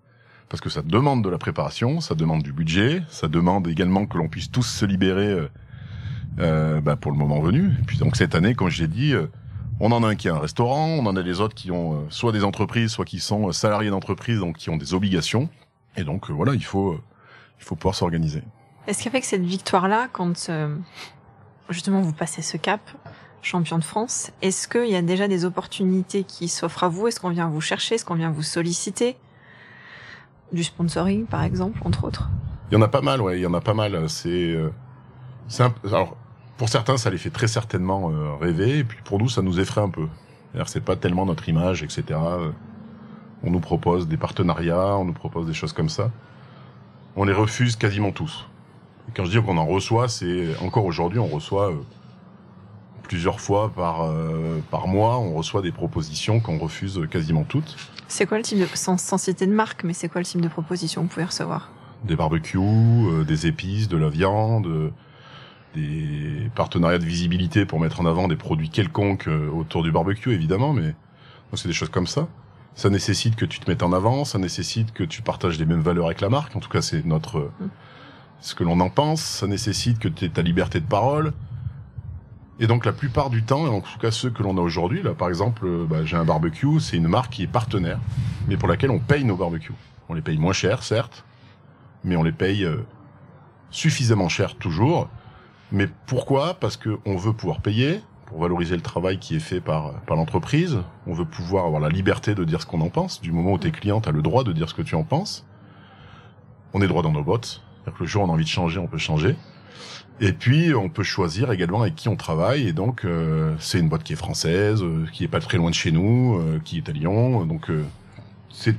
parce 0.48 0.60
que 0.60 0.70
ça 0.70 0.82
demande 0.82 1.24
de 1.24 1.28
la 1.28 1.38
préparation, 1.38 2.00
ça 2.00 2.14
demande 2.14 2.42
du 2.42 2.52
budget, 2.52 3.02
ça 3.08 3.26
demande 3.26 3.66
également 3.66 4.06
que 4.06 4.18
l'on 4.18 4.28
puisse 4.28 4.50
tous 4.50 4.62
se 4.62 4.86
libérer 4.86 5.26
euh, 5.26 5.48
euh 6.38 6.80
bah, 6.80 6.94
pour 6.94 7.10
le 7.10 7.18
moment 7.18 7.40
venu. 7.40 7.72
Et 7.80 7.82
puis 7.84 7.98
donc 7.98 8.16
cette 8.16 8.36
année, 8.36 8.54
comme 8.54 8.68
je 8.68 8.82
l'ai 8.82 8.88
dit, 8.88 9.14
euh, 9.14 9.26
on 9.80 9.92
en 9.92 10.02
a 10.02 10.08
un 10.08 10.14
qui 10.16 10.28
a 10.28 10.34
un 10.34 10.38
restaurant, 10.38 10.88
on 10.88 11.06
en 11.06 11.16
a 11.16 11.22
des 11.22 11.40
autres 11.40 11.54
qui 11.54 11.70
ont 11.70 11.94
euh, 11.94 12.06
soit 12.10 12.32
des 12.32 12.44
entreprises, 12.44 12.90
soit 12.90 13.04
qui 13.04 13.20
sont 13.20 13.48
euh, 13.48 13.52
salariés 13.52 13.90
d'entreprise, 13.90 14.40
donc 14.40 14.56
qui 14.56 14.70
ont 14.70 14.76
des 14.76 14.94
obligations. 14.94 15.48
Et 15.96 16.04
donc 16.04 16.30
euh, 16.30 16.32
voilà, 16.32 16.54
il 16.54 16.64
faut 16.64 16.98
il 17.58 17.64
faut 17.64 17.76
pouvoir 17.76 17.94
s'organiser. 17.94 18.42
Est-ce 18.86 19.02
qu'avec 19.04 19.24
cette 19.24 19.42
victoire-là, 19.42 20.08
quand 20.12 20.50
justement 21.68 22.00
vous 22.00 22.12
passez 22.12 22.40
ce 22.40 22.56
cap, 22.56 22.80
champion 23.42 23.78
de 23.78 23.84
France, 23.84 24.30
est-ce 24.40 24.66
qu'il 24.68 24.88
y 24.88 24.96
a 24.96 25.02
déjà 25.02 25.28
des 25.28 25.44
opportunités 25.44 26.24
qui 26.24 26.48
s'offrent 26.48 26.84
à 26.84 26.88
vous? 26.88 27.08
Est-ce 27.08 27.20
qu'on 27.20 27.30
vient 27.30 27.48
vous 27.48 27.60
chercher? 27.60 27.96
Est-ce 27.96 28.04
qu'on 28.04 28.14
vient 28.14 28.30
vous 28.30 28.42
solliciter? 28.42 29.16
Du 30.52 30.64
sponsoring, 30.64 31.26
par 31.26 31.42
exemple, 31.42 31.80
entre 31.84 32.04
autres? 32.04 32.30
Il 32.70 32.74
y 32.74 32.76
en 32.78 32.82
a 32.82 32.88
pas 32.88 33.02
mal, 33.02 33.20
ouais. 33.20 33.38
Il 33.38 33.42
y 33.42 33.46
en 33.46 33.52
a 33.52 33.60
pas 33.60 33.74
mal. 33.74 34.08
C'est, 34.08 34.56
c'est 35.48 35.64
alors 35.84 36.16
pour 36.58 36.68
certains, 36.68 36.96
ça 36.96 37.08
les 37.08 37.18
fait 37.18 37.30
très 37.30 37.46
certainement 37.46 38.10
euh, 38.10 38.34
rêver, 38.34 38.78
et 38.78 38.84
puis 38.84 38.98
pour 39.04 39.18
nous, 39.18 39.28
ça 39.28 39.40
nous 39.42 39.60
effraie 39.60 39.80
un 39.80 39.88
peu. 39.88 40.08
C'est 40.66 40.84
pas 40.84 40.96
tellement 40.96 41.24
notre 41.24 41.48
image, 41.48 41.84
etc. 41.84 42.02
Euh, 42.10 42.50
on 43.44 43.50
nous 43.50 43.60
propose 43.60 44.08
des 44.08 44.16
partenariats, 44.16 44.96
on 44.96 45.04
nous 45.04 45.12
propose 45.12 45.46
des 45.46 45.54
choses 45.54 45.72
comme 45.72 45.88
ça. 45.88 46.10
On 47.14 47.24
les 47.24 47.32
refuse 47.32 47.76
quasiment 47.76 48.10
tous. 48.10 48.48
Et 49.08 49.12
quand 49.14 49.24
je 49.24 49.38
dis 49.38 49.44
qu'on 49.44 49.56
en 49.56 49.66
reçoit, 49.66 50.08
c'est 50.08 50.56
encore 50.60 50.84
aujourd'hui, 50.84 51.20
on 51.20 51.28
reçoit 51.28 51.70
euh, 51.70 51.76
plusieurs 53.04 53.40
fois 53.40 53.70
par 53.74 54.12
par 54.70 54.86
mois, 54.88 55.18
on 55.18 55.34
reçoit 55.34 55.62
des 55.62 55.72
propositions 55.72 56.40
qu'on 56.40 56.58
refuse 56.58 57.00
quasiment 57.10 57.44
toutes. 57.44 57.76
C'est 58.08 58.26
quoi 58.26 58.36
le 58.36 58.42
type 58.42 58.58
de 58.58 58.66
sans, 58.74 58.98
citer 59.16 59.46
de 59.46 59.52
marque, 59.52 59.84
mais 59.84 59.92
c'est 59.94 60.08
quoi 60.08 60.20
le 60.20 60.26
type 60.26 60.40
de 60.40 60.48
proposition 60.48 61.02
que 61.02 61.06
vous 61.06 61.14
pouvez 61.14 61.26
recevoir? 61.26 61.70
Des 62.04 62.16
barbecues, 62.16 63.24
des 63.26 63.46
épices, 63.46 63.88
de 63.88 63.96
la 63.96 64.10
viande 64.10 64.92
des 65.74 66.50
partenariats 66.54 66.98
de 66.98 67.04
visibilité 67.04 67.64
pour 67.66 67.80
mettre 67.80 68.00
en 68.00 68.06
avant 68.06 68.28
des 68.28 68.36
produits 68.36 68.70
quelconques 68.70 69.28
euh, 69.28 69.50
autour 69.50 69.82
du 69.82 69.92
barbecue, 69.92 70.32
évidemment, 70.32 70.72
mais 70.72 70.94
c'est 71.54 71.68
des 71.68 71.74
choses 71.74 71.90
comme 71.90 72.06
ça. 72.06 72.28
Ça 72.74 72.90
nécessite 72.90 73.36
que 73.36 73.44
tu 73.44 73.58
te 73.58 73.70
mettes 73.70 73.82
en 73.82 73.92
avant, 73.92 74.24
ça 74.24 74.38
nécessite 74.38 74.92
que 74.92 75.02
tu 75.02 75.22
partages 75.22 75.58
les 75.58 75.66
mêmes 75.66 75.80
valeurs 75.80 76.06
avec 76.06 76.20
la 76.20 76.28
marque. 76.28 76.54
En 76.54 76.60
tout 76.60 76.68
cas, 76.68 76.82
c'est 76.82 77.04
notre 77.04 77.50
mm. 77.60 77.68
ce 78.40 78.54
que 78.54 78.64
l'on 78.64 78.78
en 78.80 78.90
pense. 78.90 79.20
Ça 79.20 79.46
nécessite 79.46 79.98
que 79.98 80.08
tu 80.08 80.24
aies 80.24 80.28
ta 80.28 80.42
liberté 80.42 80.80
de 80.80 80.86
parole. 80.86 81.32
Et 82.60 82.66
donc 82.66 82.84
la 82.84 82.92
plupart 82.92 83.30
du 83.30 83.44
temps, 83.44 83.66
en 83.66 83.80
tout 83.80 83.98
cas 84.00 84.10
ceux 84.10 84.30
que 84.30 84.42
l'on 84.42 84.56
a 84.58 84.60
aujourd'hui, 84.60 85.02
là 85.02 85.14
par 85.14 85.28
exemple, 85.28 85.64
euh, 85.64 85.86
bah, 85.88 86.04
j'ai 86.04 86.16
un 86.16 86.24
barbecue, 86.24 86.80
c'est 86.80 86.96
une 86.96 87.06
marque 87.06 87.32
qui 87.32 87.44
est 87.44 87.48
partenaire, 87.48 88.00
mais 88.48 88.56
pour 88.56 88.68
laquelle 88.68 88.90
on 88.90 88.98
paye 88.98 89.24
nos 89.24 89.36
barbecues. 89.36 89.74
On 90.08 90.14
les 90.14 90.22
paye 90.22 90.38
moins 90.38 90.52
cher, 90.52 90.82
certes, 90.82 91.24
mais 92.02 92.16
on 92.16 92.24
les 92.24 92.32
paye 92.32 92.64
euh, 92.64 92.84
suffisamment 93.70 94.28
cher 94.28 94.56
toujours 94.56 95.08
mais 95.72 95.88
pourquoi? 96.06 96.54
Parce 96.54 96.76
que 96.76 96.98
on 97.04 97.16
veut 97.16 97.32
pouvoir 97.32 97.60
payer 97.60 98.00
pour 98.26 98.40
valoriser 98.40 98.76
le 98.76 98.82
travail 98.82 99.18
qui 99.18 99.36
est 99.36 99.40
fait 99.40 99.60
par, 99.60 99.92
par 100.02 100.16
l'entreprise. 100.16 100.78
On 101.06 101.14
veut 101.14 101.24
pouvoir 101.24 101.64
avoir 101.64 101.80
la 101.80 101.88
liberté 101.88 102.34
de 102.34 102.44
dire 102.44 102.60
ce 102.60 102.66
qu'on 102.66 102.80
en 102.82 102.90
pense. 102.90 103.20
Du 103.20 103.32
moment 103.32 103.52
où 103.52 103.58
t'es 103.58 103.70
client, 103.70 104.00
t'as 104.00 104.12
le 104.12 104.22
droit 104.22 104.44
de 104.44 104.52
dire 104.52 104.68
ce 104.68 104.74
que 104.74 104.82
tu 104.82 104.94
en 104.94 105.04
penses. 105.04 105.46
On 106.74 106.82
est 106.82 106.88
droit 106.88 107.02
dans 107.02 107.12
nos 107.12 107.22
bottes. 107.22 107.62
le 107.98 108.06
jour 108.06 108.22
où 108.22 108.26
on 108.26 108.28
a 108.28 108.32
envie 108.32 108.44
de 108.44 108.48
changer, 108.48 108.78
on 108.78 108.86
peut 108.86 108.98
changer. 108.98 109.34
Et 110.20 110.32
puis, 110.32 110.74
on 110.74 110.88
peut 110.88 111.04
choisir 111.04 111.52
également 111.52 111.82
avec 111.82 111.94
qui 111.94 112.08
on 112.08 112.16
travaille. 112.16 112.66
Et 112.66 112.72
donc, 112.72 113.04
euh, 113.04 113.54
c'est 113.60 113.78
une 113.78 113.88
boîte 113.88 114.02
qui 114.02 114.14
est 114.14 114.16
française, 114.16 114.82
euh, 114.82 115.06
qui 115.12 115.24
est 115.24 115.28
pas 115.28 115.40
très 115.40 115.58
loin 115.58 115.70
de 115.70 115.74
chez 115.74 115.92
nous, 115.92 116.38
euh, 116.38 116.60
qui 116.64 116.78
est 116.78 116.88
à 116.88 116.92
Lyon. 116.92 117.46
Donc, 117.46 117.70
c'est 118.50 118.74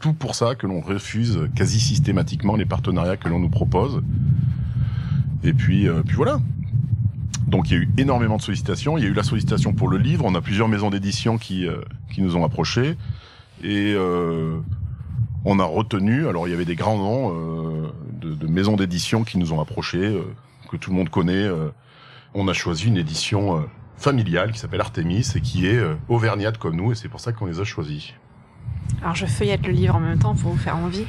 tout 0.00 0.12
pour 0.12 0.34
ça 0.34 0.54
que 0.56 0.66
l'on 0.66 0.80
refuse 0.80 1.48
quasi 1.54 1.78
systématiquement 1.78 2.56
les 2.56 2.64
partenariats 2.64 3.16
que 3.16 3.28
l'on 3.28 3.38
nous 3.38 3.48
propose. 3.48 4.02
Et 5.44 5.52
puis, 5.52 5.88
euh, 5.88 6.02
puis 6.02 6.16
voilà. 6.16 6.40
Donc 7.48 7.70
il 7.70 7.74
y 7.74 7.76
a 7.76 7.82
eu 7.82 7.88
énormément 7.96 8.36
de 8.36 8.42
sollicitations. 8.42 8.98
Il 8.98 9.04
y 9.04 9.06
a 9.06 9.10
eu 9.10 9.14
la 9.14 9.22
sollicitation 9.22 9.72
pour 9.72 9.88
le 9.88 9.96
livre. 9.96 10.24
On 10.26 10.34
a 10.34 10.42
plusieurs 10.42 10.68
maisons 10.68 10.90
d'édition 10.90 11.38
qui 11.38 11.66
euh, 11.66 11.80
qui 12.12 12.20
nous 12.20 12.36
ont 12.36 12.44
approchés 12.44 12.96
et 13.64 13.94
euh, 13.96 14.58
on 15.46 15.58
a 15.58 15.64
retenu. 15.64 16.28
Alors 16.28 16.46
il 16.46 16.50
y 16.50 16.54
avait 16.54 16.66
des 16.66 16.76
grands 16.76 16.98
noms 16.98 17.32
euh, 17.32 17.92
de, 18.20 18.34
de, 18.34 18.46
maisons 18.46 18.76
d'édition 18.76 19.24
qui 19.24 19.38
nous 19.38 19.54
ont 19.54 19.60
approchés, 19.60 20.20
que 20.70 20.76
tout 20.76 20.90
le 20.90 20.96
monde 20.96 21.08
connaît. 21.08 21.48
on 22.34 22.48
a 22.48 22.52
choisi 22.52 22.86
une 22.88 22.98
édition 22.98 23.64
familiale 23.96 24.52
qui 24.52 24.58
s'appelle 24.58 24.80
Artemis 24.80 25.26
et 25.34 25.40
qui 25.40 25.66
est 25.66 25.80
auvergnate 26.08 26.58
comme 26.58 26.76
nous 26.76 26.92
et 26.92 26.94
c'est 26.94 27.08
pour 27.08 27.20
ça 27.20 27.32
qu'on 27.32 27.46
les 27.46 27.60
a 27.60 27.64
choisis. 27.64 28.12
Alors 29.00 29.14
je 29.14 29.26
feuillette 29.26 29.64
le 29.66 29.72
livre 29.72 29.94
en 29.94 30.00
même 30.00 30.18
temps 30.18 30.34
pour 30.34 30.50
vous 30.50 30.58
faire 30.58 30.76
envie. 30.76 31.06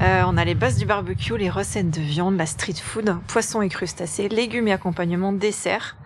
Euh, 0.00 0.22
on 0.26 0.36
a 0.36 0.44
les 0.44 0.54
bases 0.54 0.78
du 0.78 0.86
barbecue, 0.86 1.36
les 1.36 1.50
recettes 1.50 1.90
de 1.90 2.00
viande, 2.00 2.36
la 2.36 2.46
street 2.46 2.74
food, 2.74 3.16
poissons 3.26 3.62
et 3.62 3.68
crustacés, 3.68 4.28
légumes 4.28 4.68
et 4.68 4.72
accompagnement, 4.72 5.32
dessert, 5.32 5.96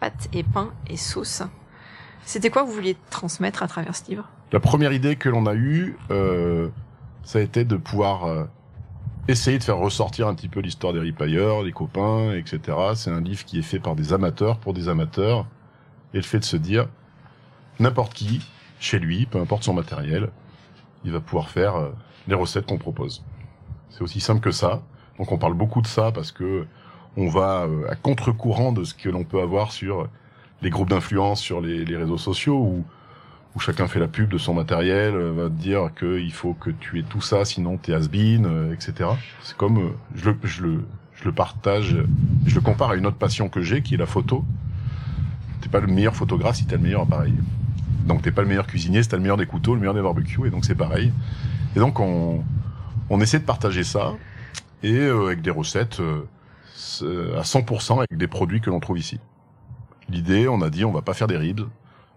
pâtes 0.00 0.28
et 0.32 0.42
pain 0.42 0.70
et 0.88 0.96
sauce. 0.96 1.42
C'était 2.24 2.50
quoi 2.50 2.62
vous 2.62 2.72
vouliez 2.72 2.96
transmettre 3.10 3.62
à 3.62 3.68
travers 3.68 3.94
ce 3.94 4.08
livre? 4.08 4.28
La 4.52 4.60
première 4.60 4.92
idée 4.92 5.16
que 5.16 5.28
l'on 5.28 5.46
a 5.46 5.54
eue, 5.54 5.96
euh, 6.10 6.68
ça 7.24 7.38
a 7.38 7.42
été 7.42 7.64
de 7.64 7.76
pouvoir 7.76 8.24
euh, 8.24 8.44
essayer 9.28 9.58
de 9.58 9.64
faire 9.64 9.78
ressortir 9.78 10.28
un 10.28 10.34
petit 10.34 10.48
peu 10.48 10.60
l'histoire 10.60 10.92
des 10.92 11.00
ripailleurs, 11.00 11.64
des 11.64 11.72
copains, 11.72 12.32
etc. 12.32 12.60
C'est 12.94 13.10
un 13.10 13.20
livre 13.20 13.44
qui 13.44 13.58
est 13.58 13.62
fait 13.62 13.78
par 13.78 13.94
des 13.94 14.12
amateurs 14.12 14.58
pour 14.58 14.72
des 14.72 14.88
amateurs. 14.88 15.46
Et 16.14 16.18
le 16.18 16.22
fait 16.22 16.38
de 16.38 16.44
se 16.44 16.56
dire, 16.56 16.88
n'importe 17.80 18.14
qui, 18.14 18.46
chez 18.78 18.98
lui, 18.98 19.26
peu 19.26 19.38
importe 19.38 19.64
son 19.64 19.74
matériel, 19.74 20.30
il 21.04 21.12
va 21.12 21.20
pouvoir 21.20 21.48
faire 21.48 21.76
euh, 21.76 21.90
les 22.28 22.34
recettes 22.34 22.66
qu'on 22.66 22.78
propose. 22.78 23.24
C'est 23.90 24.02
aussi 24.02 24.20
simple 24.20 24.40
que 24.40 24.50
ça. 24.50 24.82
Donc 25.18 25.32
on 25.32 25.38
parle 25.38 25.54
beaucoup 25.54 25.82
de 25.82 25.86
ça 25.86 26.12
parce 26.12 26.32
que 26.32 26.66
on 27.16 27.28
va 27.28 27.62
euh, 27.62 27.90
à 27.90 27.94
contre-courant 27.94 28.72
de 28.72 28.84
ce 28.84 28.94
que 28.94 29.08
l'on 29.08 29.24
peut 29.24 29.40
avoir 29.40 29.72
sur 29.72 30.08
les 30.62 30.70
groupes 30.70 30.88
d'influence, 30.88 31.40
sur 31.40 31.60
les, 31.60 31.84
réseaux 31.96 32.18
sociaux 32.18 32.56
où, 32.56 32.84
où 33.54 33.60
chacun 33.60 33.86
fait 33.86 33.98
la 33.98 34.08
pub 34.08 34.30
de 34.30 34.38
son 34.38 34.54
matériel, 34.54 35.14
euh, 35.14 35.32
va 35.32 35.44
te 35.44 35.54
dire 35.54 35.90
qu'il 35.98 36.32
faut 36.32 36.54
que 36.54 36.70
tu 36.70 36.98
aies 36.98 37.04
tout 37.04 37.20
ça, 37.20 37.44
sinon 37.44 37.76
t'es 37.76 37.92
has-been, 37.92 38.72
etc. 38.72 39.10
C'est 39.42 39.56
comme, 39.56 39.92
je 40.14 40.30
le, 40.30 40.36
je, 40.44 41.24
le, 41.24 41.32
partage, 41.32 41.96
je 42.46 42.54
le 42.54 42.60
compare 42.60 42.90
à 42.90 42.96
une 42.96 43.06
autre 43.06 43.18
passion 43.18 43.48
que 43.48 43.60
j'ai, 43.60 43.82
qui 43.82 43.94
est 43.94 43.98
la 43.98 44.06
photo. 44.06 44.44
T'es 45.60 45.68
pas 45.68 45.80
le 45.80 45.88
meilleur 45.88 46.16
photographe 46.16 46.56
si 46.56 46.66
t'as 46.66 46.76
le 46.76 46.82
meilleur 46.82 47.02
appareil. 47.02 47.34
Donc 48.06 48.22
t'es 48.22 48.32
pas 48.32 48.42
le 48.42 48.48
meilleur 48.48 48.66
cuisinier 48.66 49.02
si 49.02 49.08
t'as 49.08 49.16
le 49.16 49.22
meilleur 49.22 49.36
des 49.36 49.46
couteaux, 49.46 49.74
le 49.74 49.80
meilleur 49.80 49.94
des 49.94 50.02
barbecues, 50.02 50.46
et 50.46 50.50
donc 50.50 50.64
c'est 50.64 50.74
pareil. 50.74 51.12
Et 51.76 51.78
donc 51.78 52.00
on, 52.00 52.44
on 53.10 53.20
essaie 53.20 53.38
de 53.38 53.44
partager 53.44 53.84
ça, 53.84 54.14
et 54.82 54.94
euh, 54.94 55.26
avec 55.26 55.42
des 55.42 55.50
recettes 55.50 56.00
euh, 56.00 57.38
à 57.38 57.42
100% 57.42 57.98
avec 57.98 58.16
des 58.16 58.26
produits 58.26 58.60
que 58.60 58.70
l'on 58.70 58.80
trouve 58.80 58.98
ici. 58.98 59.20
L'idée, 60.08 60.48
on 60.48 60.60
a 60.62 60.70
dit, 60.70 60.84
on 60.84 60.92
va 60.92 61.02
pas 61.02 61.14
faire 61.14 61.28
des 61.28 61.36
ribs, 61.36 61.62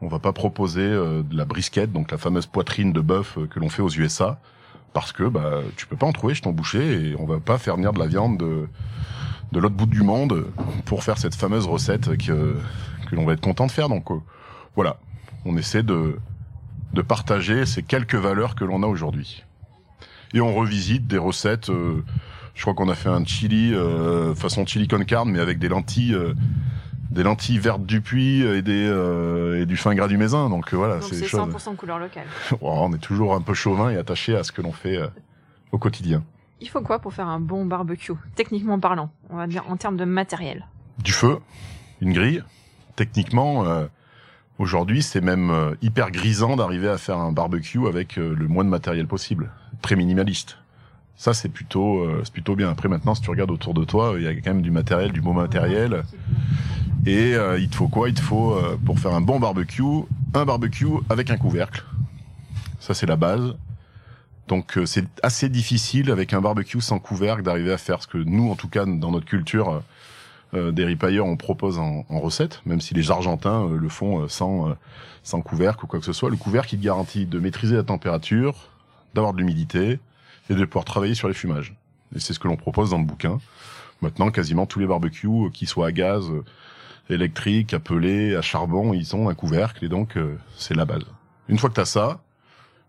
on 0.02 0.08
va 0.08 0.20
pas 0.20 0.34
proposer 0.34 0.82
euh, 0.82 1.24
de 1.24 1.38
la 1.38 1.46
brisquette, 1.46 1.92
donc 1.92 2.12
la 2.12 2.18
fameuse 2.18 2.48
poitrine 2.48 2.92
de 2.92 3.02
bœuf 3.02 3.38
que 3.50 3.60
l'on 3.60 3.70
fait 3.70 3.82
aux 3.82 3.90
USA, 3.90 4.40
parce 4.94 5.12
que 5.12 5.24
bah 5.24 5.62
tu 5.76 5.88
peux 5.88 5.98
pas 5.98 6.06
en 6.06 6.14
trouver 6.14 6.34
chez 6.34 6.42
ton 6.42 6.52
boucher, 6.52 7.10
et 7.10 7.16
on 7.20 7.26
va 7.26 7.40
pas 7.40 7.58
faire 7.58 7.76
venir 7.76 7.94
de 7.94 8.00
la 8.00 8.08
viande 8.08 8.38
de, 8.38 8.68
de 9.52 9.60
l'autre 9.60 9.76
bout 9.76 9.86
du 9.86 10.02
monde 10.02 10.46
pour 10.86 11.04
faire 11.04 11.18
cette 11.18 11.36
fameuse 11.36 11.68
recette 11.68 12.18
que, 12.18 12.56
que 13.10 13.16
l'on 13.16 13.26
va 13.26 13.34
être 13.34 13.42
content 13.42 13.68
de 13.68 13.72
faire. 13.72 13.90
Donc 13.90 14.08
voilà, 14.76 14.98
on 15.46 15.58
essaie 15.58 15.84
de, 15.84 16.18
de 16.94 17.02
partager 17.02 17.66
ces 17.66 17.84
quelques 17.84 18.16
valeurs 18.16 18.56
que 18.56 18.66
l'on 18.66 18.82
a 18.82 18.88
aujourd'hui. 18.88 19.44
Et 20.34 20.42
on 20.42 20.54
revisite 20.54 21.08
des 21.08 21.18
recettes. 21.18 21.70
Euh, 21.70 22.04
je 22.56 22.62
crois 22.62 22.74
qu'on 22.74 22.90
a 22.90 22.96
fait 22.96 23.10
un 23.10 23.24
chili 23.26 23.74
euh, 23.74 24.34
façon 24.34 24.66
chili 24.66 24.88
con 24.88 25.04
carne, 25.04 25.30
mais 25.30 25.40
avec 25.40 25.60
des 25.60 25.68
lentilles, 25.68 26.16
euh, 26.16 26.34
des 27.12 27.24
lentilles 27.24 27.60
vertes 27.60 27.86
du 27.86 28.02
puits 28.02 28.42
et 28.42 28.62
des 28.62 28.86
et 29.62 29.66
du 29.66 29.78
fin 29.78 29.94
gras 29.94 30.08
du 30.08 30.18
Mézin. 30.18 30.50
Donc 30.50 30.74
voilà, 30.74 31.02
c'est 31.02 31.16
100% 31.16 31.76
couleur 31.76 32.00
locale. 32.00 32.26
on 32.62 32.94
est 32.94 33.00
toujours 33.00 33.36
un 33.36 33.42
peu 33.42 33.54
chauvin 33.54 33.90
et 33.90 33.98
attaché 33.98 34.36
à 34.36 34.44
ce 34.44 34.52
que 34.52 34.62
l'on 34.62 34.72
fait 34.72 35.00
au 35.72 35.78
quotidien. 35.78 36.24
Il 36.62 36.70
faut 36.70 36.82
quoi 36.82 37.00
pour 37.00 37.14
faire 37.14 37.28
un 37.28 37.42
bon 37.42 37.66
barbecue, 37.66 38.14
techniquement 38.36 38.80
parlant, 38.80 39.12
on 39.30 39.36
va 39.36 39.46
dire 39.46 39.66
en 39.70 39.76
termes 39.76 39.98
de 39.98 40.06
matériel 40.06 40.66
Du 41.04 41.12
feu, 41.12 41.40
une 42.02 42.14
grille. 42.14 42.44
Techniquement, 42.96 43.66
Aujourd'hui, 44.58 45.04
c'est 45.04 45.20
même 45.20 45.50
euh, 45.50 45.76
hyper 45.82 46.12
grisant 46.12 46.56
d'arriver 46.56 46.88
à 46.88 46.98
faire 46.98 47.18
un 47.18 47.34
barbecue 47.34 47.88
avec 47.88 48.18
euh, 48.18 48.34
le 48.34 48.48
moins 48.48 48.64
de 48.64 48.70
matériel 48.70 49.06
possible, 49.06 49.52
très 49.82 49.98
minimaliste. 49.98 50.58
Ça, 51.18 51.34
c'est 51.34 51.50
plutôt, 51.50 52.00
euh, 52.00 52.22
c'est 52.24 52.32
plutôt 52.32 52.56
bien. 52.56 52.70
Après, 52.70 52.88
maintenant, 52.88 53.16
si 53.16 53.22
tu 53.22 53.30
regardes 53.30 53.52
autour 53.52 53.74
de 53.74 53.84
toi, 53.84 54.14
il 54.18 54.24
y 54.24 54.28
a 54.28 54.34
quand 54.34 54.54
même 54.54 54.62
du 54.62 54.72
matériel, 54.72 55.12
du 55.12 55.22
beau 55.22 55.34
matériel. 55.34 56.04
Et 57.06 57.36
il 57.60 57.70
te 57.70 57.76
faut 57.76 57.88
quoi? 57.88 58.10
Il 58.10 58.16
te 58.16 58.22
faut, 58.22 58.58
pour 58.84 58.98
faire 58.98 59.14
un 59.14 59.22
bon 59.22 59.40
barbecue, 59.40 59.84
un 60.34 60.44
barbecue 60.44 60.88
avec 61.08 61.30
un 61.30 61.38
couvercle. 61.38 61.84
Ça, 62.80 62.96
c'est 62.96 63.06
la 63.06 63.16
base. 63.16 63.54
Donc, 64.48 64.78
c'est 64.86 65.06
assez 65.24 65.50
difficile 65.50 66.12
avec 66.12 66.34
un 66.34 66.42
barbecue 66.42 66.82
sans 66.82 67.00
couvercle 67.00 67.42
d'arriver 67.42 67.74
à 67.74 67.78
faire 67.78 68.02
ce 68.02 68.08
que 68.08 68.18
nous, 68.18 68.52
en 68.52 68.56
tout 68.56 68.68
cas, 68.70 68.86
dans 68.86 69.12
notre 69.12 69.26
culture, 69.26 69.70
euh, 69.70 69.80
des 70.72 70.86
ripailleurs 70.86 71.26
on 71.26 71.38
propose 71.38 71.80
en, 71.80 72.04
recette, 72.10 72.62
même 72.66 72.82
si 72.82 72.94
les 72.94 73.12
Argentins 73.12 73.66
euh, 73.66 73.78
le 73.78 73.90
font 73.90 74.22
euh, 74.22 74.28
sans, 74.28 74.76
sans 75.24 75.42
couvercle 75.42 75.86
ou 75.86 75.88
quoi 75.88 76.00
que 76.00 76.06
ce 76.06 76.14
soit. 76.14 76.30
Le 76.30 76.38
couvercle 76.38 76.76
te 76.78 76.82
garantit 76.82 77.26
de 77.26 77.40
maîtriser 77.40 77.76
la 77.76 77.84
température, 77.84 78.70
d'avoir 79.14 79.34
de 79.34 79.40
l'humidité 79.40 80.00
et 80.50 80.56
de 80.56 80.66
pouvoir 80.66 80.86
travailler 80.86 81.16
sur 81.16 81.28
les 81.28 81.34
fumages. 81.34 81.76
Et 82.16 82.20
c'est 82.20 82.34
ce 82.34 82.40
que 82.40 82.48
l'on 82.48 82.58
propose 82.58 82.92
dans 82.92 83.00
le 83.00 83.06
bouquin. 83.06 83.40
Maintenant, 84.02 84.30
quasiment 84.30 84.66
tous 84.66 84.80
les 84.80 84.88
barbecues, 84.88 85.50
qui 85.54 85.66
soient 85.66 85.88
à 85.88 85.92
gaz, 85.92 86.26
électrique, 87.10 87.74
à 87.74 87.78
à 87.78 88.42
charbon, 88.42 88.94
ils 88.94 89.16
ont 89.16 89.30
un 89.30 89.34
couvercle 89.34 89.84
et 89.84 89.90
donc 89.90 90.18
c'est 90.58 90.76
la 90.76 90.86
base. 90.86 91.06
Une 91.48 91.58
fois 91.58 91.70
que 91.70 91.76
tu 91.76 91.82
as 91.82 91.86
ça, 91.86 92.20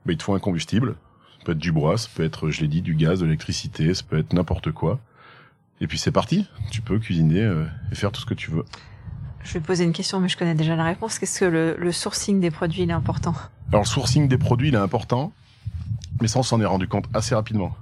bah, 0.05 0.13
il 0.13 0.19
te 0.19 0.23
faut 0.23 0.35
un 0.35 0.39
combustible. 0.39 0.97
Ça 1.39 1.45
peut 1.45 1.53
être 1.53 1.59
du 1.59 1.73
bois, 1.73 1.97
ça 1.99 2.09
peut 2.15 2.25
être, 2.25 2.51
je 2.51 2.61
l'ai 2.61 2.69
dit, 2.69 2.83
du 2.83 2.95
gaz, 2.95 3.21
de 3.21 3.25
l'électricité, 3.25 3.95
ça 3.95 4.03
peut 4.09 4.19
être 4.19 4.33
n'importe 4.33 4.73
quoi. 4.73 5.01
Et 5.81 5.87
puis 5.87 5.99
c'est 5.99 6.11
parti, 6.13 6.47
tu 6.71 6.81
peux 6.81 6.99
cuisiner 6.99 7.43
euh, 7.43 7.67
et 7.93 7.95
faire 7.95 8.11
tout 8.11 8.21
ce 8.21 8.27
que 8.27 8.35
tu 8.35 8.51
veux. 8.51 8.65
Je 9.45 9.53
vais 9.55 9.61
poser 9.61 9.85
une 9.85 9.93
question, 9.93 10.21
mais 10.21 10.29
je 10.29 10.37
connais 10.37 10.55
déjà 10.55 10.75
la 10.75 10.85
réponse. 10.85 11.19
Qu'est-ce 11.19 11.41
que 11.41 11.45
le, 11.45 11.77
le, 11.79 11.93
sourcing 11.93 12.41
des 12.41 12.51
produits 12.51 12.83
il 12.83 12.91
est 12.91 12.95
important? 12.95 13.35
Alors 13.69 13.83
le 13.83 13.87
sourcing 13.89 14.27
des 14.27 14.39
produits 14.39 14.69
il 14.69 14.75
est 14.75 14.79
important, 14.79 15.33
mais 16.21 16.29
ça 16.29 16.39
on 16.39 16.43
s'en 16.43 16.61
est 16.61 16.67
rendu 16.67 16.89
compte 16.89 17.07
assez 17.13 17.35
rapidement. 17.35 17.77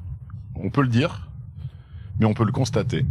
On 0.56 0.70
peut 0.70 0.82
le 0.82 0.88
dire, 0.88 1.30
mais 2.18 2.26
on 2.26 2.34
peut 2.34 2.44
le 2.44 2.52
constater. 2.52 3.06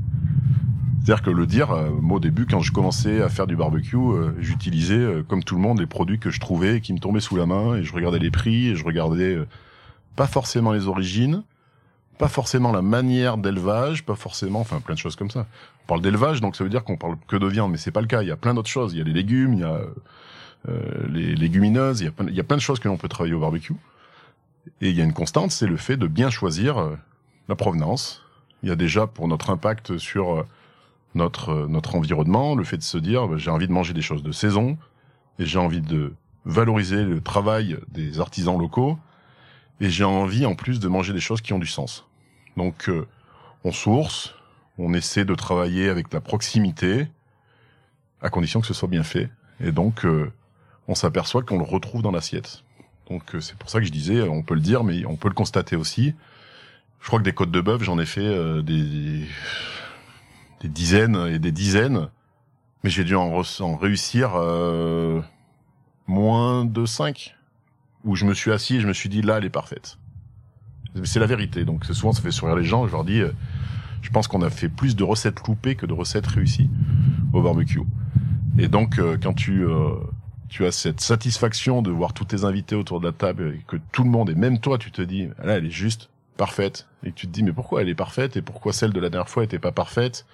C'est-à-dire 1.04 1.24
que 1.24 1.30
le 1.30 1.48
dire, 1.48 1.72
euh, 1.72 1.90
moi 1.90 2.18
au 2.18 2.20
début 2.20 2.46
quand 2.46 2.60
je 2.60 2.72
commençais 2.72 3.22
à 3.22 3.30
faire 3.30 3.48
du 3.48 3.56
barbecue, 3.56 3.96
euh, 3.96 4.34
j'utilisais 4.40 5.24
comme 5.28 5.44
tout 5.44 5.56
le 5.56 5.62
monde 5.62 5.80
les 5.80 5.88
produits 5.88 6.20
que 6.20 6.30
je 6.30 6.40
trouvais 6.40 6.82
qui 6.82 6.94
me 6.94 7.00
tombaient 7.00 7.22
sous 7.22 7.38
la 7.38 7.46
main 7.46 7.76
et 7.76 7.84
je 7.84 7.94
regardais 7.94 8.20
les 8.20 8.32
prix 8.32 8.68
et 8.68 8.76
je 8.76 8.84
regardais 8.84 9.38
pas 10.16 10.28
forcément 10.28 10.74
les 10.74 10.88
origines, 10.88 11.44
pas 12.18 12.28
forcément 12.28 12.72
la 12.72 12.82
manière 12.82 13.38
d'élevage, 13.38 14.06
pas 14.06 14.16
forcément, 14.16 14.60
enfin 14.60 14.80
plein 14.80 14.96
de 14.96 15.00
choses 15.00 15.16
comme 15.16 15.32
ça. 15.32 15.46
On 15.84 15.88
parle 15.88 16.02
d'élevage, 16.02 16.42
donc 16.42 16.56
ça 16.56 16.64
veut 16.64 16.70
dire 16.70 16.84
qu'on 16.84 16.98
parle 16.98 17.18
que 17.28 17.36
de 17.36 17.48
viande, 17.48 17.72
mais 17.72 17.78
c'est 17.78 17.92
pas 17.92 18.02
le 18.02 18.08
cas. 18.08 18.22
Il 18.22 18.28
y 18.28 18.32
a 18.32 18.38
plein 18.38 18.54
d'autres 18.54 18.70
choses. 18.70 18.94
Il 18.94 19.00
y 19.00 19.02
a 19.02 19.04
les 19.04 19.14
légumes, 19.14 19.54
il 19.54 19.60
y 19.62 19.64
a 19.64 19.82
euh, 20.70 21.08
les 21.10 21.36
légumineuses, 21.36 22.02
il 22.02 22.06
y, 22.06 22.08
a 22.08 22.12
plein, 22.12 22.28
il 22.28 22.42
de 22.42 22.60
choses 22.60 22.80
que 22.80 22.88
l'on 22.88 22.98
peut 22.98 23.10
travailler 23.10 23.34
au 23.34 23.40
barbecue. 23.40 23.76
Et 24.80 24.90
il 24.90 24.96
y 24.96 25.02
a 25.02 25.04
une 25.04 25.14
constante, 25.14 25.52
c'est 25.52 25.68
le 25.68 25.76
fait 25.76 25.98
de 25.98 26.08
bien 26.08 26.30
choisir 26.30 26.78
euh, 26.78 26.96
la 27.50 27.56
provenance. 27.56 28.22
Il 28.62 28.70
y 28.70 28.72
a 28.72 28.76
déjà 28.76 29.08
pour 29.08 29.28
notre 29.28 29.50
impact 29.50 29.98
sur 29.98 30.36
euh, 30.36 30.48
notre 31.16 31.68
notre 31.68 31.96
environnement, 31.96 32.56
le 32.56 32.64
fait 32.64 32.78
de 32.78 32.84
se 32.84 32.98
dire 32.98 33.28
bah, 33.28 33.38
j'ai 33.38 33.52
envie 33.52 33.68
de 33.68 33.74
manger 33.74 33.94
des 33.94 34.02
choses 34.02 34.24
de 34.24 34.32
saison 34.32 34.78
et 35.38 35.46
j'ai 35.46 35.60
envie 35.60 35.82
de 35.82 36.14
valoriser 36.46 37.04
le 37.04 37.22
travail 37.22 37.78
des 37.90 38.20
artisans 38.20 38.58
locaux 38.58 38.98
et 39.84 39.90
j'ai 39.90 40.06
envie 40.06 40.46
en 40.46 40.56
plus 40.56 40.80
de 40.80 40.88
manger 40.88 41.12
des 41.12 41.20
choses 41.20 41.42
qui 41.42 41.52
ont 41.52 41.60
du 41.60 41.68
sens. 41.68 42.08
Donc 42.56 42.88
euh, 42.88 43.06
on 43.66 43.74
source, 43.74 44.34
on 44.78 44.94
essaie 44.94 45.26
de 45.26 45.36
travailler 45.36 45.90
avec 45.90 46.14
la 46.14 46.22
proximité, 46.22 47.10
à 48.22 48.30
condition 48.30 48.62
que 48.62 48.68
ce 48.68 48.74
soit 48.74 48.88
bien 48.88 49.04
fait, 49.04 49.30
et 49.60 49.74
donc 49.74 50.06
euh, 50.06 50.32
on 50.88 50.96
s'aperçoit 50.96 51.44
qu'on 51.44 51.58
le 51.58 51.66
retrouve 51.66 52.02
dans 52.02 52.12
l'assiette. 52.12 52.64
Donc 53.10 53.36
euh, 53.36 53.42
c'est 53.42 53.58
pour 53.58 53.70
ça 53.70 53.80
que 53.80 53.86
je 53.86 53.92
disais, 53.92 54.22
on 54.22 54.42
peut 54.42 54.54
le 54.54 54.62
dire, 54.62 54.86
mais 54.86 55.06
on 55.06 55.18
peut 55.18 55.28
le 55.28 55.34
constater 55.34 55.76
aussi. 55.76 56.16
Je 57.02 57.08
crois 57.08 57.20
que 57.20 57.26
des 57.26 57.34
côtes 57.34 57.52
de 57.52 57.60
bœuf, 57.60 57.84
j'en 57.84 58.00
ai 58.00 58.06
fait 58.06 58.64
des, 58.64 59.28
dizaines 60.64 61.28
et 61.28 61.40
des 61.40 61.52
dizaines, 61.52 62.08
mais 62.86 62.90
j'ai 62.90 63.04
dû 63.04 63.18
en, 63.18 63.42
en 63.60 63.76
réussir 63.76 64.32
moins 66.08 66.64
de 66.64 66.86
5 66.86 67.36
où 68.04 68.16
je 68.16 68.26
me 68.26 68.34
suis 68.34 68.52
assis 68.52 68.78
et 68.78 68.80
je 68.82 68.88
me 68.88 68.94
suis 68.94 69.10
dit 69.10 69.22
là 69.22 69.38
elle 69.38 69.46
est 69.46 69.50
parfaite. 69.50 69.98
C'est 71.04 71.20
la 71.20 71.26
vérité. 71.26 71.66
Donc 71.66 71.86
souvent 71.86 72.14
ça 72.14 72.22
fait 72.22 72.32
sourire 72.32 72.56
les 72.56 72.64
gens. 72.64 72.86
Je 72.86 72.92
leur 72.92 73.04
dis, 73.04 73.22
euh, 73.22 73.32
je 74.02 74.10
pense 74.10 74.28
qu'on 74.28 74.42
a 74.42 74.50
fait 74.50 74.70
plus 74.70 74.96
de 74.96 75.04
recettes 75.04 75.48
loupées 75.48 75.76
que 75.76 75.86
de 75.86 75.94
recettes 75.94 76.28
réussies 76.28 76.70
au 77.34 77.42
barbecue. 77.42 77.82
Et 78.60 78.68
donc 78.68 79.00
euh, 79.00 79.18
quand 79.22 79.34
tu 79.34 79.66
euh, 79.66 79.96
tu 80.50 80.66
as 80.66 80.72
cette 80.72 81.02
satisfaction 81.02 81.82
de 81.82 81.90
voir 81.90 82.14
tous 82.14 82.26
tes 82.26 82.44
invités 82.44 82.76
autour 82.76 83.00
de 83.00 83.08
la 83.08 83.12
table 83.12 83.56
et 83.56 83.64
que 83.68 83.78
tout 83.92 84.04
le 84.04 84.10
monde 84.10 84.30
et 84.30 84.36
même 84.36 84.60
toi 84.60 84.78
tu 84.78 84.92
te 84.92 85.02
dis 85.02 85.28
là 85.44 85.58
elle 85.58 85.66
est 85.66 85.72
juste 85.72 86.10
parfaite 86.38 86.88
et 87.04 87.12
tu 87.12 87.28
te 87.28 87.32
dis 87.32 87.42
mais 87.42 87.54
pourquoi 87.54 87.82
elle 87.82 87.90
est 87.90 87.96
parfaite 87.96 88.38
et 88.38 88.42
pourquoi 88.42 88.74
celle 88.74 88.92
de 88.92 89.00
la 89.00 89.10
dernière 89.10 89.30
fois 89.30 89.44
était 89.44 89.60
pas 89.60 89.72
parfaite? 89.72 90.26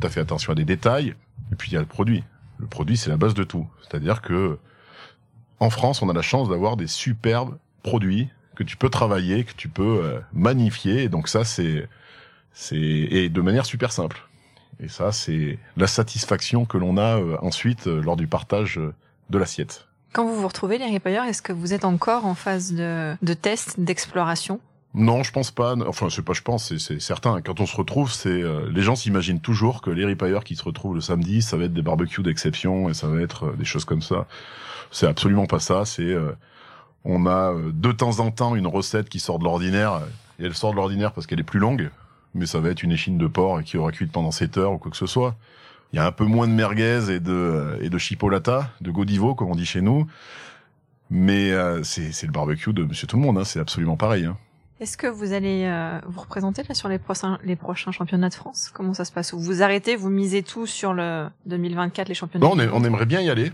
T'as 0.00 0.10
fait 0.10 0.20
attention 0.20 0.52
à 0.52 0.56
des 0.56 0.64
détails 0.64 1.14
et 1.52 1.56
puis 1.56 1.70
il 1.70 1.74
y 1.74 1.76
a 1.78 1.80
le 1.80 1.86
produit. 1.86 2.24
Le 2.58 2.66
produit 2.66 2.98
c'est 2.98 3.08
la 3.08 3.16
base 3.16 3.32
de 3.32 3.44
tout. 3.44 3.66
C'est-à-dire 3.80 4.20
que 4.20 4.58
en 5.60 5.70
France, 5.70 6.02
on 6.02 6.08
a 6.08 6.12
la 6.12 6.22
chance 6.22 6.48
d'avoir 6.48 6.76
des 6.76 6.86
superbes 6.86 7.56
produits 7.82 8.28
que 8.56 8.64
tu 8.64 8.76
peux 8.76 8.88
travailler, 8.88 9.44
que 9.44 9.52
tu 9.52 9.68
peux 9.68 10.02
euh, 10.02 10.20
magnifier. 10.32 11.02
Et 11.02 11.08
donc 11.08 11.28
ça, 11.28 11.44
c'est 11.44 11.88
c'est 12.52 12.76
et 12.76 13.28
de 13.28 13.40
manière 13.40 13.66
super 13.66 13.92
simple. 13.92 14.26
Et 14.82 14.88
ça, 14.88 15.12
c'est 15.12 15.58
la 15.76 15.86
satisfaction 15.86 16.64
que 16.64 16.78
l'on 16.78 16.96
a 16.96 17.18
euh, 17.18 17.36
ensuite 17.42 17.86
euh, 17.86 18.02
lors 18.02 18.16
du 18.16 18.26
partage 18.26 18.80
de 19.30 19.38
l'assiette. 19.38 19.86
Quand 20.12 20.24
vous 20.24 20.34
vous 20.34 20.48
retrouvez 20.48 20.78
les 20.78 20.86
ripailleurs, 20.86 21.24
est-ce 21.24 21.42
que 21.42 21.52
vous 21.52 21.72
êtes 21.72 21.84
encore 21.84 22.26
en 22.26 22.34
phase 22.34 22.72
de, 22.72 23.14
de 23.22 23.34
test, 23.34 23.78
d'exploration? 23.78 24.58
Non, 24.92 25.22
je 25.22 25.30
pense 25.30 25.52
pas. 25.52 25.76
Enfin, 25.86 26.08
c'est 26.10 26.22
pas 26.22 26.32
je 26.32 26.42
pense, 26.42 26.76
c'est 26.76 27.00
certain. 27.00 27.40
Quand 27.42 27.60
on 27.60 27.66
se 27.66 27.76
retrouve, 27.76 28.10
c'est 28.10 28.42
les 28.70 28.82
gens 28.82 28.96
s'imaginent 28.96 29.40
toujours 29.40 29.82
que 29.82 29.90
les 29.90 30.04
ripailleurs 30.04 30.42
qui 30.42 30.56
se 30.56 30.64
retrouvent 30.64 30.96
le 30.96 31.00
samedi, 31.00 31.42
ça 31.42 31.56
va 31.56 31.64
être 31.64 31.72
des 31.72 31.82
barbecues 31.82 32.22
d'exception 32.22 32.88
et 32.88 32.94
ça 32.94 33.06
va 33.06 33.20
être 33.20 33.56
des 33.56 33.64
choses 33.64 33.84
comme 33.84 34.02
ça. 34.02 34.26
C'est 34.90 35.06
absolument 35.06 35.46
pas 35.46 35.60
ça. 35.60 35.84
C'est 35.84 36.02
euh, 36.02 36.32
on 37.04 37.26
a 37.26 37.52
euh, 37.52 37.70
de 37.72 37.92
temps 37.92 38.20
en 38.20 38.30
temps 38.30 38.56
une 38.56 38.66
recette 38.66 39.08
qui 39.08 39.20
sort 39.20 39.38
de 39.38 39.44
l'ordinaire 39.44 40.02
et 40.38 40.44
elle 40.44 40.54
sort 40.54 40.72
de 40.72 40.76
l'ordinaire 40.76 41.12
parce 41.12 41.26
qu'elle 41.26 41.40
est 41.40 41.44
plus 41.44 41.60
longue, 41.60 41.90
mais 42.34 42.46
ça 42.46 42.60
va 42.60 42.70
être 42.70 42.82
une 42.82 42.92
échine 42.92 43.18
de 43.18 43.26
porc 43.26 43.62
qui 43.62 43.76
aura 43.76 43.92
cuit 43.92 44.06
pendant 44.06 44.30
7 44.30 44.58
heures 44.58 44.72
ou 44.72 44.78
quoi 44.78 44.90
que 44.90 44.96
ce 44.96 45.06
soit. 45.06 45.36
Il 45.92 45.96
y 45.96 45.98
a 45.98 46.06
un 46.06 46.12
peu 46.12 46.24
moins 46.24 46.46
de 46.46 46.52
merguez 46.52 47.10
et 47.10 47.20
de 47.20 47.32
euh, 47.32 47.78
et 47.80 47.90
de 47.90 47.98
chipolata, 47.98 48.70
de 48.80 48.90
godivo 48.90 49.34
comme 49.34 49.50
on 49.50 49.56
dit 49.56 49.66
chez 49.66 49.80
nous, 49.80 50.06
mais 51.10 51.52
c'est 51.82 52.22
le 52.22 52.32
barbecue 52.32 52.72
de 52.72 52.84
Monsieur 52.84 53.06
Tout 53.06 53.16
le 53.16 53.22
Monde. 53.22 53.38
Hein, 53.38 53.44
c'est 53.44 53.60
absolument 53.60 53.96
pareil. 53.96 54.26
Hein. 54.26 54.36
Est-ce 54.80 54.96
que 54.96 55.06
vous 55.06 55.34
allez 55.34 55.70
vous 56.06 56.20
représenter 56.20 56.62
là 56.66 56.74
sur 56.74 56.88
les 56.88 56.98
prochains 56.98 57.38
les 57.44 57.54
prochains 57.54 57.92
championnats 57.92 58.30
de 58.30 58.34
France? 58.34 58.70
Comment 58.72 58.94
ça 58.94 59.04
se 59.04 59.12
passe? 59.12 59.34
Vous 59.34 59.62
arrêtez, 59.62 59.94
vous 59.94 60.08
misez 60.08 60.42
tout 60.42 60.66
sur 60.66 60.94
le 60.94 61.28
2024 61.44 62.08
les 62.08 62.14
championnats 62.14 62.46
on, 62.46 62.58
on 62.58 62.84
aimerait 62.84 63.04
bien 63.04 63.20
y 63.20 63.28
aller. 63.28 63.52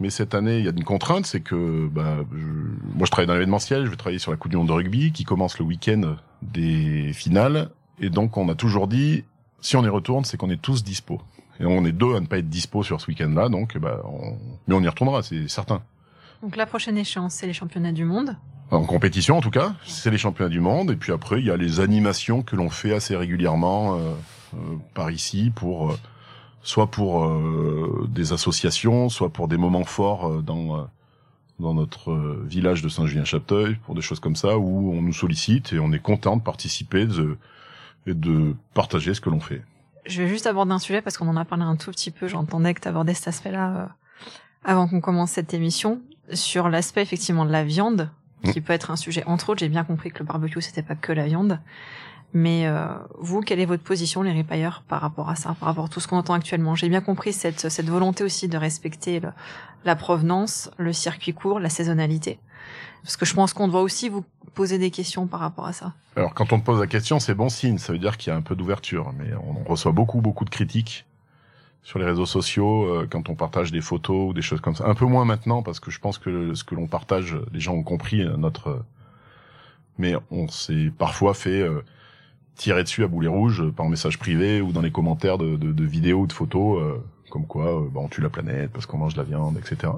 Mais 0.00 0.10
cette 0.10 0.34
année, 0.34 0.58
il 0.58 0.64
y 0.64 0.68
a 0.68 0.72
une 0.72 0.84
contrainte, 0.84 1.26
c'est 1.26 1.40
que 1.40 1.86
bah, 1.86 2.16
moi 2.32 3.06
je 3.06 3.10
travaille 3.10 3.28
dans 3.28 3.34
l'événementiel, 3.34 3.84
je 3.84 3.90
vais 3.90 3.96
travailler 3.96 4.18
sur 4.18 4.32
la 4.32 4.36
Coupe 4.36 4.50
du 4.50 4.56
Monde 4.56 4.66
de 4.66 4.72
rugby 4.72 5.12
qui 5.12 5.22
commence 5.22 5.58
le 5.58 5.64
week-end 5.64 6.16
des 6.42 7.12
finales, 7.12 7.70
et 8.00 8.10
donc 8.10 8.36
on 8.36 8.48
a 8.48 8.56
toujours 8.56 8.88
dit 8.88 9.24
si 9.60 9.76
on 9.76 9.84
y 9.84 9.88
retourne, 9.88 10.24
c'est 10.24 10.36
qu'on 10.36 10.50
est 10.50 10.60
tous 10.60 10.82
dispo. 10.82 11.20
Et 11.60 11.64
on 11.64 11.84
est 11.84 11.92
deux 11.92 12.16
à 12.16 12.20
ne 12.20 12.26
pas 12.26 12.38
être 12.38 12.48
dispo 12.48 12.82
sur 12.82 13.00
ce 13.00 13.06
week-end-là, 13.06 13.48
donc 13.48 13.78
bah, 13.78 14.00
on... 14.04 14.36
mais 14.66 14.74
on 14.74 14.82
y 14.82 14.88
retournera, 14.88 15.22
c'est 15.22 15.46
certain. 15.48 15.82
Donc 16.42 16.56
la 16.56 16.66
prochaine 16.66 16.98
échéance, 16.98 17.34
c'est 17.34 17.46
les 17.46 17.52
championnats 17.52 17.92
du 17.92 18.04
monde. 18.04 18.36
En 18.70 18.84
compétition, 18.84 19.36
en 19.36 19.40
tout 19.40 19.50
cas, 19.50 19.74
c'est 19.84 20.10
les 20.10 20.18
championnats 20.18 20.50
du 20.50 20.60
monde. 20.60 20.90
Et 20.90 20.96
puis 20.96 21.12
après, 21.12 21.38
il 21.38 21.46
y 21.46 21.50
a 21.50 21.56
les 21.56 21.80
animations 21.80 22.42
que 22.42 22.56
l'on 22.56 22.70
fait 22.70 22.92
assez 22.92 23.14
régulièrement 23.16 23.94
euh, 23.94 23.98
euh, 24.54 24.56
par 24.94 25.10
ici 25.10 25.52
pour 25.54 25.90
euh, 25.92 25.98
soit 26.62 26.86
pour 26.88 27.24
euh, 27.24 28.08
des 28.10 28.32
associations, 28.32 29.08
soit 29.08 29.30
pour 29.30 29.48
des 29.48 29.56
moments 29.58 29.84
forts 29.84 30.28
euh, 30.28 30.42
dans 30.42 30.88
dans 31.60 31.72
notre 31.72 32.12
village 32.44 32.82
de 32.82 32.88
Saint-Julien-Chapteuil, 32.88 33.76
pour 33.86 33.94
des 33.94 34.00
choses 34.00 34.18
comme 34.18 34.34
ça, 34.34 34.58
où 34.58 34.92
on 34.92 35.00
nous 35.00 35.12
sollicite 35.12 35.72
et 35.72 35.78
on 35.78 35.92
est 35.92 36.00
content 36.00 36.36
de 36.36 36.42
participer 36.42 37.06
de, 37.06 37.38
et 38.08 38.14
de 38.14 38.56
partager 38.74 39.14
ce 39.14 39.20
que 39.20 39.30
l'on 39.30 39.38
fait. 39.38 39.62
Je 40.04 40.20
vais 40.20 40.28
juste 40.28 40.48
aborder 40.48 40.72
un 40.72 40.80
sujet 40.80 41.00
parce 41.00 41.16
qu'on 41.16 41.28
en 41.28 41.36
a 41.36 41.44
parlé 41.44 41.62
un 41.62 41.76
tout 41.76 41.92
petit 41.92 42.10
peu. 42.10 42.26
J'entendais 42.26 42.74
que 42.74 42.80
tu 42.80 42.88
abordais 42.88 43.14
cet 43.14 43.28
aspect-là 43.28 43.90
avant 44.64 44.88
qu'on 44.88 45.00
commence 45.00 45.30
cette 45.30 45.54
émission 45.54 46.00
sur 46.32 46.68
l'aspect 46.68 47.02
effectivement 47.02 47.44
de 47.44 47.52
la 47.52 47.62
viande, 47.62 48.10
qui 48.52 48.60
peut 48.60 48.72
être 48.72 48.90
un 48.90 48.96
sujet. 48.96 49.22
Entre 49.26 49.50
autres. 49.50 49.60
J'ai 49.60 49.68
bien 49.68 49.84
compris 49.84 50.10
que 50.10 50.18
le 50.20 50.24
barbecue 50.24 50.60
c'était 50.60 50.82
pas 50.82 50.94
que 50.94 51.12
la 51.12 51.26
viande, 51.26 51.60
mais 52.32 52.66
euh, 52.66 52.86
vous, 53.18 53.40
quelle 53.40 53.60
est 53.60 53.64
votre 53.66 53.82
position, 53.84 54.22
les 54.22 54.32
ripailleurs, 54.32 54.82
par 54.88 55.00
rapport 55.00 55.28
à 55.30 55.36
ça, 55.36 55.54
par 55.58 55.68
rapport 55.68 55.84
à 55.86 55.88
tout 55.88 56.00
ce 56.00 56.08
qu'on 56.08 56.16
entend 56.18 56.34
actuellement? 56.34 56.74
J'ai 56.74 56.88
bien 56.88 57.00
compris 57.00 57.32
cette 57.32 57.68
cette 57.70 57.88
volonté 57.88 58.24
aussi 58.24 58.48
de 58.48 58.56
respecter 58.58 59.20
le- 59.20 59.32
la 59.84 59.96
provenance, 59.96 60.70
le 60.78 60.92
circuit 60.92 61.32
court, 61.34 61.60
la 61.60 61.68
saisonnalité, 61.68 62.38
parce 63.02 63.16
que 63.16 63.24
je 63.26 63.34
pense 63.34 63.52
qu'on 63.52 63.68
doit 63.68 63.82
aussi 63.82 64.08
vous 64.08 64.24
poser 64.54 64.78
des 64.78 64.90
questions 64.90 65.26
par 65.26 65.40
rapport 65.40 65.66
à 65.66 65.72
ça. 65.72 65.92
Alors 66.16 66.32
quand 66.34 66.52
on 66.52 66.60
te 66.60 66.64
pose 66.64 66.80
la 66.80 66.86
question, 66.86 67.18
c'est 67.20 67.34
bon 67.34 67.48
signe, 67.48 67.78
ça 67.78 67.92
veut 67.92 67.98
dire 67.98 68.16
qu'il 68.16 68.30
y 68.32 68.34
a 68.34 68.36
un 68.36 68.42
peu 68.42 68.54
d'ouverture, 68.56 69.12
mais 69.18 69.30
on 69.34 69.68
reçoit 69.68 69.92
beaucoup 69.92 70.20
beaucoup 70.20 70.44
de 70.44 70.50
critiques 70.50 71.04
sur 71.84 71.98
les 71.98 72.04
réseaux 72.04 72.26
sociaux 72.26 72.84
euh, 72.84 73.06
quand 73.08 73.30
on 73.30 73.36
partage 73.36 73.70
des 73.70 73.80
photos 73.80 74.30
ou 74.30 74.32
des 74.32 74.42
choses 74.42 74.60
comme 74.60 74.74
ça. 74.74 74.86
Un 74.88 74.94
peu 74.94 75.06
moins 75.06 75.24
maintenant 75.24 75.62
parce 75.62 75.78
que 75.78 75.90
je 75.90 76.00
pense 76.00 76.18
que 76.18 76.54
ce 76.54 76.64
que 76.64 76.74
l'on 76.74 76.88
partage, 76.88 77.36
les 77.52 77.60
gens 77.60 77.74
ont 77.74 77.84
compris 77.84 78.22
euh, 78.22 78.36
notre 78.36 78.84
mais 79.98 80.14
on 80.30 80.48
s'est 80.48 80.90
parfois 80.98 81.34
fait 81.34 81.60
euh, 81.60 81.82
tirer 82.56 82.82
dessus 82.82 83.04
à 83.04 83.08
boulet 83.08 83.28
rouge 83.28 83.60
euh, 83.60 83.70
par 83.70 83.88
message 83.88 84.18
privé 84.18 84.60
ou 84.60 84.72
dans 84.72 84.80
les 84.80 84.90
commentaires 84.90 85.38
de, 85.38 85.56
de, 85.56 85.72
de 85.72 85.84
vidéos 85.84 86.20
ou 86.20 86.26
de 86.26 86.32
photos 86.32 86.82
euh, 86.82 86.94
comme 87.30 87.46
quoi 87.46 87.82
euh, 87.82 87.88
bah, 87.92 88.00
on 88.02 88.08
tue 88.08 88.20
la 88.20 88.30
planète 88.30 88.70
parce 88.72 88.86
qu'on 88.86 88.98
mange 88.98 89.14
de 89.14 89.18
la 89.18 89.24
viande, 89.24 89.58
etc. 89.58 89.92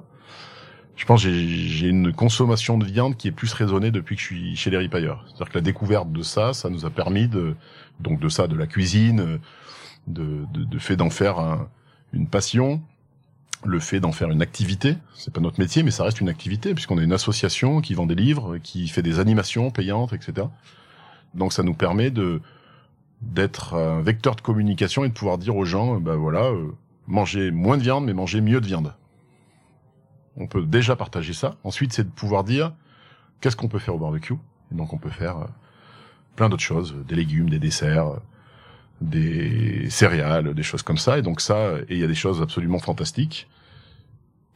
Je 0.97 1.05
pense 1.05 1.23
que 1.23 1.31
j'ai 1.31 1.47
j'ai 1.47 1.89
une 1.89 2.13
consommation 2.13 2.79
de 2.79 2.87
viande 2.87 3.17
qui 3.17 3.29
est 3.29 3.33
plus 3.33 3.53
raisonnée 3.53 3.91
depuis 3.91 4.17
que 4.17 4.23
je 4.23 4.27
suis 4.27 4.57
chez 4.57 4.71
les 4.71 4.79
ripailleurs. 4.79 5.25
C'est-à-dire 5.27 5.49
que 5.51 5.59
la 5.59 5.63
découverte 5.63 6.11
de 6.11 6.23
ça, 6.23 6.55
ça 6.55 6.71
nous 6.71 6.87
a 6.87 6.91
permis 6.91 7.29
de 7.29 7.55
donc 8.01 8.19
de 8.19 8.29
ça, 8.29 8.47
de 8.47 8.57
la 8.57 8.67
cuisine, 8.67 9.39
de, 10.07 10.47
fait 10.79 10.97
d'en 10.97 11.11
faire 11.11 11.39
un- 11.39 11.69
une 12.13 12.29
passion, 12.29 12.81
le 13.65 13.81
fait 13.81 14.01
d'en 14.01 14.13
faire 14.13 14.31
une 14.31 14.43
activité. 14.43 14.97
C'est 15.15 15.33
pas 15.33 15.41
notre 15.41 15.59
métier, 15.61 15.83
mais 15.83 15.91
ça 15.91 16.05
reste 16.05 16.21
une 16.21 16.29
activité 16.29 16.75
puisqu'on 16.75 16.99
est 16.99 17.05
une 17.05 17.13
association 17.13 17.81
qui 17.81 17.95
vend 17.95 18.07
des 18.07 18.15
livres, 18.15 18.59
qui 18.59 18.87
fait 18.89 19.03
des 19.03 19.19
animations 19.19 19.71
payantes, 19.71 20.13
etc. 20.13 20.47
Donc 21.35 21.53
ça 21.53 21.63
nous 21.63 21.75
permet 21.75 22.11
de 22.11 22.41
d'être 23.23 23.75
un 23.75 24.03
vecteur 24.03 24.37
de 24.37 24.43
communication 24.43 25.05
et 25.05 25.09
de 25.09 25.15
pouvoir 25.15 25.39
dire 25.39 25.57
aux 25.57 25.65
gens, 25.65 25.99
ben 25.99 26.17
voilà, 26.17 26.45
euh, 26.45 26.71
mangez 27.07 27.51
moins 27.51 27.79
de 27.79 27.83
viande, 27.83 28.05
mais 28.05 28.13
mangez 28.13 28.43
mieux 28.43 28.61
de 28.61 28.67
viande. 28.67 28.95
On 30.37 30.47
peut 30.47 30.63
déjà 30.67 30.97
partager 30.97 31.33
ça. 31.33 31.57
Ensuite, 31.65 31.95
c'est 31.95 32.05
de 32.05 32.11
pouvoir 32.11 32.45
dire 32.45 32.75
qu'est-ce 33.41 33.57
qu'on 33.57 33.69
peut 33.69 33.79
faire 33.79 33.95
au 33.95 33.99
barbecue? 33.99 34.35
Et 34.71 34.75
donc, 34.75 34.93
on 34.93 34.99
peut 34.99 35.09
faire 35.11 35.39
euh, 35.39 35.45
plein 36.37 36.51
d'autres 36.51 36.63
choses, 36.63 36.95
des 37.09 37.15
légumes, 37.17 37.49
des 37.49 37.59
desserts, 37.59 38.07
euh, 38.09 38.17
des 39.01 39.89
céréales, 39.91 40.55
des 40.55 40.63
choses 40.63 40.83
comme 40.83 40.99
ça. 40.99 41.19
Et 41.19 41.23
donc 41.23 41.41
ça, 41.41 41.73
et 41.89 41.95
il 41.95 41.99
y 41.99 42.05
a 42.05 42.07
des 42.07 42.15
choses 42.15 42.41
absolument 42.43 42.79
fantastiques. 42.79 43.47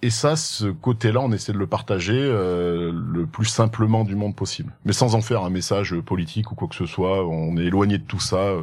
Et 0.02 0.08
ça, 0.08 0.34
ce 0.34 0.64
côté-là, 0.66 1.20
on 1.20 1.30
essaie 1.30 1.52
de 1.52 1.58
le 1.58 1.66
partager 1.66 2.16
euh, 2.16 2.90
le 2.90 3.26
plus 3.26 3.44
simplement 3.44 4.04
du 4.04 4.14
monde 4.14 4.34
possible, 4.34 4.72
mais 4.86 4.94
sans 4.94 5.14
en 5.14 5.20
faire 5.20 5.44
un 5.44 5.50
message 5.50 5.94
politique 6.00 6.50
ou 6.52 6.54
quoi 6.54 6.68
que 6.68 6.74
ce 6.74 6.86
soit. 6.86 7.26
On 7.28 7.58
est 7.58 7.64
éloigné 7.64 7.98
de 7.98 8.04
tout 8.04 8.20
ça. 8.20 8.54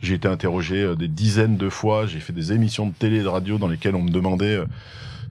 J'ai 0.00 0.14
été 0.14 0.26
interrogé 0.26 0.76
euh, 0.82 0.94
des 0.96 1.08
dizaines 1.08 1.58
de 1.58 1.68
fois. 1.68 2.06
J'ai 2.06 2.20
fait 2.20 2.32
des 2.32 2.52
émissions 2.52 2.86
de 2.86 2.94
télé 2.94 3.18
et 3.18 3.22
de 3.22 3.28
radio 3.28 3.58
dans 3.58 3.68
lesquelles 3.68 3.94
on 3.94 4.02
me 4.02 4.10
demandait 4.10 4.56
euh, 4.56 4.64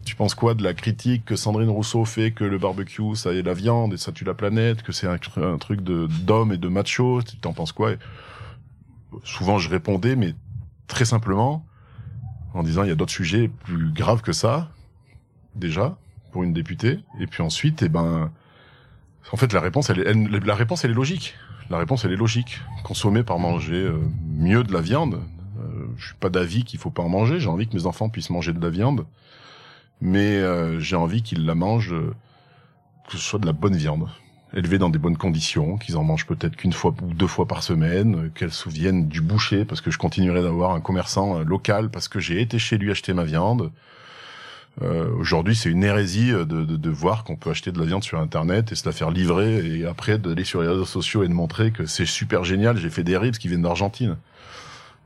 tu 0.05 0.15
penses 0.15 0.35
quoi 0.35 0.53
de 0.53 0.63
la 0.63 0.73
critique 0.73 1.25
que 1.25 1.35
Sandrine 1.35 1.69
Rousseau 1.69 2.05
fait 2.05 2.31
que 2.31 2.43
le 2.43 2.57
barbecue 2.57 3.15
ça 3.15 3.33
est 3.33 3.41
la 3.41 3.53
viande 3.53 3.93
et 3.93 3.97
ça 3.97 4.11
tue 4.11 4.23
la 4.25 4.33
planète, 4.33 4.81
que 4.83 4.91
c'est 4.91 5.07
un, 5.07 5.17
tr- 5.17 5.43
un 5.43 5.57
truc 5.57 5.81
de 5.81 6.07
d'homme 6.07 6.51
et 6.51 6.57
de 6.57 6.67
macho, 6.67 7.21
tu 7.21 7.37
t'en 7.37 7.53
penses 7.53 7.71
quoi? 7.71 7.91
Souvent 9.23 9.57
je 9.57 9.69
répondais 9.69 10.15
mais 10.15 10.35
très 10.87 11.05
simplement 11.05 11.65
en 12.53 12.63
disant 12.63 12.83
il 12.83 12.89
y 12.89 12.91
a 12.91 12.95
d'autres 12.95 13.11
sujets 13.11 13.47
plus 13.47 13.91
graves 13.91 14.21
que 14.21 14.31
ça 14.33 14.69
déjà 15.55 15.97
pour 16.31 16.43
une 16.43 16.53
députée 16.53 16.99
et 17.19 17.27
puis 17.27 17.41
ensuite 17.43 17.81
eh 17.83 17.89
ben 17.89 18.31
en 19.31 19.37
fait 19.37 19.51
la 19.53 19.59
réponse 19.61 19.89
elle, 19.89 19.99
elle- 20.07 20.29
la 20.45 20.55
réponse 20.55 20.83
elle 20.85 20.91
est 20.91 20.95
logique. 20.95 21.35
La 21.69 21.77
réponse 21.77 22.05
elle 22.05 22.11
est 22.13 22.15
logique. 22.17 22.59
Consommer 22.83 23.23
par 23.23 23.37
manger 23.39 23.75
euh, 23.75 23.99
mieux 24.25 24.63
de 24.63 24.73
la 24.73 24.81
viande. 24.81 25.21
Euh, 25.59 25.85
je 25.97 26.07
suis 26.07 26.15
pas 26.15 26.29
d'avis 26.29 26.63
qu'il 26.63 26.79
faut 26.79 26.89
pas 26.89 27.03
en 27.03 27.09
manger, 27.09 27.39
j'ai 27.39 27.49
envie 27.49 27.67
que 27.67 27.75
mes 27.75 27.85
enfants 27.85 28.09
puissent 28.09 28.29
manger 28.31 28.53
de 28.53 28.61
la 28.61 28.69
viande 28.69 29.05
mais 30.01 30.37
euh, 30.37 30.79
j'ai 30.79 30.95
envie 30.95 31.21
qu'ils 31.21 31.45
la 31.45 31.55
mangent, 31.55 31.93
que 33.09 33.11
ce 33.11 33.17
soit 33.17 33.37
de 33.39 33.45
la 33.45 33.51
bonne 33.51 33.75
viande, 33.75 34.07
élevée 34.53 34.77
dans 34.77 34.89
des 34.89 34.99
bonnes 34.99 35.17
conditions, 35.17 35.77
qu'ils 35.77 35.97
en 35.97 36.03
mangent 36.03 36.25
peut-être 36.25 36.55
qu'une 36.55 36.73
fois 36.73 36.93
ou 37.01 37.13
deux 37.13 37.27
fois 37.27 37.47
par 37.47 37.63
semaine, 37.63 38.15
euh, 38.15 38.29
qu'elles 38.33 38.51
souviennent 38.51 39.07
du 39.07 39.21
boucher, 39.21 39.65
parce 39.65 39.81
que 39.81 39.91
je 39.91 39.97
continuerai 39.97 40.41
d'avoir 40.41 40.71
un 40.71 40.81
commerçant 40.81 41.39
euh, 41.39 41.43
local, 41.43 41.89
parce 41.89 42.07
que 42.07 42.19
j'ai 42.19 42.41
été 42.41 42.59
chez 42.59 42.77
lui 42.77 42.91
acheter 42.91 43.13
ma 43.13 43.23
viande. 43.23 43.71
Euh, 44.81 45.09
Aujourd'hui, 45.17 45.55
c'est 45.55 45.69
une 45.69 45.83
hérésie 45.83 46.31
euh, 46.31 46.45
de, 46.45 46.63
de, 46.63 46.77
de 46.77 46.89
voir 46.89 47.23
qu'on 47.23 47.35
peut 47.35 47.49
acheter 47.49 47.71
de 47.71 47.79
la 47.79 47.85
viande 47.85 48.03
sur 48.03 48.19
Internet 48.19 48.71
et 48.71 48.75
se 48.75 48.85
la 48.85 48.91
faire 48.91 49.11
livrer, 49.11 49.65
et 49.65 49.85
après 49.85 50.17
d'aller 50.17 50.43
sur 50.43 50.61
les 50.61 50.67
réseaux 50.67 50.85
sociaux 50.85 51.23
et 51.23 51.27
de 51.27 51.33
montrer 51.33 51.71
que 51.71 51.85
c'est 51.85 52.05
super 52.05 52.43
génial, 52.43 52.77
j'ai 52.77 52.89
fait 52.89 53.03
des 53.03 53.17
ribs 53.17 53.35
qui 53.35 53.47
viennent 53.47 53.61
d'Argentine. 53.61 54.17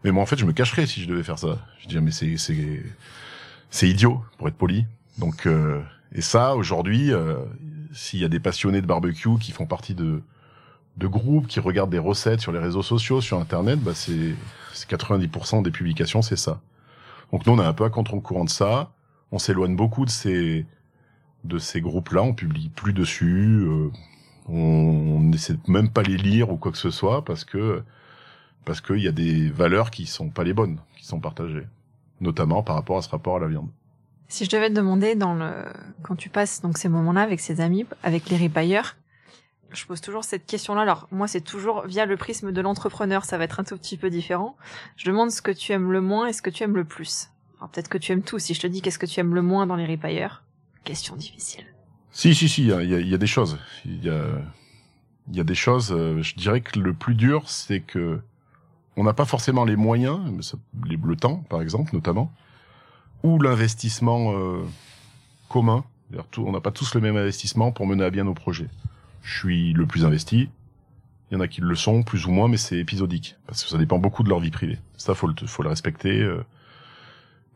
Mais 0.04 0.12
moi, 0.12 0.22
en 0.24 0.26
fait, 0.26 0.38
je 0.38 0.46
me 0.46 0.54
cacherais 0.54 0.86
si 0.86 1.02
je 1.02 1.08
devais 1.08 1.24
faire 1.24 1.40
ça. 1.40 1.60
Je 1.82 1.88
dis, 1.88 1.98
mais 2.00 2.12
c'est 2.12 2.36
c'est 3.70 3.90
idiot, 3.90 4.22
pour 4.38 4.48
être 4.48 4.56
poli. 4.56 4.86
Donc, 5.18 5.48
euh, 5.48 5.82
et 6.14 6.22
ça, 6.22 6.56
aujourd'hui, 6.56 7.12
euh, 7.12 7.38
s'il 7.94 8.20
y 8.20 8.26
a 8.26 8.30
des 8.30 8.40
passionnés 8.40 8.82
de 8.82 8.88
barbecue 8.88 9.38
qui 9.40 9.52
font 9.52 9.66
partie 9.66 9.96
de, 9.96 10.22
de 10.98 11.08
groupes, 11.08 11.48
qui 11.48 11.60
regardent 11.60 11.92
des 11.92 12.00
recettes 12.00 12.42
sur 12.42 12.52
les 12.52 12.60
réseaux 12.60 12.84
sociaux, 12.84 13.22
sur 13.22 13.40
Internet, 13.40 13.80
bah 13.80 13.94
c'est 13.96 14.36
c'est 14.74 14.90
90% 14.90 15.64
des 15.64 15.72
publications, 15.72 16.22
c'est 16.22 16.36
ça. 16.36 16.62
Donc 17.32 17.46
nous, 17.46 17.54
on 17.54 17.60
est 17.60 17.66
un 17.66 17.74
peu 17.74 17.84
à 17.86 17.90
contre-courant 17.90 18.46
de 18.46 18.50
ça. 18.50 18.92
On 19.32 19.40
s'éloigne 19.40 19.76
beaucoup 19.76 20.06
de 20.06 20.10
ces 20.10 20.66
de 21.44 21.58
ces 21.60 21.82
groupes-là. 21.82 22.24
On 22.24 22.34
publie 22.34 22.70
plus 22.70 22.94
dessus. 22.94 23.64
euh, 23.68 23.92
on 24.48 24.54
on 25.16 25.20
n'essaie 25.22 25.58
même 25.68 25.90
pas 25.90 26.04
les 26.04 26.18
lire 26.18 26.52
ou 26.52 26.58
quoi 26.58 26.72
que 26.72 26.78
ce 26.78 26.92
soit 26.92 27.24
parce 27.26 27.46
que 27.46 27.84
parce 28.66 28.82
qu'il 28.82 29.00
y 29.00 29.08
a 29.08 29.12
des 29.12 29.50
valeurs 29.50 29.92
qui 29.92 30.06
sont 30.06 30.30
pas 30.30 30.44
les 30.44 30.54
bonnes, 30.54 30.80
qui 30.98 31.06
sont 31.06 31.20
partagées 31.20 31.68
notamment 32.22 32.64
par 32.64 32.76
rapport 32.76 32.98
à 32.98 33.02
ce 33.02 33.10
rapport 33.10 33.38
à 33.38 33.40
la 33.40 33.48
viande. 33.48 33.70
Si 34.28 34.46
je 34.46 34.50
devais 34.50 34.70
te 34.70 34.74
demander 34.74 35.16
dans 35.16 35.34
le 35.36 35.52
quand 36.02 36.16
tu 36.16 36.30
passes 36.30 36.62
donc 36.62 36.78
ces 36.78 36.90
moments-là 36.90 37.22
avec 37.22 37.40
ses 37.40 37.62
amis, 37.62 37.86
avec 38.04 38.30
les 38.30 38.38
ripailleurs, 38.38 38.96
je 39.72 39.86
pose 39.86 40.02
toujours 40.02 40.24
cette 40.24 40.46
question-là. 40.46 40.82
Alors 40.82 41.08
moi, 41.12 41.28
c'est 41.28 41.42
toujours 41.42 41.86
via 41.88 42.06
le 42.06 42.18
prisme 42.18 42.52
de 42.52 42.62
l'entrepreneur, 42.62 43.26
ça 43.26 43.38
va 43.38 43.44
être 43.44 43.60
un 43.60 43.64
tout 43.64 43.78
petit 43.78 43.98
peu 43.98 44.10
différent. 44.10 44.56
Je 44.98 45.10
demande 45.10 45.32
ce 45.32 45.42
que 45.42 45.52
tu 45.52 45.72
aimes 45.72 45.92
le 45.92 46.02
moins 46.02 46.28
et 46.28 46.34
ce 46.34 46.42
que 46.42 46.50
tu 46.50 46.64
aimes 46.64 46.76
le 46.76 46.86
plus. 46.86 47.30
Alors 47.58 47.70
peut-être 47.70 47.90
que 47.90 47.98
tu 47.98 48.12
aimes 48.12 48.24
tout. 48.24 48.40
Si 48.40 48.54
je 48.54 48.62
te 48.62 48.68
dis 48.68 48.82
qu'est-ce 48.82 49.00
que 49.00 49.06
tu 49.06 49.20
aimes 49.20 49.36
le 49.36 49.42
moins 49.42 49.66
dans 49.68 49.76
les 49.76 49.86
ripailleurs, 49.86 50.44
question 50.84 51.16
difficile. 51.16 51.66
Si, 52.12 52.36
si, 52.36 52.48
si, 52.48 52.64
il 52.68 53.08
y 53.08 53.14
a, 53.14 53.18
des 53.18 53.28
choses. 53.28 53.58
Il 53.86 54.04
y 54.04 54.10
a, 54.10 54.26
y 55.32 55.40
a 55.40 55.44
des 55.44 55.56
choses. 55.56 55.92
euh, 55.92 56.22
je 56.22 56.36
dirais 56.36 56.62
que 56.62 56.78
le 56.80 56.94
plus 56.94 57.16
dur, 57.16 57.50
c'est 57.50 57.80
que 57.80 58.20
on 58.96 59.04
n'a 59.04 59.14
pas 59.14 59.26
forcément 59.26 59.66
les 59.66 59.76
moyens, 59.76 60.20
mais 60.32 60.44
ça- 60.44 60.58
le 60.86 61.16
temps, 61.16 61.38
par 61.50 61.62
exemple, 61.62 61.96
notamment, 61.96 62.32
ou 63.24 63.40
l'investissement 63.40 64.34
euh, 64.34 64.62
commun. 65.50 65.84
On 66.38 66.52
n'a 66.52 66.62
pas 66.62 66.72
tous 66.72 66.94
le 66.94 67.02
même 67.02 67.18
investissement 67.18 67.72
pour 67.72 67.88
mener 67.88 68.04
à 68.04 68.12
bien 68.12 68.26
nos 68.26 68.34
projets. 68.34 68.70
Je 69.24 69.38
suis 69.40 69.74
le 69.74 69.88
plus 69.88 70.06
investi. 70.06 70.50
Il 71.32 71.34
y 71.34 71.38
en 71.38 71.40
a 71.40 71.48
qui 71.48 71.62
le 71.62 71.76
sont, 71.76 72.04
plus 72.04 72.28
ou 72.28 72.32
moins, 72.32 72.48
mais 72.48 72.58
c'est 72.58 72.78
épisodique 72.78 73.38
parce 73.48 73.64
que 73.64 73.70
ça 73.70 73.78
dépend 73.78 73.98
beaucoup 73.98 74.22
de 74.22 74.30
leur 74.30 74.40
vie 74.40 74.52
privée. 74.52 74.78
Ça, 74.98 75.16
faut 75.16 75.28
le, 75.28 75.68
respecter. 75.68 76.22
euh. 76.22 76.44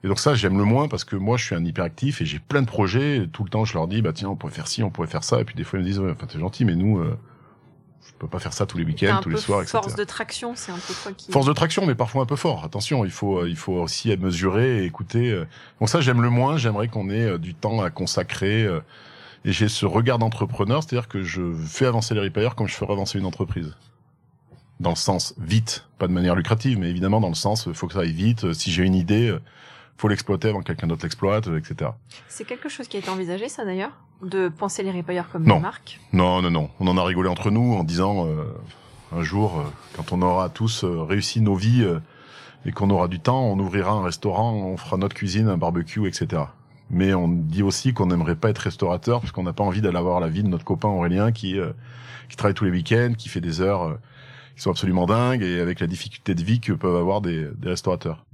Et 0.04 0.08
donc 0.08 0.20
ça, 0.20 0.34
j'aime 0.34 0.58
le 0.58 0.64
moins 0.64 0.88
parce 0.88 1.04
que 1.04 1.16
moi, 1.16 1.38
je 1.38 1.46
suis 1.46 1.56
un 1.56 1.64
hyperactif 1.64 2.22
et 2.22 2.26
j'ai 2.26 2.40
plein 2.40 2.62
de 2.62 2.68
projets. 2.68 3.18
Et 3.18 3.28
tout 3.28 3.44
le 3.44 3.50
temps, 3.50 3.66
je 3.66 3.74
leur 3.74 3.88
dis, 3.88 4.02
bah 4.02 4.14
tiens, 4.14 4.30
on 4.30 4.36
pourrait 4.36 4.54
faire 4.54 4.68
ci, 4.68 4.82
on 4.82 4.90
pourrait 4.90 5.08
faire 5.08 5.24
ça. 5.24 5.42
Et 5.42 5.44
puis 5.44 5.54
des 5.56 5.64
fois, 5.64 5.78
ils 5.78 5.84
me 5.84 5.88
disent, 5.88 6.00
ouais, 6.00 6.12
enfin, 6.12 6.26
t'es 6.26 6.40
gentil, 6.40 6.66
mais 6.66 6.76
nous, 6.76 7.00
euh, 7.00 7.16
je 8.08 8.14
peux 8.20 8.28
pas 8.28 8.40
faire 8.40 8.54
ça 8.54 8.66
tous 8.66 8.78
les 8.78 8.84
week-ends, 8.84 9.20
tous 9.22 9.30
les 9.30 9.38
soirs, 9.38 9.62
etc. 9.62 9.78
force 9.80 9.96
de 9.96 10.04
traction, 10.04 10.54
c'est 10.56 10.72
un 10.72 10.78
peu 10.78 10.94
toi 11.04 11.12
qui. 11.12 11.32
Force 11.32 11.46
de 11.46 11.54
traction, 11.54 11.86
mais 11.86 11.94
parfois 11.96 12.24
un 12.24 12.26
peu 12.26 12.36
fort. 12.36 12.64
Attention, 12.64 13.06
il 13.06 13.12
faut, 13.12 13.40
euh, 13.40 13.50
il 13.50 13.56
faut 13.58 13.74
aussi 13.74 14.10
être 14.12 14.22
mesuré 14.22 14.80
et 14.80 14.86
écouter. 14.86 15.30
euh. 15.32 15.46
Bon, 15.80 15.86
ça, 15.88 16.02
j'aime 16.02 16.22
le 16.22 16.30
moins. 16.30 16.58
J'aimerais 16.58 16.88
qu'on 16.88 17.10
ait 17.10 17.26
euh, 17.26 17.38
du 17.38 17.54
temps 17.54 17.82
à 17.82 17.90
consacrer. 17.90 18.68
Et 19.46 19.52
j'ai 19.52 19.68
ce 19.70 19.86
regard 19.86 20.18
d'entrepreneur, 20.18 20.82
c'est-à-dire 20.84 21.08
que 21.08 21.22
je 21.22 21.54
fais 21.54 21.86
avancer 21.86 22.14
les 22.16 22.22
repairs 22.22 22.56
comme 22.56 22.68
je 22.68 22.74
ferais 22.74 22.92
avancer 22.92 23.20
une 23.20 23.26
entreprise. 23.26 23.76
dans 24.80 24.90
le 24.92 24.96
sens 24.96 25.34
vite, 25.38 25.86
pas 26.00 26.08
de 26.08 26.14
manière 26.14 26.36
lucrative, 26.36 26.78
mais 26.80 26.90
évidemment 26.90 27.20
dans 27.22 27.30
le 27.30 27.36
sens 27.36 27.72
faut 27.74 27.88
que 27.88 27.94
ça 27.94 28.02
aille 28.02 28.12
vite. 28.12 28.52
Si 28.54 28.72
j'ai 28.72 28.84
une 28.84 28.96
idée, 28.96 29.36
faut 29.98 30.08
l'exploiter 30.08 30.50
avant 30.50 30.60
que 30.60 30.66
quelqu'un 30.66 30.88
d'autre 30.88 31.04
l'exploite, 31.04 31.48
etc. 31.48 31.92
C'est 32.28 32.46
quelque 32.46 32.68
chose 32.70 32.88
qui 32.88 32.98
a 32.98 33.00
été 33.00 33.10
envisagé, 33.10 33.48
ça 33.50 33.64
d'ailleurs, 33.66 33.92
de 34.22 34.50
penser 34.50 34.84
les 34.84 34.92
repailleurs 34.92 35.30
comme 35.30 35.48
une 35.48 35.60
marque 35.60 36.00
Non, 36.14 36.42
non, 36.42 36.50
non. 36.50 36.70
On 36.80 36.88
en 36.88 36.98
a 36.98 37.04
rigolé 37.04 37.30
entre 37.30 37.52
nous 37.52 37.74
en 37.74 37.84
disant 37.84 38.28
euh, 38.28 38.44
un 39.16 39.22
jour, 39.24 39.60
euh, 39.60 39.64
quand 39.96 40.12
on 40.12 40.22
aura 40.22 40.50
tous 40.50 40.84
euh, 40.84 41.04
réussi 41.04 41.42
nos 41.42 41.56
vies 41.56 41.86
et 42.66 42.72
qu'on 42.72 42.90
aura 42.90 43.08
du 43.08 43.20
temps, 43.20 43.44
on 43.44 43.60
ouvrira 43.60 43.92
un 43.92 44.04
restaurant, 44.04 44.54
on 44.54 44.78
fera 44.78 44.98
notre 44.98 45.16
cuisine, 45.16 45.48
un 45.48 45.58
barbecue, 45.58 46.08
etc. 46.08 46.44
Mais 46.90 47.14
on 47.14 47.28
dit 47.28 47.64
aussi 47.64 47.94
qu'on 47.94 48.08
n'aimerait 48.08 48.36
pas 48.36 48.50
être 48.50 48.60
restaurateur 48.60 49.20
parce 49.20 49.32
qu'on 49.32 49.44
n'a 49.44 49.54
pas 49.54 49.64
envie 49.64 49.82
d'aller 49.82 49.98
avoir 49.98 50.20
la 50.20 50.30
vie 50.30 50.44
de 50.44 50.48
notre 50.48 50.66
copain 50.66 50.90
Aurélien 50.90 51.32
qui 51.32 51.58
qui 52.30 52.36
travaille 52.36 52.56
tous 52.56 52.66
les 52.66 52.72
week-ends, 52.72 53.14
qui 53.18 53.30
fait 53.30 53.40
des 53.40 53.62
heures 53.62 53.98
qui 54.56 54.62
sont 54.62 54.72
absolument 54.72 55.06
dingues 55.06 55.44
et 55.44 55.62
avec 55.62 55.80
la 55.80 55.88
difficulté 55.88 56.34
de 56.34 56.44
vie 56.44 56.60
que 56.60 56.74
peuvent 56.74 56.96
avoir 56.96 57.22
des, 57.22 57.48
des 57.58 57.70
restaurateurs. 57.70 58.26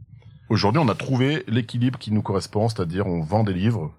Aujourd'hui, 0.50 0.82
on 0.84 0.88
a 0.88 0.96
trouvé 0.96 1.44
l'équilibre 1.48 2.00
qui 2.00 2.12
nous 2.12 2.22
correspond, 2.22 2.70
c'est-à-dire 2.70 3.08
on 3.08 3.22
vend 3.22 3.44
des 3.44 3.54
livres, 3.54 3.92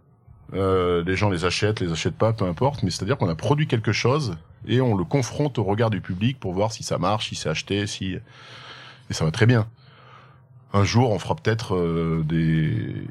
euh, 0.53 1.03
les 1.05 1.17
gens 1.17 1.31
les 1.31 1.45
achètent, 1.45 1.81
les 1.81 1.91
achètent 1.91 2.17
pas, 2.17 2.33
peu 2.33 2.45
importe, 2.45 2.83
mais 2.83 2.91
c'est-à-dire 2.91 3.17
qu'on 3.17 3.29
a 3.29 3.35
produit 3.35 3.67
quelque 3.67 3.93
chose 3.93 4.37
et 4.67 4.81
on 4.81 4.97
le 4.97 5.05
confronte 5.05 5.59
au 5.59 5.65
regard 5.65 5.91
du 5.91 6.01
public 6.01 6.39
pour 6.39 6.53
voir 6.53 6.73
si 6.73 6.83
ça 6.83 6.99
marche, 6.99 7.31
si 7.31 7.35
c'est 7.35 7.49
acheté, 7.49 7.87
si 7.87 8.17
et 9.11 9.13
ça 9.13 9.25
va 9.25 9.31
très 9.31 9.47
bien. 9.47 9.67
Un 10.73 10.85
jour, 10.85 11.11
on 11.11 11.19
fera 11.19 11.37
peut-être 11.37 11.77
euh, 11.77 12.23
des 12.25 13.07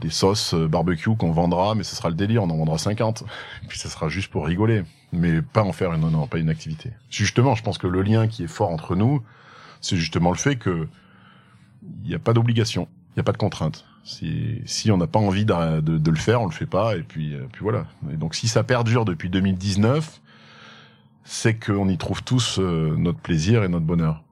des 0.00 0.10
sauces 0.10 0.54
barbecue 0.54 1.16
qu'on 1.16 1.32
vendra, 1.32 1.74
mais 1.74 1.82
ce 1.82 1.96
sera 1.96 2.10
le 2.10 2.14
délire, 2.14 2.42
on 2.42 2.50
en 2.50 2.56
vendra 2.56 2.76
50. 2.76 3.22
Et 3.62 3.66
puis 3.66 3.78
ça 3.78 3.88
sera 3.88 4.08
juste 4.08 4.30
pour 4.30 4.44
rigoler, 4.44 4.82
mais 5.12 5.40
pas 5.40 5.62
en 5.62 5.72
faire 5.72 5.92
une 5.94 6.02
non, 6.02 6.10
non, 6.10 6.26
pas 6.26 6.38
une 6.38 6.50
activité. 6.50 6.90
Justement, 7.08 7.54
je 7.54 7.62
pense 7.62 7.78
que 7.78 7.86
le 7.86 8.02
lien 8.02 8.28
qui 8.28 8.44
est 8.44 8.48
fort 8.48 8.70
entre 8.70 8.96
nous, 8.96 9.22
c'est 9.80 9.96
justement 9.96 10.30
le 10.30 10.36
fait 10.36 10.56
que 10.56 10.88
il 12.02 12.08
n'y 12.08 12.14
a 12.14 12.18
pas 12.18 12.32
d'obligation, 12.32 12.88
il 13.10 13.12
n'y 13.16 13.20
a 13.20 13.24
pas 13.24 13.32
de 13.32 13.38
contrainte. 13.38 13.86
Si, 14.04 14.60
si 14.66 14.90
on 14.90 14.98
n'a 14.98 15.06
pas 15.06 15.18
envie 15.18 15.46
de, 15.46 15.80
de, 15.80 16.10
le 16.10 16.16
faire, 16.16 16.42
on 16.42 16.44
le 16.44 16.52
fait 16.52 16.66
pas, 16.66 16.94
et 16.94 17.02
puis, 17.02 17.34
euh, 17.34 17.46
puis 17.50 17.62
voilà. 17.62 17.86
Et 18.12 18.16
donc 18.16 18.34
si 18.34 18.48
ça 18.48 18.62
perdure 18.62 19.06
depuis 19.06 19.30
2019, 19.30 20.20
c'est 21.24 21.54
qu'on 21.54 21.88
y 21.88 21.96
trouve 21.96 22.22
tous 22.22 22.58
euh, 22.58 22.94
notre 22.98 23.18
plaisir 23.18 23.64
et 23.64 23.68
notre 23.68 23.86
bonheur. 23.86 24.22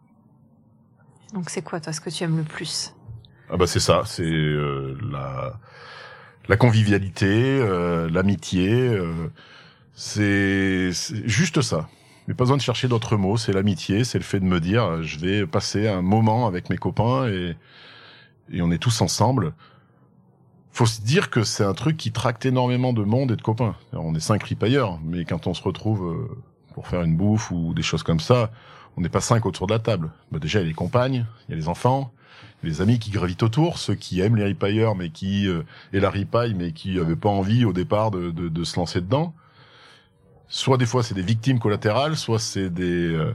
Donc 1.33 1.49
c'est 1.49 1.63
quoi 1.63 1.81
toi 1.81 1.95
ce 1.95 2.03
que 2.03 2.11
tu 2.11 2.23
aimes 2.23 2.37
le 2.37 2.43
plus? 2.43 2.95
Ah 3.51 3.57
bah 3.57 3.67
c'est 3.67 3.81
ça, 3.81 4.03
c'est 4.05 4.25
euh, 4.25 4.99
la 5.11 5.59
la 6.49 6.57
convivialité, 6.57 7.65
l'amitié, 8.11 8.99
c'est 9.95 10.91
juste 11.25 11.63
ça. 11.63 11.89
Mais 12.27 12.35
pas 12.35 12.43
besoin 12.45 12.57
de 12.57 12.63
chercher 12.63 12.89
d'autres 12.89 13.17
mots. 13.17 13.37
C'est 13.37 13.53
l'amitié, 13.53 14.03
c'est 14.03 14.19
le 14.19 14.25
fait 14.25 14.41
de 14.41 14.45
me 14.45 14.59
dire, 14.59 15.05
je 15.05 15.21
vais 15.21 15.47
passer 15.47 15.87
un 15.87 16.03
moment 16.03 16.49
avec 16.49 16.69
mes 16.69 16.79
copains 16.79 17.29
et, 17.29 17.55
et 18.53 18.63
on 18.63 18.71
est 18.71 18.79
tous 18.79 19.01
ensemble. 19.01 19.55
Faut 20.73 20.87
se 20.87 21.01
dire 21.03 21.31
que 21.31 21.45
c'est 21.45 21.65
un 21.65 21.75
truc 21.75 21.97
qui 21.97 22.13
tracte 22.13 22.47
énormément 22.47 22.93
de 22.93 23.03
monde 23.03 23.33
et 23.33 23.37
de 23.37 23.43
copains. 23.43 23.77
on 23.93 24.15
est 24.15 24.21
cinq 24.21 24.43
ripailleurs, 24.45 24.99
mais 25.05 25.25
quand 25.25 25.47
on 25.47 25.55
se 25.55 25.63
retrouve 25.63 26.07
euh, 26.07 26.29
pour 26.75 26.87
faire 26.87 27.03
une 27.03 27.17
bouffe 27.17 27.51
ou 27.51 27.75
des 27.75 27.83
choses 27.83 28.03
comme 28.03 28.21
ça, 28.21 28.51
on 28.97 29.03
n'est 29.03 29.11
pas 29.11 29.21
cinq 29.21 29.45
autour 29.45 29.67
de 29.67 29.73
la 29.73 29.79
table. 29.79 30.11
Bah 30.31 30.39
déjà, 30.39 30.61
il 30.61 30.63
y 30.63 30.67
a 30.67 30.69
les 30.69 30.75
compagnes, 30.75 31.27
il 31.49 31.53
y 31.53 31.55
a 31.55 31.57
les 31.57 31.69
enfants, 31.69 32.13
les 32.63 32.81
amis 32.81 32.99
qui 32.99 33.11
gravitent 33.11 33.43
autour, 33.43 33.79
ceux 33.79 33.95
qui 33.95 34.21
aiment 34.21 34.37
les 34.37 34.45
ripailleurs, 34.45 34.95
mais 34.95 35.11
qui 35.11 35.47
euh, 35.47 35.63
et 35.93 36.01
la 36.01 36.11
ripaille, 36.11 36.55
mais 36.55 36.73
qui 36.73 36.99
avaient 36.99 37.17
pas 37.17 37.29
envie 37.29 37.65
au 37.65 37.73
départ 37.73 38.11
de, 38.11 38.31
de, 38.31 38.49
de 38.49 38.65
se 38.65 38.77
lancer 38.77 39.01
dedans 39.01 39.35
soit 40.53 40.77
des 40.77 40.87
fois 40.87 41.03
c'est 41.03 41.15
des 41.15 41.23
victimes 41.23 41.59
collatérales, 41.59 42.17
soit 42.17 42.39
c'est 42.39 42.69
des 42.69 43.09
euh, 43.09 43.35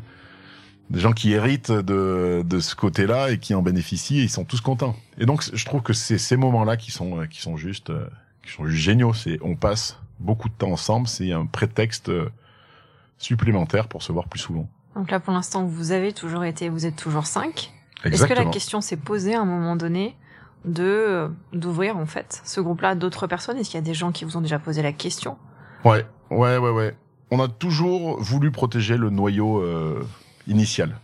des 0.89 0.99
gens 0.99 1.11
qui 1.11 1.33
héritent 1.33 1.71
de, 1.71 2.43
de 2.45 2.59
ce 2.59 2.75
côté-là 2.75 3.31
et 3.31 3.39
qui 3.39 3.53
en 3.53 3.61
bénéficient 3.61 4.19
et 4.19 4.23
ils 4.23 4.29
sont 4.29 4.45
tous 4.45 4.61
contents. 4.61 4.95
Et 5.17 5.25
donc 5.25 5.43
je 5.53 5.65
trouve 5.65 5.81
que 5.81 5.93
c'est 5.93 6.17
ces 6.17 6.37
moments-là 6.37 6.77
qui 6.77 6.91
sont 6.91 7.25
qui 7.29 7.41
sont 7.41 7.57
juste 7.57 7.89
euh, 7.89 8.07
qui 8.43 8.51
sont 8.51 8.65
juste 8.65 8.83
géniaux. 8.83 9.13
C'est 9.13 9.39
on 9.41 9.55
passe 9.55 9.99
beaucoup 10.19 10.49
de 10.49 10.53
temps 10.53 10.71
ensemble, 10.71 11.07
c'est 11.07 11.31
un 11.31 11.45
prétexte 11.45 12.09
euh, 12.09 12.29
supplémentaire 13.17 13.87
pour 13.87 14.01
se 14.01 14.11
voir 14.11 14.27
plus 14.27 14.39
souvent. 14.39 14.69
Donc 14.95 15.11
là 15.11 15.19
pour 15.19 15.33
l'instant 15.33 15.65
vous 15.65 15.91
avez 15.91 16.13
toujours 16.13 16.43
été, 16.43 16.69
vous 16.69 16.85
êtes 16.85 16.95
toujours 16.95 17.25
cinq. 17.25 17.71
Est-ce 18.03 18.25
que 18.25 18.33
la 18.33 18.45
question 18.45 18.79
s'est 18.79 18.97
posée 18.97 19.35
à 19.35 19.41
un 19.41 19.45
moment 19.45 19.75
donné 19.75 20.15
de 20.65 21.29
d'ouvrir 21.53 21.97
en 21.97 22.05
fait 22.05 22.41
ce 22.45 22.61
groupe-là 22.61 22.89
à 22.89 22.95
d'autres 22.95 23.27
personnes? 23.27 23.57
Est-ce 23.57 23.69
qu'il 23.69 23.77
y 23.79 23.83
a 23.83 23.85
des 23.85 23.93
gens 23.93 24.11
qui 24.11 24.23
vous 24.23 24.37
ont 24.37 24.41
déjà 24.41 24.59
posé 24.59 24.81
la 24.81 24.93
question? 24.93 25.37
Ouais, 25.83 26.05
ouais, 26.29 26.57
ouais, 26.57 26.71
ouais 26.71 26.95
on 27.31 27.39
a 27.39 27.47
toujours 27.47 28.21
voulu 28.21 28.51
protéger 28.51 28.97
le 28.97 29.09
noyau 29.09 29.59
euh, 29.59 30.03
initial. 30.47 30.99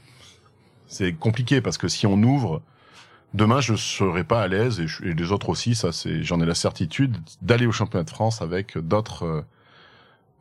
C'est 0.87 1.13
compliqué 1.13 1.61
parce 1.61 1.77
que 1.77 1.87
si 1.87 2.07
on 2.07 2.21
ouvre, 2.23 2.61
demain 3.33 3.61
je 3.61 3.75
serai 3.75 4.23
pas 4.23 4.41
à 4.41 4.47
l'aise 4.47 4.79
et, 4.79 5.13
les 5.13 5.31
autres 5.31 5.49
aussi, 5.49 5.75
ça 5.75 5.91
c'est, 5.91 6.23
j'en 6.23 6.39
ai 6.41 6.45
la 6.45 6.55
certitude 6.55 7.17
d'aller 7.41 7.65
au 7.65 7.71
championnat 7.71 8.03
de 8.03 8.09
France 8.09 8.41
avec 8.41 8.77
d'autres, 8.77 9.23
euh, 9.23 9.41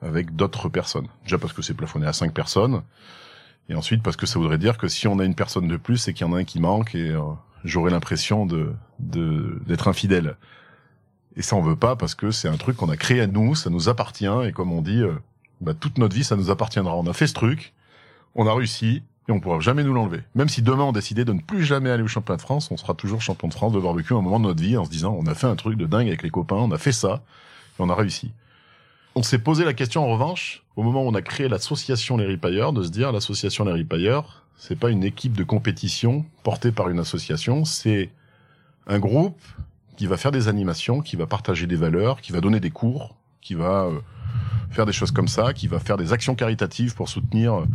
avec 0.02 0.36
d'autres 0.36 0.68
personnes. 0.68 1.08
Déjà 1.24 1.38
parce 1.38 1.52
que 1.52 1.62
c'est 1.62 1.74
plafonné 1.74 2.06
à 2.06 2.12
cinq 2.12 2.32
personnes, 2.34 2.82
et 3.68 3.74
ensuite 3.74 4.02
parce 4.02 4.16
que 4.16 4.26
ça 4.26 4.38
voudrait 4.38 4.58
dire 4.58 4.76
que 4.76 4.88
si 4.88 5.06
on 5.06 5.18
a 5.18 5.24
une 5.24 5.34
personne 5.34 5.68
de 5.68 5.76
plus, 5.76 5.98
c'est 5.98 6.12
qu'il 6.12 6.26
y 6.26 6.30
en 6.30 6.34
a 6.34 6.38
un 6.38 6.44
qui 6.44 6.60
manque 6.60 6.94
et 6.94 7.10
euh, 7.10 7.20
j'aurai 7.64 7.90
l'impression 7.90 8.46
de 8.46 8.72
d'être 8.98 9.88
infidèle. 9.88 10.36
Et 11.34 11.42
ça 11.42 11.56
on 11.56 11.62
veut 11.62 11.76
pas 11.76 11.96
parce 11.96 12.14
que 12.14 12.30
c'est 12.30 12.48
un 12.48 12.56
truc 12.56 12.76
qu'on 12.76 12.90
a 12.90 12.96
créé 12.96 13.20
à 13.20 13.26
nous, 13.26 13.54
ça 13.54 13.70
nous 13.70 13.88
appartient 13.88 14.26
et 14.44 14.52
comme 14.52 14.70
on 14.70 14.82
dit 14.82 15.02
bah, 15.62 15.74
toute 15.74 15.98
notre 15.98 16.14
vie, 16.14 16.24
ça 16.24 16.36
nous 16.36 16.50
appartiendra. 16.50 16.96
On 16.96 17.06
a 17.06 17.12
fait 17.12 17.28
ce 17.28 17.34
truc, 17.34 17.72
on 18.34 18.46
a 18.46 18.54
réussi, 18.54 19.02
et 19.28 19.32
on 19.32 19.40
pourra 19.40 19.60
jamais 19.60 19.84
nous 19.84 19.94
l'enlever. 19.94 20.20
Même 20.34 20.48
si 20.48 20.62
demain 20.62 20.84
on 20.84 20.92
décidait 20.92 21.24
de 21.24 21.32
ne 21.32 21.40
plus 21.40 21.64
jamais 21.64 21.90
aller 21.90 22.02
au 22.02 22.08
championnat 22.08 22.38
de 22.38 22.42
France, 22.42 22.70
on 22.70 22.76
sera 22.76 22.94
toujours 22.94 23.22
champion 23.22 23.48
de 23.48 23.54
France 23.54 23.72
de 23.72 23.80
barbecue 23.80 24.14
à 24.14 24.16
un 24.16 24.22
moment 24.22 24.40
de 24.40 24.46
notre 24.46 24.62
vie 24.62 24.76
en 24.76 24.84
se 24.84 24.90
disant 24.90 25.16
on 25.18 25.26
a 25.26 25.34
fait 25.34 25.46
un 25.46 25.56
truc 25.56 25.76
de 25.76 25.86
dingue 25.86 26.08
avec 26.08 26.22
les 26.22 26.30
copains, 26.30 26.56
on 26.56 26.70
a 26.72 26.78
fait 26.78 26.92
ça, 26.92 27.22
et 27.78 27.82
on 27.82 27.88
a 27.88 27.94
réussi. 27.94 28.32
On 29.14 29.22
s'est 29.22 29.38
posé 29.38 29.64
la 29.64 29.74
question 29.74 30.04
en 30.04 30.08
revanche, 30.08 30.62
au 30.76 30.82
moment 30.82 31.04
où 31.04 31.08
on 31.08 31.14
a 31.14 31.22
créé 31.22 31.48
l'association 31.48 32.16
Les 32.16 32.26
Ripailleurs, 32.26 32.72
de 32.72 32.82
se 32.82 32.88
dire 32.88 33.12
l'association 33.12 33.64
Les 33.64 33.72
Ripailleurs, 33.72 34.44
c'est 34.56 34.78
pas 34.78 34.90
une 34.90 35.04
équipe 35.04 35.36
de 35.36 35.44
compétition 35.44 36.24
portée 36.42 36.72
par 36.72 36.88
une 36.88 36.98
association, 36.98 37.64
c'est 37.64 38.10
un 38.86 38.98
groupe 38.98 39.40
qui 39.96 40.06
va 40.06 40.16
faire 40.16 40.32
des 40.32 40.48
animations, 40.48 41.00
qui 41.00 41.16
va 41.16 41.26
partager 41.26 41.66
des 41.66 41.76
valeurs, 41.76 42.20
qui 42.20 42.32
va 42.32 42.40
donner 42.40 42.58
des 42.58 42.70
cours, 42.70 43.14
qui 43.40 43.54
va 43.54 43.84
euh, 43.84 44.00
faire 44.70 44.86
des 44.86 44.92
choses 44.92 45.10
comme 45.10 45.28
ça, 45.28 45.52
qui 45.52 45.68
va 45.68 45.78
faire 45.78 45.96
des 45.96 46.12
actions 46.12 46.34
caritatives 46.34 46.94
pour 46.94 47.08
soutenir 47.08 47.54
euh, 47.54 47.66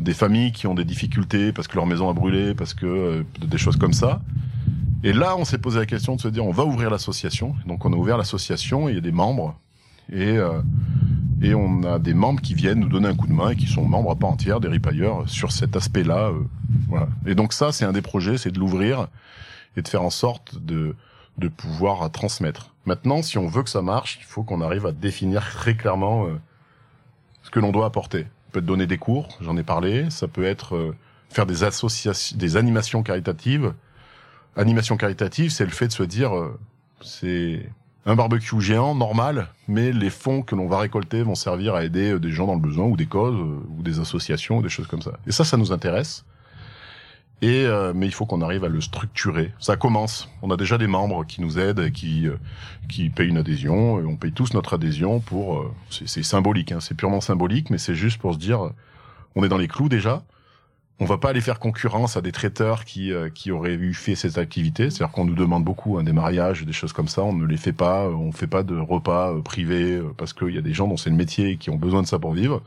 des 0.00 0.14
familles 0.14 0.52
qui 0.52 0.66
ont 0.66 0.74
des 0.74 0.84
difficultés 0.84 1.52
parce 1.52 1.68
que 1.68 1.76
leur 1.76 1.86
maison 1.86 2.08
a 2.08 2.12
brûlé, 2.12 2.54
parce 2.54 2.74
que 2.74 2.86
euh, 2.86 3.22
des 3.40 3.58
choses 3.58 3.76
comme 3.76 3.92
ça. 3.92 4.20
Et 5.02 5.12
là, 5.12 5.36
on 5.36 5.44
s'est 5.44 5.58
posé 5.58 5.78
la 5.78 5.86
question 5.86 6.16
de 6.16 6.20
se 6.20 6.28
dire, 6.28 6.44
on 6.44 6.52
va 6.52 6.64
ouvrir 6.64 6.90
l'association. 6.90 7.54
Donc, 7.66 7.84
on 7.84 7.92
a 7.92 7.96
ouvert 7.96 8.18
l'association, 8.18 8.88
il 8.88 8.94
y 8.96 8.98
a 8.98 9.00
des 9.00 9.12
membres, 9.12 9.58
et 10.12 10.36
euh, 10.36 10.60
et 11.42 11.54
on 11.54 11.84
a 11.84 11.98
des 11.98 12.12
membres 12.12 12.42
qui 12.42 12.52
viennent 12.52 12.80
nous 12.80 12.88
donner 12.88 13.08
un 13.08 13.14
coup 13.14 13.26
de 13.26 13.32
main 13.32 13.50
et 13.50 13.56
qui 13.56 13.66
sont 13.66 13.86
membres 13.86 14.10
à 14.10 14.16
part 14.16 14.28
entière 14.28 14.60
des 14.60 14.68
ripailleurs 14.68 15.26
sur 15.26 15.52
cet 15.52 15.74
aspect-là. 15.74 16.32
voilà. 16.86 17.08
Et 17.24 17.34
donc 17.34 17.54
ça, 17.54 17.72
c'est 17.72 17.86
un 17.86 17.92
des 17.92 18.02
projets, 18.02 18.36
c'est 18.36 18.50
de 18.50 18.58
l'ouvrir 18.58 19.08
et 19.74 19.80
de 19.80 19.88
faire 19.88 20.02
en 20.02 20.10
sorte 20.10 20.62
de 20.62 20.94
de 21.38 21.48
pouvoir 21.48 22.10
transmettre. 22.10 22.74
Maintenant, 22.86 23.22
si 23.22 23.38
on 23.38 23.48
veut 23.48 23.62
que 23.62 23.70
ça 23.70 23.82
marche, 23.82 24.18
il 24.20 24.24
faut 24.24 24.42
qu'on 24.42 24.60
arrive 24.60 24.86
à 24.86 24.92
définir 24.92 25.42
très 25.50 25.74
clairement 25.74 26.26
euh, 26.26 26.38
ce 27.42 27.50
que 27.50 27.58
l'on 27.60 27.72
doit 27.72 27.86
apporter. 27.86 28.26
On 28.50 28.52
peut 28.52 28.62
donner 28.62 28.88
des 28.88 28.98
cours, 28.98 29.28
j'en 29.40 29.56
ai 29.56 29.62
parlé. 29.62 30.10
Ça 30.10 30.26
peut 30.26 30.42
être 30.42 30.74
euh, 30.74 30.96
faire 31.28 31.46
des 31.46 31.62
associations, 31.62 32.36
des 32.36 32.56
animations 32.56 33.04
caritatives. 33.04 33.74
Animation 34.56 34.96
caritative, 34.96 35.52
c'est 35.52 35.64
le 35.64 35.70
fait 35.70 35.86
de 35.86 35.92
se 35.92 36.02
dire, 36.02 36.36
euh, 36.36 36.58
c'est 37.00 37.70
un 38.06 38.16
barbecue 38.16 38.60
géant 38.60 38.96
normal, 38.96 39.46
mais 39.68 39.92
les 39.92 40.10
fonds 40.10 40.42
que 40.42 40.56
l'on 40.56 40.66
va 40.66 40.78
récolter 40.78 41.22
vont 41.22 41.36
servir 41.36 41.76
à 41.76 41.84
aider 41.84 42.18
des 42.18 42.32
gens 42.32 42.48
dans 42.48 42.56
le 42.56 42.60
besoin 42.60 42.86
ou 42.86 42.96
des 42.96 43.06
causes 43.06 43.36
ou 43.38 43.82
des 43.84 44.00
associations 44.00 44.58
ou 44.58 44.62
des 44.62 44.68
choses 44.68 44.88
comme 44.88 45.02
ça. 45.02 45.12
Et 45.28 45.30
ça, 45.30 45.44
ça 45.44 45.56
nous 45.56 45.70
intéresse. 45.70 46.24
Et 47.42 47.64
euh, 47.64 47.92
mais 47.94 48.06
il 48.06 48.12
faut 48.12 48.26
qu'on 48.26 48.42
arrive 48.42 48.64
à 48.64 48.68
le 48.68 48.80
structurer. 48.80 49.52
Ça 49.58 49.76
commence. 49.76 50.28
On 50.42 50.50
a 50.50 50.56
déjà 50.56 50.76
des 50.76 50.86
membres 50.86 51.24
qui 51.24 51.40
nous 51.40 51.58
aident, 51.58 51.80
et 51.80 51.92
qui 51.92 52.28
euh, 52.28 52.36
qui 52.88 53.08
payent 53.08 53.28
une 53.28 53.38
adhésion. 53.38 53.94
on 53.94 54.16
paye 54.16 54.32
tous 54.32 54.52
notre 54.52 54.74
adhésion 54.74 55.20
pour. 55.20 55.58
Euh, 55.58 55.74
c'est 55.90 56.22
symbolique, 56.22 56.72
hein, 56.72 56.80
c'est 56.80 56.94
purement 56.94 57.22
symbolique, 57.22 57.70
mais 57.70 57.78
c'est 57.78 57.94
juste 57.94 58.18
pour 58.18 58.34
se 58.34 58.38
dire, 58.38 58.70
on 59.36 59.44
est 59.44 59.48
dans 59.48 59.56
les 59.56 59.68
clous 59.68 59.88
déjà. 59.88 60.22
On 61.02 61.06
va 61.06 61.16
pas 61.16 61.30
aller 61.30 61.40
faire 61.40 61.58
concurrence 61.58 62.18
à 62.18 62.20
des 62.20 62.30
traiteurs 62.30 62.84
qui 62.84 63.10
qui 63.34 63.50
auraient 63.52 63.72
eu 63.72 63.94
fait 63.94 64.14
cette 64.14 64.36
activité. 64.36 64.90
C'est-à-dire 64.90 65.12
qu'on 65.12 65.24
nous 65.24 65.34
demande 65.34 65.64
beaucoup 65.64 65.96
hein, 65.96 66.02
des 66.02 66.12
mariages, 66.12 66.62
des 66.66 66.74
choses 66.74 66.92
comme 66.92 67.08
ça. 67.08 67.22
On 67.22 67.32
ne 67.32 67.46
les 67.46 67.56
fait 67.56 67.72
pas. 67.72 68.06
On 68.10 68.32
fait 68.32 68.46
pas 68.46 68.62
de 68.62 68.76
repas 68.76 69.34
privés 69.42 69.98
parce 70.18 70.34
qu'il 70.34 70.54
y 70.54 70.58
a 70.58 70.60
des 70.60 70.74
gens 70.74 70.88
dont 70.88 70.98
c'est 70.98 71.08
le 71.08 71.16
métier 71.16 71.52
et 71.52 71.56
qui 71.56 71.70
ont 71.70 71.76
besoin 71.76 72.02
de 72.02 72.06
ça 72.06 72.18
pour 72.18 72.32
vivre. 72.32 72.62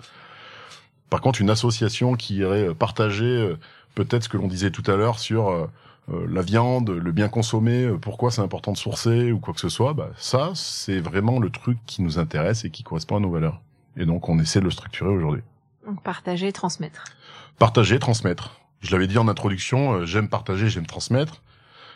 Par 1.11 1.21
contre, 1.21 1.41
une 1.41 1.51
association 1.51 2.15
qui 2.15 2.37
irait 2.37 2.73
partager 2.73 3.55
peut-être 3.95 4.23
ce 4.23 4.29
que 4.29 4.37
l'on 4.37 4.47
disait 4.47 4.71
tout 4.71 4.89
à 4.89 4.95
l'heure 4.95 5.19
sur 5.19 5.49
euh, 5.49 5.67
euh, 6.11 6.25
la 6.29 6.41
viande, 6.41 6.89
le 6.89 7.11
bien 7.11 7.29
consommé, 7.29 7.85
euh, 7.85 7.97
pourquoi 7.97 8.29
c'est 8.29 8.41
important 8.41 8.73
de 8.73 8.77
sourcer 8.77 9.31
ou 9.31 9.39
quoi 9.39 9.53
que 9.53 9.59
ce 9.59 9.69
soit, 9.69 9.93
bah, 9.93 10.09
ça, 10.17 10.51
c'est 10.53 10.99
vraiment 10.99 11.39
le 11.39 11.49
truc 11.49 11.77
qui 11.85 12.01
nous 12.01 12.19
intéresse 12.19 12.65
et 12.65 12.69
qui 12.69 12.83
correspond 12.83 13.17
à 13.17 13.19
nos 13.19 13.29
valeurs. 13.29 13.61
Et 13.95 14.05
donc, 14.05 14.27
on 14.27 14.37
essaie 14.39 14.59
de 14.59 14.65
le 14.65 14.71
structurer 14.71 15.09
aujourd'hui. 15.09 15.43
Donc 15.85 16.01
partager, 16.01 16.51
transmettre. 16.51 17.05
Partager, 17.57 17.99
transmettre. 17.99 18.59
Je 18.81 18.91
l'avais 18.91 19.07
dit 19.07 19.17
en 19.17 19.27
introduction, 19.27 19.93
euh, 19.93 20.05
j'aime 20.05 20.27
partager, 20.27 20.69
j'aime 20.69 20.85
transmettre. 20.85 21.41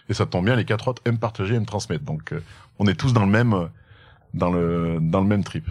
Et 0.10 0.14
ça 0.14 0.26
tombe 0.26 0.46
bien, 0.46 0.56
les 0.56 0.66
quatre 0.66 0.88
autres 0.88 1.02
aiment 1.06 1.20
partager, 1.20 1.56
aiment 1.56 1.66
transmettre. 1.66 2.06
Donc 2.06 2.32
euh, 2.32 2.42
on 2.80 2.88
est 2.88 2.96
tous 2.96 3.12
dans 3.12 3.26
le 3.26 3.32
même, 3.32 3.70
dans 4.34 4.52
le, 4.52 5.00
dans 5.02 5.20
le 5.20 5.28
même 5.28 5.44
trip. 5.44 5.68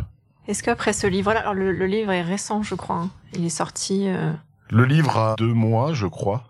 Est-ce 0.47 0.63
qu'après 0.63 0.93
ce 0.93 1.07
livre-là, 1.07 1.41
alors 1.41 1.55
le, 1.55 1.73
le, 1.73 1.87
livre 1.87 2.13
est 2.13 2.23
récent, 2.23 2.63
je 2.63 2.75
crois. 2.75 2.97
Hein. 2.97 3.11
Il 3.35 3.45
est 3.45 3.51
sorti. 3.51 4.09
Euh... 4.09 4.33
Le 4.71 4.85
livre 4.85 5.17
a 5.17 5.35
deux 5.37 5.53
mois, 5.53 5.93
je 5.93 6.07
crois. 6.07 6.45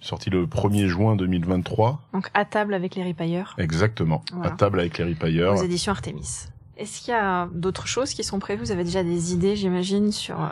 Sorti 0.00 0.30
le 0.30 0.46
1er 0.46 0.86
juin 0.86 1.16
2023. 1.16 2.00
Donc 2.12 2.30
à 2.34 2.44
table 2.44 2.74
avec 2.74 2.94
les 2.94 3.02
ripailleurs. 3.02 3.54
Exactement. 3.58 4.22
Voilà. 4.32 4.52
À 4.52 4.56
table 4.56 4.80
avec 4.80 4.98
les 4.98 5.04
ripailleurs. 5.04 5.54
Aux 5.54 5.62
éditions 5.62 5.92
Artemis. 5.92 6.46
Est-ce 6.76 7.00
qu'il 7.00 7.12
y 7.12 7.16
a 7.16 7.48
d'autres 7.52 7.88
choses 7.88 8.14
qui 8.14 8.22
sont 8.22 8.38
prévues? 8.38 8.62
Vous 8.62 8.70
avez 8.70 8.84
déjà 8.84 9.02
des 9.02 9.32
idées, 9.32 9.56
j'imagine, 9.56 10.12
sur. 10.12 10.40
Euh... 10.40 10.48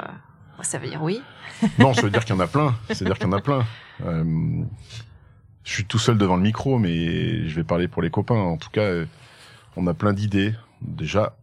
Ça 0.62 0.78
veut 0.78 0.88
dire 0.88 1.02
oui. 1.02 1.20
non, 1.78 1.94
ça 1.94 2.02
veut 2.02 2.10
dire 2.10 2.24
qu'il 2.24 2.34
y 2.34 2.38
en 2.38 2.40
a 2.40 2.46
plein. 2.46 2.74
C'est-à-dire 2.88 3.16
qu'il 3.18 3.26
y 3.26 3.30
en 3.30 3.32
a 3.32 3.40
plein. 3.40 3.64
Euh, 4.04 4.64
je 5.64 5.72
suis 5.72 5.84
tout 5.84 5.98
seul 5.98 6.18
devant 6.18 6.36
le 6.36 6.42
micro, 6.42 6.78
mais 6.78 7.46
je 7.46 7.54
vais 7.54 7.64
parler 7.64 7.88
pour 7.88 8.02
les 8.02 8.10
copains. 8.10 8.34
En 8.34 8.56
tout 8.56 8.70
cas, 8.70 9.04
on 9.76 9.86
a 9.86 9.94
plein 9.94 10.12
d'idées. 10.12 10.54
Déjà, 10.80 11.36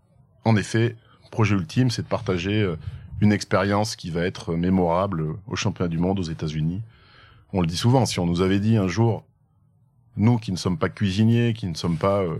en 0.45 0.55
effet, 0.55 0.95
projet 1.33 1.55
ultime, 1.55 1.89
c'est 1.89 2.03
de 2.03 2.07
partager 2.07 2.61
euh, 2.61 2.77
une 3.23 3.31
expérience 3.31 3.95
qui 3.95 4.09
va 4.09 4.25
être 4.25 4.53
mémorable 4.53 5.35
au 5.47 5.55
championnat 5.55 5.87
du 5.87 5.97
monde 5.97 6.19
aux 6.19 6.23
États-Unis. 6.23 6.81
On 7.53 7.61
le 7.61 7.67
dit 7.67 7.77
souvent, 7.77 8.05
si 8.05 8.19
on 8.19 8.25
nous 8.25 8.41
avait 8.41 8.59
dit 8.59 8.75
un 8.75 8.89
jour, 8.89 9.23
nous 10.17 10.37
qui 10.37 10.51
ne 10.51 10.57
sommes 10.57 10.77
pas 10.77 10.89
cuisiniers, 10.89 11.53
qui 11.53 11.67
ne 11.67 11.73
sommes 11.73 11.95
pas 11.95 12.21
euh, 12.21 12.35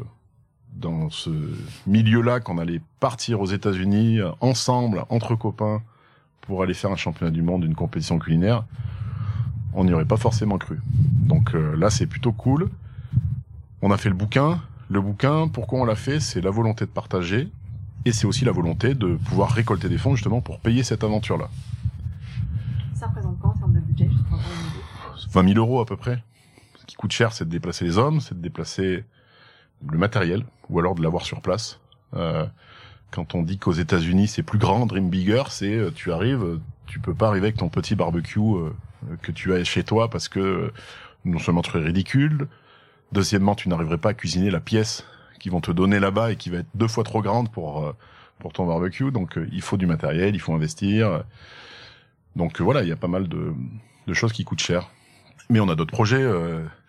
dans 0.75 1.09
ce 1.09 1.29
milieu-là, 1.87 2.41
qu'on 2.41 2.57
allait 2.57 2.81
partir 2.99 3.39
aux 3.39 3.45
États-Unis 3.45 4.19
euh, 4.19 4.31
ensemble, 4.41 5.05
entre 5.07 5.35
copains, 5.35 5.81
pour 6.41 6.61
aller 6.61 6.73
faire 6.73 6.91
un 6.91 6.97
championnat 6.97 7.31
du 7.31 7.41
monde, 7.41 7.63
une 7.63 7.75
compétition 7.75 8.19
culinaire, 8.19 8.65
on 9.73 9.85
n'y 9.85 9.93
aurait 9.93 10.03
pas 10.03 10.17
forcément 10.17 10.57
cru. 10.57 10.81
Donc 10.85 11.55
euh, 11.55 11.77
là, 11.77 11.89
c'est 11.89 12.07
plutôt 12.07 12.33
cool. 12.33 12.69
On 13.81 13.89
a 13.89 13.97
fait 13.97 14.09
le 14.09 14.15
bouquin. 14.15 14.61
Le 14.89 14.99
bouquin, 14.99 15.47
pourquoi 15.47 15.79
on 15.79 15.85
l'a 15.85 15.95
fait? 15.95 16.19
C'est 16.19 16.41
la 16.41 16.51
volonté 16.51 16.85
de 16.85 16.91
partager, 16.91 17.49
et 18.05 18.11
c'est 18.11 18.25
aussi 18.25 18.45
la 18.45 18.51
volonté 18.51 18.95
de 18.95 19.15
pouvoir 19.15 19.51
récolter 19.51 19.89
des 19.89 19.97
fonds 19.97 20.15
justement 20.15 20.41
pour 20.41 20.59
payer 20.59 20.83
cette 20.83 21.03
aventure-là. 21.03 21.49
Ça 22.93 23.07
représente 23.07 23.39
quoi 23.39 23.51
en 23.51 23.57
termes 23.57 23.73
de 23.73 23.79
budget 23.79 24.09
20 25.31 25.47
000 25.53 25.59
euros 25.59 25.81
à 25.81 25.85
peu 25.85 25.97
près. 25.97 26.23
Ce 26.79 26.85
qui 26.85 26.95
coûte 26.95 27.11
cher, 27.11 27.33
c'est 27.33 27.45
de 27.45 27.49
déplacer 27.49 27.85
les 27.85 27.97
hommes, 27.97 28.19
c'est 28.19 28.35
de 28.35 28.41
déplacer 28.41 29.03
le 29.89 29.97
matériel, 29.97 30.45
ou 30.69 30.79
alors 30.79 30.95
de 30.95 31.01
l'avoir 31.01 31.25
sur 31.25 31.41
place. 31.41 31.79
Euh, 32.13 32.45
quand 33.11 33.35
on 33.35 33.41
dit 33.41 33.57
qu'aux 33.57 33.73
États-Unis 33.73 34.27
c'est 34.27 34.43
plus 34.43 34.59
grand, 34.59 34.85
Dream 34.85 35.09
Bigger, 35.09 35.43
c'est 35.49 35.75
euh, 35.75 35.91
tu 35.93 36.11
arrives, 36.11 36.59
tu 36.87 36.99
peux 36.99 37.13
pas 37.13 37.27
arriver 37.27 37.47
avec 37.47 37.57
ton 37.57 37.69
petit 37.69 37.95
barbecue 37.95 38.39
euh, 38.39 38.69
que 39.21 39.31
tu 39.31 39.53
as 39.53 39.63
chez 39.63 39.83
toi 39.83 40.09
parce 40.09 40.27
que 40.29 40.71
non 41.25 41.39
seulement 41.39 41.61
tu 41.61 41.75
es 41.77 41.81
ridicule, 41.81 42.47
deuxièmement 43.11 43.55
tu 43.55 43.69
n'arriverais 43.69 43.97
pas 43.97 44.09
à 44.09 44.13
cuisiner 44.13 44.49
la 44.49 44.59
pièce 44.59 45.05
qui 45.43 45.49
vont 45.49 45.59
te 45.59 45.71
donner 45.71 45.99
là-bas 45.99 46.31
et 46.31 46.37
qui 46.37 46.49
va 46.49 46.59
être 46.59 46.69
deux 46.73 46.87
fois 46.87 47.03
trop 47.03 47.21
grande 47.21 47.51
pour 47.51 47.83
euh, 47.83 47.91
pour 48.39 48.53
ton 48.53 48.65
barbecue. 48.65 49.11
Donc 49.11 49.37
il 49.51 49.61
faut 49.61 49.75
du 49.75 49.85
matériel, 49.85 50.35
il 50.35 50.39
faut 50.39 50.53
investir. 50.53 51.23
Donc 52.37 52.61
voilà, 52.61 52.81
il 52.81 52.87
y 52.87 52.93
a 52.93 52.95
pas 52.95 53.09
mal 53.09 53.27
de, 53.27 53.53
de 54.07 54.13
choses 54.13 54.31
qui 54.31 54.45
coûtent 54.45 54.61
cher. 54.61 54.89
Mais 55.49 55.59
on 55.59 55.67
a 55.67 55.75
d'autres 55.75 55.91
projets. 55.91 56.23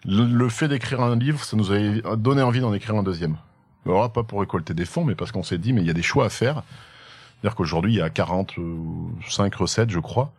Le, 0.05 0.49
fait 0.49 0.69
d'écrire 0.69 1.01
un 1.01 1.17
livre, 1.17 1.43
ça 1.45 1.57
nous 1.57 1.73
a 1.73 2.17
donné 2.17 2.43
envie 2.43 2.61
d'en 2.61 2.73
écrire 2.73 2.95
un 2.95 3.03
deuxième. 3.03 3.37
Alors 3.87 4.13
pas 4.13 4.23
pour 4.23 4.41
récolter 4.41 4.73
des 4.73 4.85
fonds, 4.85 5.05
mais 5.05 5.15
parce 5.15 5.33
qu'on 5.33 5.43
s'est 5.43 5.59
dit, 5.59 5.73
mais 5.73 5.81
il 5.81 5.87
y 5.87 5.91
a 5.91 5.95
des 5.95 6.03
choix 6.03 6.27
à 6.27 6.31
faire. 6.31 6.63
C'est-à-dire 7.41 7.57
qu'aujourd'hui, 7.57 7.95
il 7.95 7.99
y 7.99 8.03
a 8.03 8.09
45 8.09 9.55
recettes, 9.55 9.91
je 9.91 9.99
crois. 9.99 10.33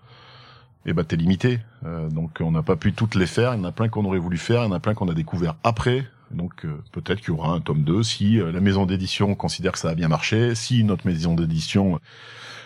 Et 0.86 0.94
bah 0.94 1.04
t'es 1.04 1.16
limité. 1.16 1.60
Euh, 1.86 2.10
donc 2.10 2.38
on 2.42 2.52
n'a 2.52 2.64
pas 2.64 2.76
pu 2.76 2.94
toutes 2.94 3.16
les 3.16 3.28
faire. 3.28 3.54
Il 3.54 3.58
y 3.58 3.62
en 3.62 3.66
a 3.66 3.72
plein 3.72 3.90
qu'on 3.90 4.06
aurait 4.06 4.20
voulu 4.20 4.38
faire, 4.38 4.64
il 4.64 4.66
y 4.66 4.70
en 4.70 4.72
a 4.72 4.80
plein 4.80 4.94
qu'on 4.94 5.10
a 5.10 5.14
découvert 5.14 5.56
après. 5.64 6.06
Donc 6.32 6.66
euh, 6.66 6.82
peut-être 6.92 7.20
qu'il 7.20 7.30
y 7.30 7.38
aura 7.38 7.50
un 7.54 7.60
tome 7.60 7.84
2 7.84 8.04
si 8.04 8.40
euh, 8.40 8.52
la 8.52 8.60
maison 8.60 8.86
d'édition 8.86 9.36
considère 9.36 9.74
que 9.74 9.80
ça 9.80 9.90
a 9.90 9.96
bien 9.96 10.08
marché, 10.08 10.56
si 10.56 10.84
notre 10.84 11.08
maison 11.08 11.34
d'édition 11.34 12.00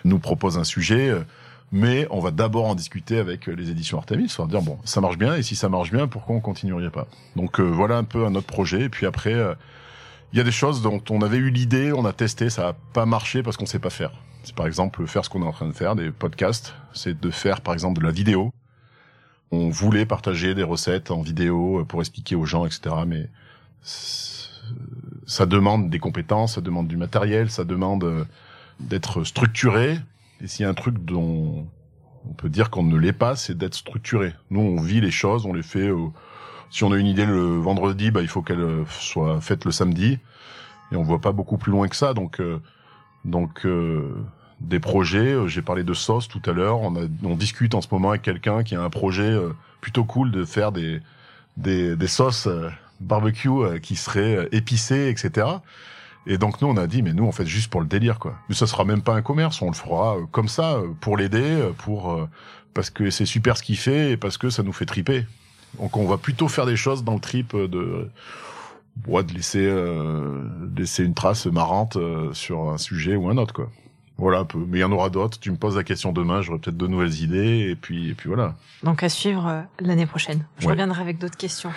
nous 0.06 0.20
propose 0.20 0.58
un 0.58 0.64
sujet. 0.64 1.14
mais 1.72 2.08
on 2.10 2.20
va 2.20 2.32
d'abord 2.32 2.66
en 2.66 2.76
discuter 2.76 3.20
avec 3.20 3.48
les 3.48 3.70
éditions 3.70 3.98
Artemis, 3.98 4.34
on 4.40 4.46
dire 4.46 4.62
bon, 4.62 4.78
ça 4.86 5.02
marche 5.02 5.18
bien, 5.18 5.36
et 5.36 5.44
si 5.44 5.56
ça 5.56 5.70
marche 5.70 5.92
bien, 5.92 6.08
pourquoi 6.08 6.36
on 6.36 6.40
continuerait 6.40 6.90
pas? 6.90 7.08
Donc 7.36 7.60
voilà 7.60 7.98
un 7.98 8.06
peu 8.06 8.26
un 8.26 8.34
autre 8.36 8.48
projet. 8.48 8.84
Et 8.84 8.90
puis 8.90 9.06
après, 9.06 9.36
il 10.32 10.38
y 10.38 10.42
a 10.42 10.44
des 10.44 10.52
choses 10.52 10.82
dont 10.82 11.02
on 11.10 11.22
avait 11.22 11.38
eu 11.38 11.50
l'idée, 11.50 11.92
on 11.92 12.06
a 12.06 12.14
testé, 12.14 12.50
ça 12.50 12.64
n'a 12.64 12.74
pas 12.94 13.06
marché 13.06 13.44
parce 13.44 13.58
qu'on 13.58 13.66
sait 13.66 13.80
pas 13.80 13.90
faire. 13.90 14.12
C'est 14.44 14.56
par 14.56 14.68
exemple 14.68 15.06
faire 15.06 15.26
ce 15.26 15.30
qu'on 15.30 15.42
est 15.42 15.48
en 15.48 15.52
train 15.52 15.68
de 15.68 15.74
faire, 15.74 15.96
des 15.96 16.12
podcasts, 16.12 16.76
c'est 16.94 17.20
de 17.20 17.30
faire 17.30 17.62
par 17.62 17.74
exemple 17.74 18.00
de 18.02 18.06
la 18.06 18.12
vidéo. 18.12 18.54
On 19.52 19.70
voulait 19.70 20.06
partager 20.06 20.54
des 20.54 20.64
recettes 20.64 21.12
en 21.12 21.22
vidéo 21.22 21.84
pour 21.86 22.02
expliquer 22.02 22.36
aux 22.36 22.46
gens, 22.46 22.66
etc. 22.66 22.96
Mais 23.08 23.28
ça 23.82 25.46
demande 25.46 25.90
des 25.90 26.00
compétences, 26.00 26.56
ça 26.56 26.62
demande 26.62 26.88
du 26.88 26.98
matériel, 26.98 27.50
ça 27.50 27.64
demande 27.64 28.04
euh, 28.04 28.26
d'être 28.80 29.24
structuré. 29.24 30.00
Et 30.42 30.48
s'il 30.48 30.64
y 30.64 30.66
a 30.66 30.70
un 30.70 30.74
truc 30.74 31.04
dont 31.04 31.68
on 32.30 32.34
peut 32.34 32.50
dire 32.50 32.70
qu'on 32.70 32.84
ne 32.84 32.98
l'est 32.98 33.14
pas, 33.14 33.36
c'est 33.36 33.58
d'être 33.58 33.76
structuré. 33.76 34.34
Nous, 34.50 34.62
on 34.62 34.82
vit 34.82 35.02
les 35.02 35.12
choses, 35.12 35.46
on 35.46 35.54
les 35.54 35.64
fait. 35.64 35.90
Au 35.90 36.14
si 36.70 36.84
on 36.84 36.92
a 36.92 36.98
une 36.98 37.08
idée 37.08 37.26
le 37.26 37.58
vendredi, 37.58 38.12
bah, 38.12 38.22
il 38.22 38.28
faut 38.28 38.42
qu'elle 38.42 38.60
euh, 38.60 38.86
soit 38.88 39.42
faite 39.42 39.66
le 39.66 39.72
samedi. 39.72 40.20
Et 40.92 40.96
on 40.96 41.04
voit 41.04 41.22
pas 41.22 41.32
beaucoup 41.32 41.58
plus 41.58 41.72
loin 41.72 41.88
que 41.88 41.96
ça. 41.96 42.14
Donc, 42.14 42.40
euh, 42.40 42.60
donc 43.26 43.66
euh, 43.66 44.14
des 44.60 44.80
projets. 44.80 45.36
J'ai 45.48 45.62
parlé 45.62 45.84
de 45.84 45.94
sauce 45.94 46.28
tout 46.28 46.42
à 46.46 46.52
l'heure. 46.52 46.82
On, 46.82 46.94
on 47.24 47.36
discute 47.36 47.76
en 47.76 47.82
ce 47.82 47.88
moment 47.92 48.12
avec 48.12 48.22
quelqu'un 48.22 48.64
qui 48.64 48.76
a 48.76 48.82
un 48.82 48.90
projet 48.90 49.36
plutôt 49.82 50.04
cool 50.04 50.32
de 50.32 50.46
faire 50.46 50.72
des 50.72 51.02
des, 51.58 51.96
des 51.96 52.08
sauces 52.08 52.48
barbecue 53.00 53.80
qui 53.82 53.96
seraient 53.96 54.48
épicées, 54.52 55.10
etc. 55.10 55.48
Et 56.28 56.38
donc 56.38 56.62
nous 56.62 56.68
on 56.68 56.78
a 56.78 56.88
dit 56.88 57.02
mais 57.02 57.14
nous 57.14 57.24
on 57.24 57.32
fait 57.32 57.46
juste 57.46 57.70
pour 57.70 57.82
le 57.82 57.88
délire 57.88 58.20
quoi. 58.20 58.36
Mais 58.50 58.56
ça 58.56 58.68
sera 58.68 58.86
même 58.86 59.02
pas 59.02 59.14
un 59.14 59.22
commerce, 59.22 59.62
on 59.62 59.68
le 59.68 59.76
fera 59.76 60.18
comme 60.32 60.48
ça 60.48 60.82
pour 61.02 61.18
l'aider, 61.18 61.70
pour 61.78 62.28
parce 62.74 62.90
que 62.90 63.10
c'est 63.10 63.26
super 63.26 63.58
ce 63.58 63.64
qu'il 63.64 63.78
fait 63.78 64.12
et 64.12 64.18
parce 64.18 64.38
que 64.38 64.50
ça 64.50 64.64
nous 64.64 64.74
fait 64.74 64.86
triper. 64.86 65.26
Donc 65.78 65.98
on 65.98 66.06
va 66.06 66.18
plutôt 66.18 66.48
faire 66.48 66.66
des 66.66 66.76
choses 66.76 67.04
dans 67.04 67.14
le 67.14 67.20
trip 67.20 67.56
de 67.56 68.10
ouais, 69.08 69.24
de 69.24 69.34
laisser 69.34 69.66
euh, 69.66 70.44
laisser 70.76 71.04
une 71.04 71.14
trace 71.14 71.46
marrante 71.46 71.96
euh, 71.96 72.34
sur 72.34 72.70
un 72.70 72.78
sujet 72.78 73.16
ou 73.16 73.30
un 73.30 73.38
autre 73.38 73.54
quoi. 73.54 73.70
Voilà 74.18 74.40
un 74.40 74.46
peu. 74.46 74.60
Mais 74.68 74.80
il 74.80 74.82
y 74.82 74.84
en 74.84 74.92
aura 74.92 75.10
d'autres. 75.10 75.40
Tu 75.40 75.50
me 75.50 75.56
poses 75.56 75.78
la 75.78 75.86
question 75.86 76.12
demain, 76.12 76.42
j'aurai 76.42 76.60
peut-être 76.60 76.76
de 76.76 76.88
nouvelles 76.88 77.22
idées 77.22 77.70
et 77.70 77.76
puis 77.76 78.10
et 78.10 78.14
puis 78.14 78.28
voilà. 78.28 78.56
Donc 78.84 79.02
à 79.04 79.10
suivre 79.10 79.48
euh, 79.48 79.62
l'année 79.80 80.06
prochaine. 80.06 80.46
Je 80.58 80.66
ouais. 80.66 80.72
reviendrai 80.72 81.02
avec 81.02 81.20
d'autres 81.20 81.38
questions. 81.38 81.72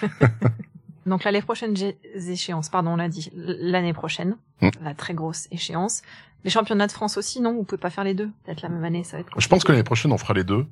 Donc 1.08 1.24
là, 1.24 1.30
les 1.32 1.42
prochaines 1.42 1.74
échéances, 2.14 2.68
pardon, 2.68 2.92
on 2.92 2.96
l'a 2.96 3.08
dit, 3.08 3.30
l'année 3.34 3.92
prochaine, 3.92 4.36
mmh. 4.60 4.68
la 4.82 4.94
très 4.94 5.14
grosse 5.14 5.48
échéance. 5.50 6.02
Les 6.44 6.50
championnats 6.50 6.86
de 6.86 6.92
France 6.92 7.16
aussi, 7.16 7.40
non? 7.40 7.54
Vous 7.54 7.64
pouvez 7.64 7.80
pas 7.80 7.90
faire 7.90 8.04
les 8.04 8.14
deux 8.14 8.30
Peut-être 8.44 8.62
la 8.62 8.68
même 8.68 8.84
année, 8.84 9.02
ça 9.02 9.16
va 9.16 9.20
être 9.20 9.26
compliqué. 9.26 9.44
Je 9.44 9.48
pense 9.48 9.64
que 9.64 9.72
l'année 9.72 9.84
prochaine, 9.84 10.12
on 10.12 10.18
fera 10.18 10.34
les 10.34 10.44
deux 10.44 10.66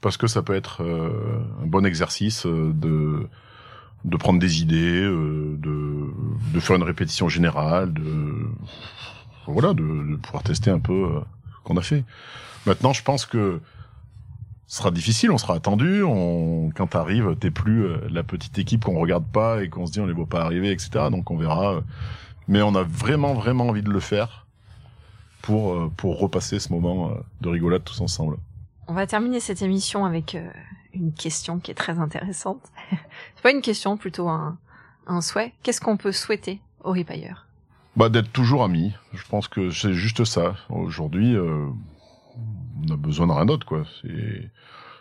parce 0.00 0.16
que 0.16 0.26
ça 0.26 0.42
peut 0.42 0.54
être 0.54 0.82
euh, 0.82 1.42
un 1.62 1.66
bon 1.66 1.84
exercice 1.84 2.46
euh, 2.46 2.72
de 2.74 3.28
de 4.04 4.16
prendre 4.16 4.38
des 4.38 4.62
idées, 4.62 5.02
euh, 5.02 5.56
de 5.58 6.06
de 6.54 6.60
faire 6.60 6.76
une 6.76 6.82
répétition 6.82 7.28
générale, 7.28 7.92
de 7.92 8.46
voilà, 9.46 9.74
de, 9.74 9.82
de 9.82 10.16
pouvoir 10.16 10.42
tester 10.42 10.70
un 10.70 10.78
peu 10.78 11.22
ce 11.50 11.64
qu'on 11.64 11.76
a 11.76 11.82
fait. 11.82 12.04
Maintenant, 12.66 12.92
je 12.92 13.02
pense 13.02 13.26
que 13.26 13.60
ce 14.66 14.78
sera 14.78 14.90
difficile, 14.90 15.30
on 15.30 15.38
sera 15.38 15.54
attendu. 15.54 16.02
On, 16.02 16.70
quand 16.74 16.88
t'arrives, 16.88 17.36
t'es 17.38 17.50
plus 17.50 17.86
la 18.10 18.22
petite 18.22 18.58
équipe 18.58 18.84
qu'on 18.84 18.98
regarde 18.98 19.26
pas 19.26 19.62
et 19.62 19.68
qu'on 19.68 19.86
se 19.86 19.92
dit 19.92 20.00
on 20.00 20.06
les 20.06 20.12
voit 20.12 20.26
pas 20.26 20.42
arriver, 20.42 20.70
etc. 20.70 21.06
Donc 21.10 21.30
on 21.30 21.36
verra. 21.36 21.82
Mais 22.48 22.62
on 22.62 22.74
a 22.74 22.82
vraiment 22.82 23.34
vraiment 23.34 23.68
envie 23.68 23.82
de 23.82 23.90
le 23.90 24.00
faire 24.00 24.46
pour 25.42 25.90
pour 25.92 26.18
repasser 26.18 26.58
ce 26.58 26.72
moment 26.72 27.12
de 27.40 27.48
rigolade 27.48 27.84
tous 27.84 28.00
ensemble. 28.00 28.38
On 28.88 28.94
va 28.94 29.06
terminer 29.06 29.40
cette 29.40 29.62
émission 29.62 30.04
avec 30.04 30.36
euh, 30.36 30.48
une 30.94 31.12
question 31.12 31.58
qui 31.58 31.72
est 31.72 31.74
très 31.74 31.98
intéressante. 31.98 32.60
c'est 32.90 33.42
pas 33.42 33.50
une 33.50 33.62
question, 33.62 33.96
plutôt 33.96 34.28
un, 34.28 34.58
un 35.06 35.20
souhait. 35.20 35.52
Qu'est-ce 35.62 35.80
qu'on 35.80 35.96
peut 35.96 36.12
souhaiter 36.12 36.60
aux 36.84 36.92
ripailleurs? 36.92 37.46
Bah 37.96 38.08
d'être 38.10 38.30
toujours 38.30 38.62
amis. 38.62 38.94
Je 39.12 39.24
pense 39.28 39.48
que 39.48 39.70
c'est 39.70 39.94
juste 39.94 40.24
ça. 40.24 40.54
Aujourd'hui, 40.68 41.34
euh, 41.34 41.66
on 42.84 42.92
a 42.92 42.96
besoin 42.96 43.26
de 43.26 43.32
rien 43.32 43.46
d'autre, 43.46 43.66
quoi. 43.66 43.84
C'est... 44.02 44.50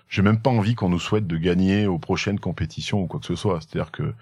J'ai 0.08 0.22
même 0.22 0.40
pas 0.40 0.52
envie 0.52 0.76
qu'on 0.76 0.90
nous 0.90 1.00
souhaite 1.00 1.26
de 1.26 1.38
gagner 1.38 1.88
aux 1.88 1.98
prochaines 1.98 2.40
compétitions 2.40 3.02
ou 3.02 3.08
quoi 3.08 3.20
que 3.20 3.26
ce 3.26 3.36
soit. 3.36 3.60
C'est-à-dire 3.62 3.92
que 3.92 4.14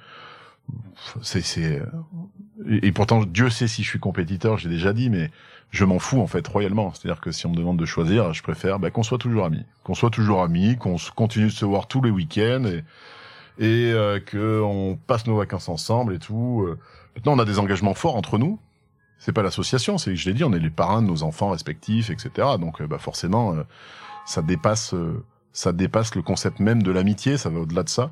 c'est, 1.21 1.41
c'est... 1.41 1.81
Et, 2.69 2.91
pourtant, 2.93 3.25
Dieu 3.25 3.49
sait 3.49 3.67
si 3.67 3.83
je 3.83 3.89
suis 3.89 3.99
compétiteur, 3.99 4.57
j'ai 4.57 4.69
déjà 4.69 4.93
dit, 4.93 5.09
mais 5.09 5.29
je 5.71 5.83
m'en 5.83 5.99
fous 5.99 6.21
en 6.21 6.27
fait 6.27 6.47
royalement. 6.47 6.93
C'est-à-dire 6.93 7.19
que 7.19 7.31
si 7.31 7.45
on 7.45 7.49
me 7.49 7.55
demande 7.55 7.77
de 7.77 7.85
choisir, 7.85 8.33
je 8.33 8.41
préfère 8.41 8.79
bah, 8.79 8.91
qu'on 8.91 9.03
soit 9.03 9.17
toujours 9.17 9.43
amis, 9.43 9.65
qu'on 9.83 9.93
soit 9.93 10.09
toujours 10.09 10.41
amis, 10.41 10.77
qu'on 10.77 10.95
continue 11.15 11.47
de 11.47 11.51
se 11.51 11.65
voir 11.65 11.87
tous 11.87 12.01
les 12.01 12.11
week-ends 12.11 12.63
et, 12.65 12.83
et 13.59 13.91
euh, 13.91 14.19
que 14.19 14.61
on 14.61 14.95
passe 14.95 15.27
nos 15.27 15.35
vacances 15.35 15.67
ensemble 15.67 16.13
et 16.13 16.19
tout. 16.19 16.65
Maintenant, 17.15 17.33
on 17.33 17.39
a 17.39 17.45
des 17.45 17.59
engagements 17.59 17.93
forts 17.93 18.15
entre 18.15 18.37
nous. 18.37 18.57
C'est 19.23 19.31
pas 19.31 19.41
l'association, 19.41 19.97
c'est 19.97 20.17
je 20.17 20.27
l'ai 20.27 20.33
dit, 20.33 20.43
on 20.43 20.51
est 20.51 20.59
les 20.59 20.69
parrains 20.69 21.01
de 21.01 21.07
nos 21.07 21.23
enfants 21.23 21.51
respectifs, 21.51 22.09
etc. 22.09 22.29
Donc 22.59 22.83
bah 22.83 22.97
forcément, 22.97 23.55
ça 24.25 24.41
dépasse, 24.41 24.93
ça 25.53 25.71
dépasse 25.71 26.13
le 26.15 26.21
concept 26.21 26.59
même 26.59 26.83
de 26.83 26.91
l'amitié, 26.91 27.37
ça 27.37 27.49
va 27.49 27.61
au-delà 27.61 27.83
de 27.83 27.89
ça. 27.89 28.11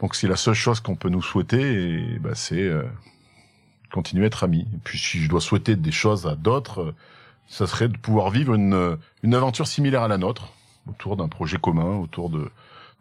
Donc 0.00 0.14
c'est 0.14 0.28
la 0.28 0.36
seule 0.36 0.52
chose 0.52 0.80
qu'on 0.80 0.96
peut 0.96 1.08
nous 1.08 1.22
souhaiter, 1.22 2.18
bah, 2.20 2.34
c'est 2.34 2.70
continuer 3.90 4.24
à 4.24 4.26
être 4.26 4.44
amis. 4.44 4.68
Et 4.74 4.78
puis 4.84 4.98
si 4.98 5.18
je 5.18 5.30
dois 5.30 5.40
souhaiter 5.40 5.76
des 5.76 5.92
choses 5.92 6.26
à 6.26 6.34
d'autres, 6.34 6.94
ça 7.46 7.66
serait 7.66 7.88
de 7.88 7.96
pouvoir 7.96 8.28
vivre 8.28 8.52
une, 8.52 8.98
une 9.22 9.34
aventure 9.34 9.66
similaire 9.66 10.02
à 10.02 10.08
la 10.08 10.18
nôtre, 10.18 10.52
autour 10.86 11.16
d'un 11.16 11.28
projet 11.28 11.56
commun, 11.56 11.96
autour 11.96 12.28
de, 12.28 12.50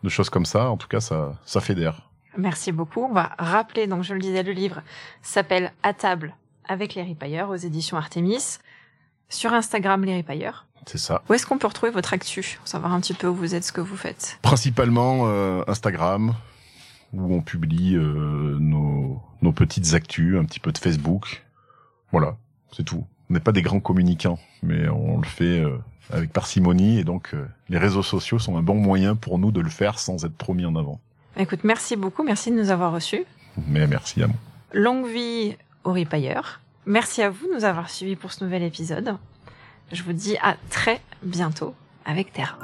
de 0.01 0.09
choses 0.09 0.29
comme 0.29 0.45
ça. 0.45 0.69
En 0.69 0.77
tout 0.77 0.87
cas, 0.87 1.01
ça, 1.01 1.37
ça 1.43 1.59
fédère. 1.59 2.07
Merci 2.37 2.71
beaucoup. 2.71 3.01
On 3.01 3.11
va 3.11 3.31
rappeler, 3.37 3.85
donc 3.85 4.03
je 4.03 4.13
le 4.13 4.21
disais, 4.21 4.43
le 4.43 4.53
livre 4.53 4.81
s'appelle 5.21 5.73
À 5.83 5.93
table 5.93 6.33
avec 6.68 6.95
les 6.95 7.03
ripailleurs 7.03 7.49
aux 7.49 7.55
éditions 7.55 7.97
Artemis. 7.97 8.59
Sur 9.30 9.53
Instagram, 9.53 10.03
les 10.03 10.16
ripailleurs. 10.16 10.66
C'est 10.86 10.97
ça. 10.97 11.22
Où 11.30 11.34
est-ce 11.34 11.45
qu'on 11.45 11.57
peut 11.57 11.68
retrouver 11.68 11.91
votre 11.91 12.14
actu 12.14 12.57
Pour 12.59 12.68
savoir 12.68 12.93
un 12.93 12.99
petit 12.99 13.14
peu 13.14 13.28
où 13.28 13.36
vous 13.36 13.55
êtes, 13.55 13.64
ce 13.64 13.72
que 13.72 13.82
vous 13.82 13.95
faites? 13.95 14.38
Principalement 14.41 15.24
euh, 15.28 15.64
Instagram, 15.68 16.36
où 17.14 17.34
on 17.34 17.41
publie 17.41 17.95
euh, 17.95 18.57
nos, 18.59 19.22
nos 19.41 19.51
petites 19.51 19.93
actus, 19.93 20.38
un 20.38 20.45
petit 20.45 20.59
peu 20.59 20.72
de 20.72 20.78
Facebook. 20.78 21.43
Voilà, 22.11 22.36
c'est 22.76 22.84
tout. 22.84 23.05
On 23.30 23.34
n'est 23.34 23.39
pas 23.39 23.53
des 23.53 23.61
grands 23.61 23.80
communicants, 23.80 24.39
mais 24.61 24.88
on 24.89 25.18
le 25.18 25.26
fait 25.26 25.61
euh, 25.61 25.78
avec 26.11 26.32
parcimonie 26.34 26.99
et 26.99 27.03
donc 27.03 27.34
les 27.70 27.78
réseaux 27.78 28.03
sociaux 28.03 28.38
sont 28.38 28.57
un 28.57 28.61
bon 28.61 28.76
moyen 28.76 29.16
pour 29.16 29.39
nous 29.39 29.51
de 29.51 29.61
le 29.61 29.70
faire 29.70 29.97
sans 29.97 30.26
être 30.26 30.38
trop 30.38 30.53
mis 30.53 30.66
en 30.66 30.76
avant. 30.76 30.99
Écoute, 31.38 31.61
merci 31.64 31.95
beaucoup, 31.95 32.24
merci 32.24 32.51
de 32.51 32.57
nous 32.57 32.70
avoir 32.70 32.91
reçus. 32.91 33.24
Mais 33.68 33.88
merci 33.88 34.22
à 34.22 34.28
moi. 34.28 34.36
Longue 34.74 35.07
vie 35.07 35.55
Merci 36.86 37.21
à 37.21 37.29
vous 37.29 37.47
de 37.47 37.53
nous 37.53 37.65
avoir 37.65 37.89
suivis 37.89 38.15
pour 38.15 38.31
ce 38.31 38.43
nouvel 38.43 38.63
épisode. 38.63 39.15
Je 39.91 40.03
vous 40.03 40.13
dis 40.13 40.38
à 40.41 40.55
très 40.69 41.01
bientôt 41.23 41.75
avec 42.05 42.34
Terra. 42.34 42.57